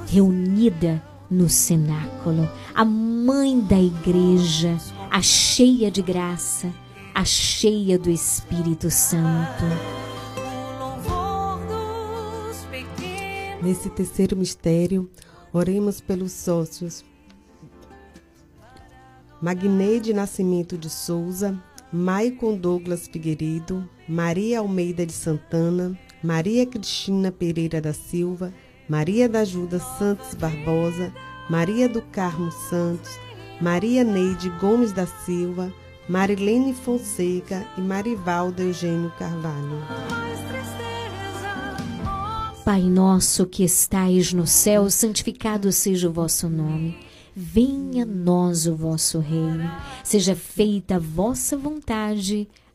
reunida 0.09 1.01
no 1.31 1.49
cenáculo, 1.49 2.51
a 2.75 2.85
mãe 2.85 3.61
da 3.61 3.81
igreja, 3.81 4.77
a 5.09 5.23
cheia 5.23 5.93
de 5.93 6.03
graça, 6.03 6.69
a 7.15 7.25
cheia 7.25 7.97
do 7.97 8.11
Espírito 8.11 8.91
Santo. 8.91 9.63
Nesse 13.63 13.89
terceiro 13.91 14.37
mistério, 14.37 15.09
oremos 15.53 16.01
pelos 16.01 16.33
sócios 16.33 17.05
Magneide 19.41 20.13
Nascimento 20.13 20.77
de 20.77 20.91
Souza, 20.91 21.57
Maicon 21.93 22.57
Douglas 22.57 23.07
Figueiredo, 23.07 23.89
Maria 24.09 24.59
Almeida 24.59 25.07
de 25.07 25.13
Santana, 25.13 25.97
Maria 26.23 26.65
Cristina 26.65 27.33
Pereira 27.33 27.81
da 27.81 27.93
Silva, 27.93 28.55
Maria 28.89 29.29
da 29.29 29.41
Ajuda 29.41 29.81
Santos 29.81 30.35
Barbosa, 30.35 31.13
Maria 31.51 31.89
do 31.89 32.01
Carmo 32.01 32.53
Santos, 32.53 33.19
Maria 33.61 34.05
Neide 34.05 34.49
Gomes 34.61 34.93
da 34.93 35.07
Silva, 35.07 35.73
Marilene 36.09 36.75
Fonseca 36.75 37.67
e 37.77 37.81
Marivaldo 37.81 38.63
Eugênio 38.63 39.13
Carvalho. 39.19 39.83
Pai 42.65 42.83
nosso 42.83 43.45
que 43.47 43.65
estais 43.65 44.33
no 44.33 44.47
céu, 44.47 44.89
santificado 44.89 45.73
seja 45.73 46.09
o 46.09 46.13
vosso 46.13 46.49
nome. 46.49 46.97
Venha 47.35 48.05
a 48.05 48.07
nós 48.07 48.67
o 48.67 48.77
vosso 48.77 49.19
reino. 49.19 49.69
Seja 50.05 50.37
feita 50.37 50.97
a 50.97 50.99
vossa 51.01 51.57
vontade, 51.57 52.49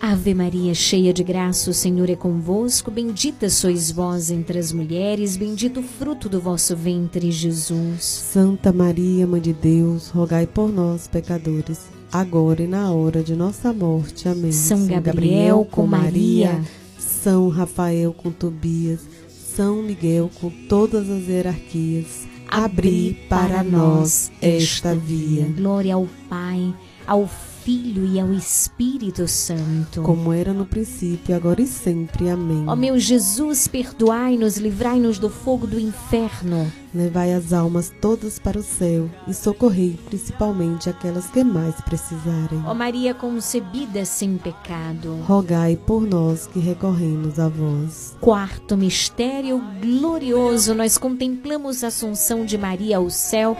Ave 0.00 0.34
Maria, 0.34 0.74
cheia 0.74 1.12
de 1.12 1.24
graça, 1.24 1.70
o 1.70 1.74
Senhor 1.74 2.08
é 2.10 2.16
convosco. 2.16 2.90
Bendita 2.90 3.48
sois 3.48 3.90
vós 3.90 4.30
entre 4.30 4.58
as 4.58 4.72
mulheres, 4.72 5.36
bendito 5.36 5.80
o 5.80 5.82
fruto 5.82 6.28
do 6.28 6.40
vosso 6.40 6.76
ventre, 6.76 7.30
Jesus. 7.30 8.04
Santa 8.04 8.72
Maria, 8.72 9.26
Mãe 9.26 9.40
de 9.40 9.52
Deus, 9.52 10.10
rogai 10.10 10.46
por 10.46 10.70
nós, 10.70 11.08
pecadores, 11.08 11.86
agora 12.12 12.62
e 12.62 12.66
na 12.66 12.92
hora 12.92 13.22
de 13.22 13.34
nossa 13.34 13.72
morte. 13.72 14.28
Amém. 14.28 14.52
São, 14.52 14.78
São 14.78 14.86
Gabriel, 14.86 15.02
Gabriel 15.02 15.68
com 15.70 15.86
Maria, 15.86 16.60
São 16.98 17.48
Rafael 17.48 18.12
com 18.12 18.30
Tobias, 18.30 19.00
São 19.28 19.82
Miguel 19.82 20.30
com 20.40 20.50
todas 20.68 21.08
as 21.08 21.26
hierarquias, 21.26 22.26
abri 22.48 23.18
para 23.28 23.62
nós 23.62 24.30
esta 24.42 24.94
via. 24.94 25.46
Glória 25.56 25.94
ao 25.94 26.06
Pai, 26.28 26.74
ao 27.06 27.26
Filho 27.26 27.55
e 27.70 28.20
ao 28.20 28.32
Espírito 28.32 29.26
Santo. 29.26 30.02
Como 30.02 30.32
era 30.32 30.52
no 30.52 30.66
princípio, 30.66 31.34
agora 31.34 31.60
e 31.60 31.66
sempre. 31.66 32.28
Amém. 32.30 32.64
Ó 32.66 32.76
meu 32.76 32.98
Jesus, 32.98 33.66
perdoai-nos, 33.66 34.56
livrai-nos 34.56 35.18
do 35.18 35.28
fogo 35.28 35.66
do 35.66 35.78
inferno. 35.78 36.70
Levai 36.94 37.34
as 37.34 37.52
almas 37.52 37.92
todas 38.00 38.38
para 38.38 38.58
o 38.58 38.62
céu 38.62 39.10
e 39.28 39.34
socorrei 39.34 39.98
principalmente 40.06 40.88
aquelas 40.88 41.26
que 41.26 41.44
mais 41.44 41.74
precisarem. 41.82 42.62
Ó 42.66 42.72
Maria 42.72 43.12
concebida 43.12 44.04
sem 44.04 44.38
pecado. 44.38 45.16
Rogai 45.26 45.76
por 45.76 46.02
nós 46.02 46.46
que 46.46 46.58
recorremos 46.58 47.38
a 47.38 47.48
vós. 47.48 48.16
Quarto 48.20 48.76
mistério 48.76 49.62
glorioso, 49.80 50.74
nós 50.74 50.96
contemplamos 50.96 51.84
a 51.84 51.88
assunção 51.88 52.44
de 52.44 52.56
Maria 52.56 52.96
ao 52.96 53.10
céu. 53.10 53.56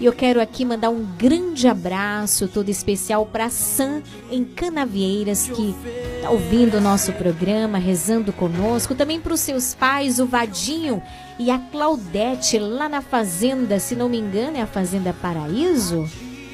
E 0.00 0.06
eu 0.06 0.14
quero 0.14 0.40
aqui 0.40 0.64
mandar 0.64 0.88
um 0.88 1.04
grande 1.18 1.68
abraço 1.68 2.48
todo 2.48 2.70
especial 2.70 3.26
para 3.26 3.50
Sam 3.50 4.02
em 4.30 4.42
Canavieiras 4.42 5.46
que 5.46 5.74
está 6.16 6.30
ouvindo 6.30 6.78
o 6.78 6.80
nosso 6.80 7.12
programa, 7.12 7.76
rezando 7.76 8.32
conosco, 8.32 8.94
também 8.94 9.20
para 9.20 9.34
os 9.34 9.40
seus 9.40 9.74
pais, 9.74 10.18
o 10.18 10.24
Vadinho 10.24 11.02
e 11.38 11.50
a 11.50 11.58
Claudete 11.58 12.58
lá 12.58 12.88
na 12.88 13.02
fazenda, 13.02 13.78
se 13.78 13.94
não 13.94 14.08
me 14.08 14.18
engano, 14.18 14.56
é 14.56 14.62
a 14.62 14.66
Fazenda 14.66 15.12
Paraíso? 15.12 16.08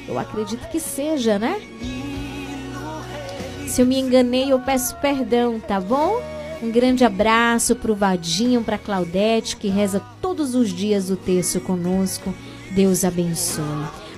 Eu 0.05 0.19
acredito 0.19 0.67
que 0.69 0.79
seja, 0.79 1.39
né? 1.39 1.61
Se 3.65 3.81
eu 3.81 3.85
me 3.85 3.97
enganei, 3.97 4.51
eu 4.51 4.59
peço 4.59 4.93
perdão, 4.97 5.57
tá 5.57 5.79
bom? 5.79 6.21
Um 6.61 6.69
grande 6.69 7.05
abraço 7.05 7.77
para 7.77 7.91
o 7.93 7.95
Vadinho, 7.95 8.61
para 8.61 8.77
Claudete, 8.77 9.55
que 9.55 9.69
reza 9.69 10.01
todos 10.21 10.53
os 10.53 10.69
dias 10.73 11.09
o 11.09 11.15
texto 11.15 11.61
conosco. 11.61 12.33
Deus 12.77 13.03
abençoe. 13.03 13.63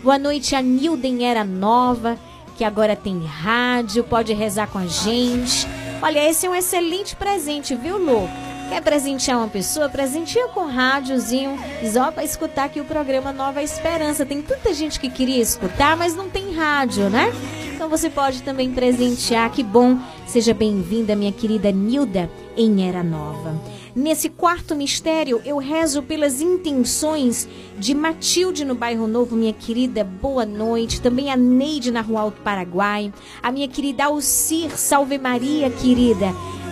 Boa 0.03 0.19
noite, 0.19 0.53
a 0.53 0.61
Nilden 0.61 1.25
Era 1.25 1.45
Nova, 1.45 2.19
que 2.57 2.65
agora 2.65 2.93
tem 2.93 3.23
rádio, 3.23 4.03
pode 4.03 4.33
rezar 4.33 4.67
com 4.67 4.77
a 4.77 4.85
gente. 4.85 5.65
Olha, 6.01 6.29
esse 6.29 6.45
é 6.45 6.49
um 6.49 6.53
excelente 6.53 7.15
presente, 7.15 7.73
viu, 7.73 7.97
Lu? 7.97 8.27
Quer 8.67 8.81
presentear 8.81 9.37
uma 9.37 9.47
pessoa? 9.47 9.87
Presenteia 9.87 10.49
com 10.49 10.65
rádiozinho, 10.65 11.57
só 11.89 12.11
para 12.11 12.25
escutar 12.25 12.65
aqui 12.65 12.81
o 12.81 12.85
programa 12.85 13.31
Nova 13.31 13.63
Esperança. 13.63 14.25
Tem 14.25 14.41
tanta 14.41 14.73
gente 14.73 14.99
que 14.99 15.09
queria 15.09 15.41
escutar, 15.41 15.95
mas 15.95 16.13
não 16.13 16.29
tem 16.29 16.53
rádio, 16.53 17.09
né? 17.09 17.31
Então 17.73 17.87
você 17.87 18.09
pode 18.09 18.43
também 18.43 18.73
presentear. 18.73 19.49
Que 19.51 19.63
bom! 19.63 19.97
Seja 20.27 20.53
bem-vinda, 20.53 21.15
minha 21.15 21.31
querida 21.31 21.71
Nilda, 21.71 22.29
em 22.57 22.85
Era 22.85 23.03
Nova. 23.03 23.55
Nesse 23.95 24.29
quarto 24.29 24.75
mistério, 24.75 25.41
eu 25.43 25.57
rezo 25.57 26.03
pelas 26.03 26.41
intenções 26.41 27.47
de 27.77 27.95
Matilde 27.95 28.63
no 28.63 28.75
Bairro 28.75 29.07
Novo, 29.07 29.35
minha 29.35 29.53
querida, 29.53 30.03
boa 30.03 30.45
noite. 30.45 31.01
Também 31.01 31.31
a 31.31 31.35
Neide 31.35 31.89
na 31.89 32.01
Rua 32.01 32.21
Alto 32.21 32.39
Paraguai. 32.41 33.11
A 33.41 33.51
minha 33.51 33.67
querida 33.67 34.05
Alcir, 34.05 34.77
salve 34.77 35.17
Maria, 35.17 35.71
querida, 35.71 36.27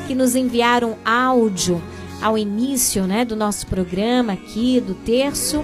que 0.07 0.13
nos 0.13 0.35
enviaram 0.35 0.95
áudio 1.03 1.81
ao 2.21 2.37
início 2.37 3.07
né, 3.07 3.25
do 3.25 3.35
nosso 3.35 3.65
programa 3.65 4.33
aqui, 4.33 4.79
do 4.79 4.93
terço. 4.93 5.63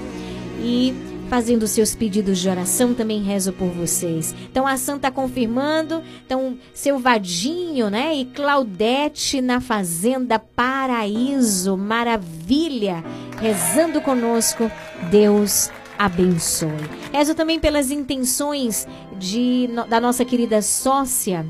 E 0.60 1.13
fazendo 1.34 1.66
seus 1.66 1.96
pedidos 1.96 2.38
de 2.38 2.48
oração, 2.48 2.94
também 2.94 3.20
rezo 3.24 3.52
por 3.54 3.68
vocês. 3.70 4.36
Então 4.52 4.68
a 4.68 4.78
Santa 4.78 5.10
confirmando, 5.10 6.04
então 6.24 6.60
seu 6.76 7.00
Vadinho, 7.00 7.90
né? 7.90 8.14
E 8.14 8.26
Claudete 8.26 9.42
na 9.42 9.60
Fazenda 9.60 10.38
Paraíso, 10.38 11.76
maravilha, 11.76 13.04
rezando 13.42 14.00
conosco. 14.00 14.70
Deus 15.10 15.72
abençoe. 15.98 16.70
Rezo 17.12 17.34
também 17.34 17.60
pelas 17.60 17.90
intenções 17.90 18.88
de, 19.18 19.68
da 19.90 20.00
nossa 20.00 20.24
querida 20.24 20.62
sócia 20.62 21.48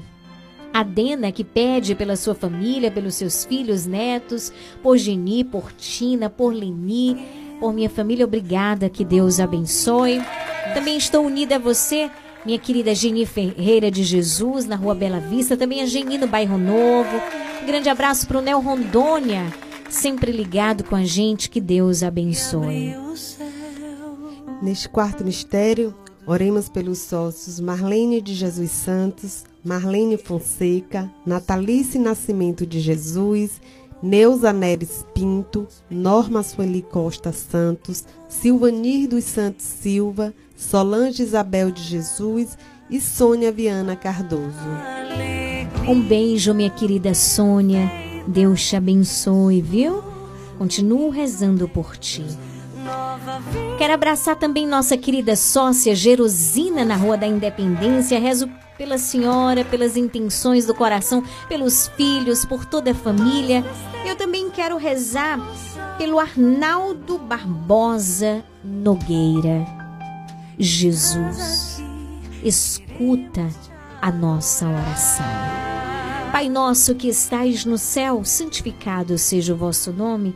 Adena, 0.74 1.32
que 1.32 1.44
pede 1.44 1.94
pela 1.94 2.16
sua 2.16 2.34
família, 2.34 2.90
pelos 2.90 3.14
seus 3.14 3.46
filhos, 3.46 3.86
netos, 3.86 4.52
por 4.82 4.98
Geni, 4.98 5.44
por 5.44 5.72
Tina, 5.74 6.32
por 6.32 6.52
Leni, 6.52 7.43
por 7.64 7.72
minha 7.72 7.90
família. 7.90 8.26
Obrigada, 8.26 8.90
que 8.90 9.06
Deus 9.06 9.40
abençoe. 9.40 10.22
Também 10.74 10.98
estou 10.98 11.26
unida 11.26 11.56
a 11.56 11.60
você, 11.60 12.12
minha 12.46 12.60
querida 12.60 12.94
Geni 12.94 13.26
Ferreira 13.26 13.90
de 13.90 14.04
Jesus, 14.04 14.66
na 14.66 14.76
Rua 14.76 14.94
Bela 14.94 15.22
Vista. 15.22 15.56
Também 15.56 15.82
a 15.82 15.86
Geni 15.86 16.18
no 16.18 16.28
Bairro 16.28 16.58
Novo. 16.58 17.16
Um 17.62 17.66
grande 17.66 17.88
abraço 17.88 18.28
para 18.28 18.40
o 18.40 18.42
Nel 18.42 18.60
Rondônia, 18.60 19.46
sempre 19.90 20.30
ligado 20.30 20.84
com 20.84 20.94
a 20.94 21.06
gente. 21.06 21.50
Que 21.50 21.62
Deus 21.62 22.04
abençoe. 22.04 22.98
Neste 24.62 24.90
quarto 24.90 25.24
mistério, 25.24 25.96
oremos 26.28 26.68
pelos 26.68 27.00
sócios 27.00 27.62
Marlene 27.62 28.20
de 28.20 28.34
Jesus 28.34 28.72
Santos, 28.72 29.46
Marlene 29.64 30.18
Fonseca, 30.18 31.10
Natalice 31.26 31.98
Nascimento 31.98 32.66
de 32.68 32.82
Jesus, 32.82 33.62
Neuza 34.04 34.52
Neres 34.52 35.06
Pinto, 35.14 35.66
Norma 35.90 36.44
Sueli 36.44 36.82
Costa 36.82 37.32
Santos, 37.32 38.04
Silvanir 38.28 39.08
dos 39.08 39.24
Santos 39.24 39.66
Silva, 39.66 40.34
Solange 40.58 41.24
Isabel 41.24 41.72
de 41.72 41.82
Jesus 41.82 42.58
e 42.90 43.00
Sônia 43.00 43.50
Viana 43.50 43.96
Cardoso. 43.96 44.44
Um 45.88 46.02
beijo, 46.02 46.54
minha 46.54 46.70
querida 46.70 47.14
Sônia. 47.14 47.90
Deus 48.28 48.68
te 48.68 48.76
abençoe, 48.76 49.62
viu? 49.62 50.04
Continuo 50.58 51.10
rezando 51.10 51.70
por 51.70 51.96
ti. 51.96 52.26
Quero 53.78 53.94
abraçar 53.94 54.36
também 54.36 54.68
nossa 54.68 54.98
querida 54.98 55.36
sócia 55.36 55.96
Jerusina 55.96 56.86
na 56.86 56.96
Rua 56.96 57.18
da 57.18 57.28
Independência. 57.28 58.20
Rezo 58.20 58.50
pela 58.78 58.98
senhora, 58.98 59.64
pelas 59.64 59.96
intenções 59.96 60.66
do 60.66 60.74
coração, 60.74 61.24
pelos 61.48 61.88
filhos, 61.90 62.46
por 62.46 62.66
toda 62.66 62.92
a 62.92 62.96
família. 62.96 63.64
Eu 64.06 64.16
também 64.16 64.50
quero 64.50 64.78
rezar 64.78 65.40
pelo 65.98 66.20
Arnaldo 66.20 67.18
Barbosa 67.18 68.44
Nogueira. 68.64 69.66
Jesus, 70.58 71.82
escuta 72.44 73.48
a 74.02 74.12
nossa 74.12 74.68
oração. 74.68 75.26
Pai 76.32 76.50
nosso 76.50 76.96
que 76.96 77.08
estais 77.08 77.64
no 77.64 77.78
céu, 77.78 78.24
santificado 78.24 79.18
seja 79.18 79.54
o 79.54 79.58
vosso 79.58 79.92
nome. 79.92 80.36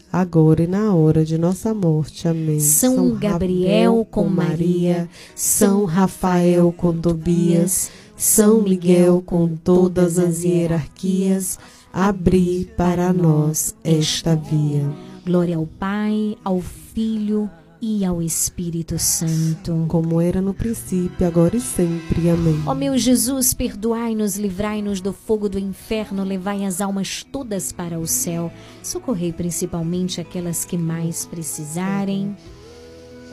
agora 0.11 0.63
e 0.63 0.67
na 0.67 0.93
hora 0.93 1.23
de 1.23 1.37
nossa 1.37 1.73
morte. 1.73 2.27
Amém. 2.27 2.59
São, 2.59 2.95
São 2.95 3.15
Gabriel 3.15 4.05
com 4.09 4.27
Maria, 4.27 5.09
São 5.35 5.85
Rafael 5.85 6.73
com 6.75 6.93
Tobias, 6.93 7.91
São 8.17 8.61
Miguel 8.61 9.23
com 9.25 9.47
todas 9.55 10.19
as 10.19 10.43
hierarquias, 10.43 11.57
abri 11.93 12.69
para 12.75 13.13
nós 13.13 13.75
esta 13.83 14.35
via. 14.35 14.89
Glória 15.25 15.57
ao 15.57 15.65
Pai, 15.65 16.35
ao 16.43 16.59
Filho 16.59 17.49
e 17.81 18.05
ao 18.05 18.21
Espírito 18.21 18.99
Santo. 18.99 19.85
Como 19.87 20.21
era 20.21 20.39
no 20.39 20.53
princípio, 20.53 21.25
agora 21.25 21.57
e 21.57 21.59
sempre. 21.59 22.29
Amém. 22.29 22.61
Ó 22.67 22.75
meu 22.75 22.95
Jesus, 22.97 23.53
perdoai-nos, 23.53 24.37
livrai-nos 24.37 25.01
do 25.01 25.11
fogo 25.11 25.49
do 25.49 25.57
inferno, 25.57 26.23
levai 26.23 26.63
as 26.63 26.79
almas 26.79 27.23
todas 27.23 27.71
para 27.71 27.99
o 27.99 28.05
céu. 28.05 28.51
Socorrei 28.83 29.33
principalmente 29.33 30.21
aquelas 30.21 30.63
que 30.63 30.77
mais 30.77 31.25
precisarem. 31.25 32.37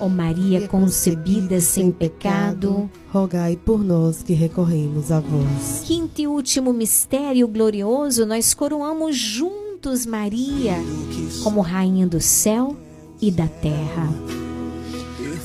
Ó 0.01 0.09
Maria 0.09 0.67
concebida 0.69 1.61
sem 1.61 1.91
pecado, 1.91 2.89
rogai 3.13 3.57
por 3.57 3.85
nós 3.85 4.23
que 4.23 4.33
recorremos 4.33 5.11
a 5.11 5.21
vós. 5.21 5.83
Quinto 5.85 6.23
e 6.23 6.27
último 6.27 6.73
mistério 6.73 7.49
glorioso, 7.49 8.25
nós 8.25 8.55
coroamos 8.55 9.17
juntos 9.17 10.07
Maria 10.07 10.77
como 11.43 11.61
rainha 11.61 12.07
do 12.07 12.21
céu 12.21 12.77
e 13.21 13.31
da 13.31 13.49
terra. 13.49 14.09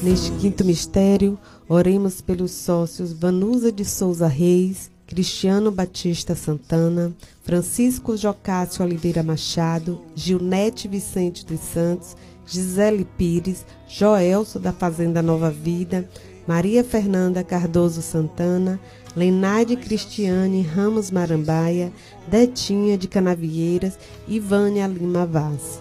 Neste 0.01 0.31
quinto 0.31 0.65
mistério, 0.65 1.39
oremos 1.67 2.21
pelos 2.21 2.51
sócios 2.51 3.13
Vanusa 3.13 3.71
de 3.71 3.85
Souza 3.85 4.27
Reis, 4.27 4.91
Cristiano 5.07 5.71
Batista 5.71 6.35
Santana, 6.35 7.13
Francisco 7.43 8.17
Jocássio 8.17 8.83
Oliveira 8.83 9.23
Machado, 9.23 10.01
Gilnete 10.15 10.87
Vicente 10.87 11.45
dos 11.45 11.59
Santos, 11.59 12.15
Gisele 12.45 13.05
Pires, 13.17 13.65
Joelso 13.87 14.59
da 14.59 14.73
Fazenda 14.73 15.21
Nova 15.21 15.49
Vida, 15.49 16.09
Maria 16.47 16.83
Fernanda 16.83 17.43
Cardoso 17.43 18.01
Santana, 18.01 18.79
Lenade 19.15 19.75
Cristiane 19.77 20.61
Ramos 20.61 21.11
Marambaia, 21.11 21.93
Detinha 22.27 22.97
de 22.97 23.07
Canavieiras 23.07 23.97
e 24.27 24.39
Vânia 24.39 24.87
Lima 24.87 25.25
Vaz. 25.25 25.79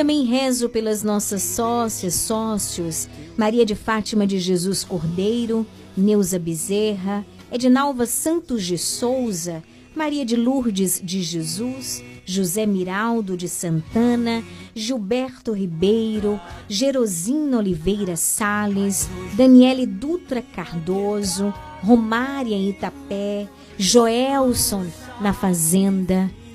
Também 0.00 0.24
rezo 0.24 0.70
pelas 0.70 1.02
nossas 1.02 1.42
sócias, 1.42 2.14
sócios, 2.14 3.06
Maria 3.36 3.66
de 3.66 3.74
Fátima 3.74 4.26
de 4.26 4.38
Jesus 4.38 4.82
Cordeiro, 4.82 5.66
Neuza 5.94 6.38
Bezerra, 6.38 7.22
Edinalva 7.52 8.06
Santos 8.06 8.64
de 8.64 8.78
Souza, 8.78 9.62
Maria 9.94 10.24
de 10.24 10.36
Lourdes 10.36 11.02
de 11.04 11.20
Jesus, 11.22 12.02
José 12.26 12.64
Miraldo 12.64 13.36
de 13.36 13.46
Santana, 13.46 14.42
Gilberto 14.74 15.52
Ribeiro, 15.52 16.40
Gerosina 16.66 17.58
Oliveira 17.58 18.16
Sales, 18.16 19.06
Daniele 19.36 19.84
Dutra 19.84 20.40
Cardoso, 20.40 21.52
Romária 21.82 22.56
Itapé, 22.56 23.46
Joelson 23.76 24.86
na 25.20 25.34
Fazenda 25.34 26.30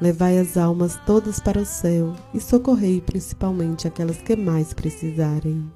Levai 0.00 0.38
as 0.38 0.56
almas 0.56 0.98
todas 1.04 1.38
para 1.38 1.60
o 1.60 1.66
céu 1.66 2.14
e 2.32 2.40
socorrei 2.40 3.00
principalmente 3.00 3.86
aquelas 3.86 4.16
que 4.18 4.34
mais 4.34 4.72
precisarem. 4.72 5.70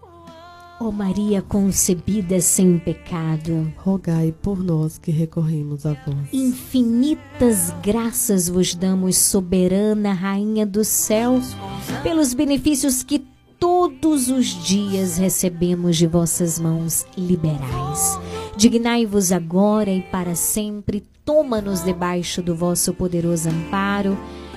Ó 0.80 0.90
Maria 0.90 1.40
concebida 1.40 2.40
sem 2.40 2.78
pecado, 2.78 3.72
rogai 3.76 4.34
por 4.42 4.62
nós 4.62 4.98
que 4.98 5.10
recorremos 5.10 5.86
a 5.86 5.92
vós. 5.92 6.32
Infinitas 6.32 7.72
graças 7.82 8.48
vos 8.48 8.74
damos, 8.74 9.16
soberana 9.16 10.12
Rainha 10.12 10.66
dos 10.66 10.88
céus, 10.88 11.54
pelos 12.02 12.34
benefícios 12.34 13.02
que 13.02 13.24
todos 13.58 14.28
os 14.28 14.46
dias 14.64 15.16
recebemos 15.16 15.96
de 15.96 16.06
vossas 16.06 16.58
mãos 16.58 17.06
liberais. 17.16 18.18
Dignai-vos 18.56 19.32
agora 19.32 19.90
e 19.90 20.00
para 20.00 20.34
sempre, 20.34 21.04
toma-nos 21.24 21.82
debaixo 21.82 22.40
do 22.40 22.54
vosso 22.54 22.94
poderoso 22.94 23.48
amparo, 23.48 24.16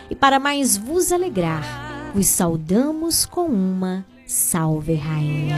e 0.09 0.15
para 0.15 0.39
mais 0.39 0.77
vos 0.77 1.11
alegrar, 1.11 2.11
vos 2.13 2.27
saudamos 2.27 3.25
com 3.25 3.47
uma 3.47 4.05
Salve, 4.27 4.93
Rainha. 4.93 5.55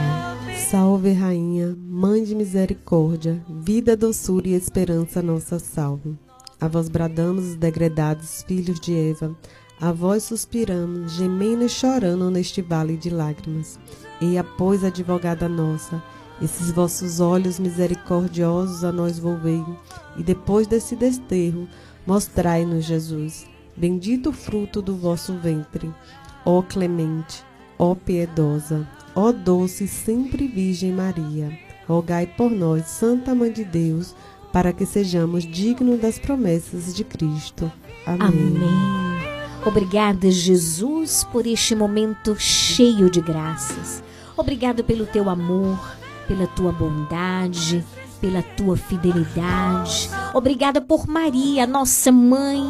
Salve, 0.70 1.12
Rainha, 1.12 1.76
Mãe 1.76 2.22
de 2.22 2.36
misericórdia, 2.36 3.44
vida, 3.48 3.96
doçura 3.96 4.46
e 4.46 4.54
esperança, 4.54 5.20
nossa 5.20 5.58
salve. 5.58 6.16
A 6.60 6.68
vós 6.68 6.88
bradamos 6.88 7.46
os 7.46 7.56
degredados 7.56 8.44
filhos 8.44 8.78
de 8.78 8.96
Eva, 8.96 9.36
a 9.80 9.90
vós 9.90 10.22
suspiramos, 10.22 11.14
gemendo 11.14 11.64
e 11.64 11.68
chorando 11.68 12.30
neste 12.30 12.62
vale 12.62 12.96
de 12.96 13.10
lágrimas. 13.10 13.76
E 14.20 14.38
após 14.38 14.84
advogada 14.84 15.48
nossa, 15.48 16.00
esses 16.40 16.70
vossos 16.70 17.20
olhos 17.20 17.58
misericordiosos 17.58 18.84
a 18.84 18.90
nós 18.90 19.18
volvei, 19.18 19.64
e 20.16 20.22
depois 20.22 20.66
desse 20.66 20.96
desterro, 20.96 21.68
mostrai-nos 22.06 22.84
Jesus, 22.84 23.46
bendito 23.76 24.30
o 24.30 24.32
fruto 24.32 24.80
do 24.80 24.96
vosso 24.96 25.34
ventre. 25.34 25.92
Ó 26.44 26.62
clemente, 26.62 27.44
ó 27.78 27.94
piedosa, 27.94 28.88
ó 29.14 29.32
doce 29.32 29.84
e 29.84 29.88
sempre 29.88 30.48
Virgem 30.48 30.92
Maria, 30.92 31.56
rogai 31.86 32.26
por 32.26 32.50
nós, 32.50 32.86
Santa 32.86 33.34
Mãe 33.34 33.52
de 33.52 33.64
Deus, 33.64 34.14
para 34.52 34.72
que 34.72 34.86
sejamos 34.86 35.44
dignos 35.44 36.00
das 36.00 36.18
promessas 36.18 36.94
de 36.94 37.04
Cristo. 37.04 37.70
Amém. 38.06 38.26
Amém. 38.26 39.10
Obrigada, 39.64 40.30
Jesus, 40.30 41.22
por 41.24 41.46
este 41.46 41.74
momento 41.74 42.34
cheio 42.38 43.10
de 43.10 43.20
graças. 43.20 44.02
Obrigado 44.36 44.82
pelo 44.82 45.04
teu 45.04 45.28
amor, 45.28 45.78
pela 46.30 46.46
tua 46.46 46.70
bondade, 46.70 47.84
pela 48.20 48.40
tua 48.40 48.76
fidelidade. 48.76 50.08
Obrigada 50.32 50.80
por 50.80 51.08
Maria, 51.08 51.66
nossa 51.66 52.12
mãe, 52.12 52.62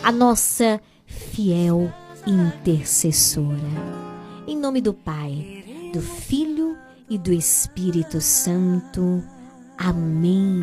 a 0.00 0.12
nossa 0.12 0.80
fiel 1.04 1.92
intercessora. 2.24 3.58
Em 4.46 4.56
nome 4.56 4.80
do 4.80 4.94
Pai, 4.94 5.64
do 5.92 6.00
Filho 6.00 6.78
e 7.10 7.18
do 7.18 7.32
Espírito 7.32 8.20
Santo. 8.20 9.24
Amém. 9.76 10.60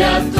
E 0.00 0.39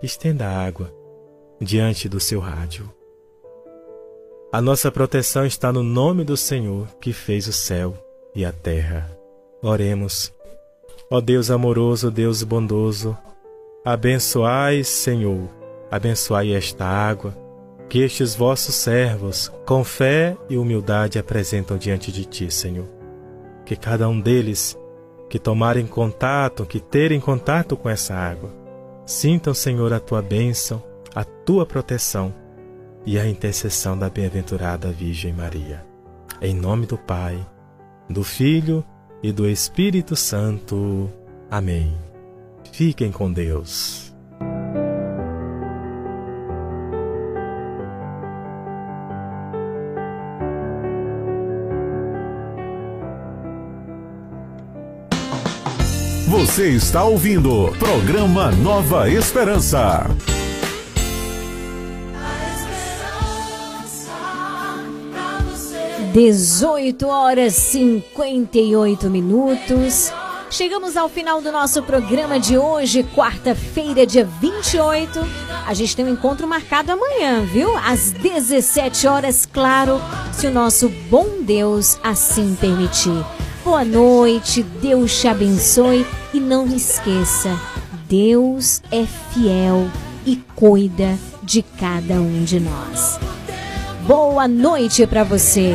Estenda 0.00 0.46
a 0.46 0.64
água 0.64 0.94
diante 1.60 2.08
do 2.08 2.20
seu 2.20 2.38
rádio. 2.38 2.88
A 4.52 4.60
nossa 4.62 4.92
proteção 4.92 5.44
está 5.44 5.72
no 5.72 5.82
nome 5.82 6.22
do 6.22 6.36
Senhor 6.36 6.86
que 7.00 7.12
fez 7.12 7.48
o 7.48 7.52
céu 7.52 7.94
e 8.32 8.44
a 8.44 8.52
terra. 8.52 9.10
Oremos. 9.60 10.32
Ó 11.10 11.20
Deus 11.20 11.50
amoroso, 11.50 12.10
Deus 12.12 12.44
bondoso, 12.44 13.18
abençoai, 13.84 14.84
Senhor, 14.84 15.48
abençoai 15.90 16.52
esta 16.52 16.84
água 16.84 17.34
que 17.88 18.00
estes 18.00 18.34
vossos 18.34 18.74
servos, 18.74 19.50
com 19.66 19.82
fé 19.82 20.36
e 20.48 20.58
humildade, 20.58 21.18
apresentam 21.18 21.78
diante 21.78 22.12
de 22.12 22.24
ti, 22.24 22.50
Senhor. 22.50 22.86
Que 23.64 23.74
cada 23.74 24.08
um 24.08 24.20
deles 24.20 24.78
que 25.28 25.38
tomarem 25.38 25.86
contato, 25.86 26.66
que 26.66 26.80
terem 26.80 27.18
contato 27.18 27.76
com 27.76 27.88
essa 27.88 28.14
água, 28.14 28.50
sintam, 29.08 29.54
Senhor, 29.54 29.90
a 29.92 29.98
tua 29.98 30.20
bênção, 30.20 30.82
a 31.14 31.24
tua 31.24 31.64
proteção 31.64 32.32
e 33.06 33.18
a 33.18 33.26
intercessão 33.26 33.98
da 33.98 34.10
bem-aventurada 34.10 34.92
Virgem 34.92 35.32
Maria. 35.32 35.84
Em 36.42 36.54
nome 36.54 36.84
do 36.84 36.98
Pai, 36.98 37.44
do 38.08 38.22
Filho 38.22 38.84
e 39.22 39.32
do 39.32 39.48
Espírito 39.48 40.14
Santo. 40.14 41.10
Amém. 41.50 41.96
Fiquem 42.70 43.10
com 43.10 43.32
Deus. 43.32 44.07
Você 56.38 56.68
está 56.68 57.02
ouvindo 57.02 57.74
programa 57.80 58.52
Nova 58.52 59.10
Esperança. 59.10 60.06
18 66.14 67.08
horas 67.08 67.54
58 67.54 69.10
minutos. 69.10 70.12
Chegamos 70.48 70.96
ao 70.96 71.08
final 71.08 71.42
do 71.42 71.50
nosso 71.50 71.82
programa 71.82 72.38
de 72.38 72.56
hoje, 72.56 73.02
quarta-feira, 73.16 74.06
dia 74.06 74.24
28. 74.24 75.18
A 75.66 75.74
gente 75.74 75.96
tem 75.96 76.04
um 76.04 76.10
encontro 76.10 76.46
marcado 76.46 76.92
amanhã, 76.92 77.44
viu? 77.44 77.76
Às 77.78 78.12
17 78.12 79.08
horas, 79.08 79.44
claro, 79.44 80.00
se 80.32 80.46
o 80.46 80.52
nosso 80.52 80.88
bom 81.10 81.42
Deus 81.42 81.98
assim 82.00 82.56
permitir. 82.60 83.24
Boa 83.68 83.84
noite, 83.84 84.62
Deus 84.62 85.20
te 85.20 85.28
abençoe 85.28 86.06
e 86.32 86.40
não 86.40 86.66
esqueça, 86.68 87.54
Deus 88.08 88.80
é 88.90 89.04
fiel 89.04 89.90
e 90.24 90.36
cuida 90.56 91.18
de 91.42 91.60
cada 91.60 92.14
um 92.14 92.44
de 92.44 92.58
nós. 92.60 93.20
Boa 94.06 94.48
noite 94.48 95.06
para 95.06 95.22
você. 95.22 95.74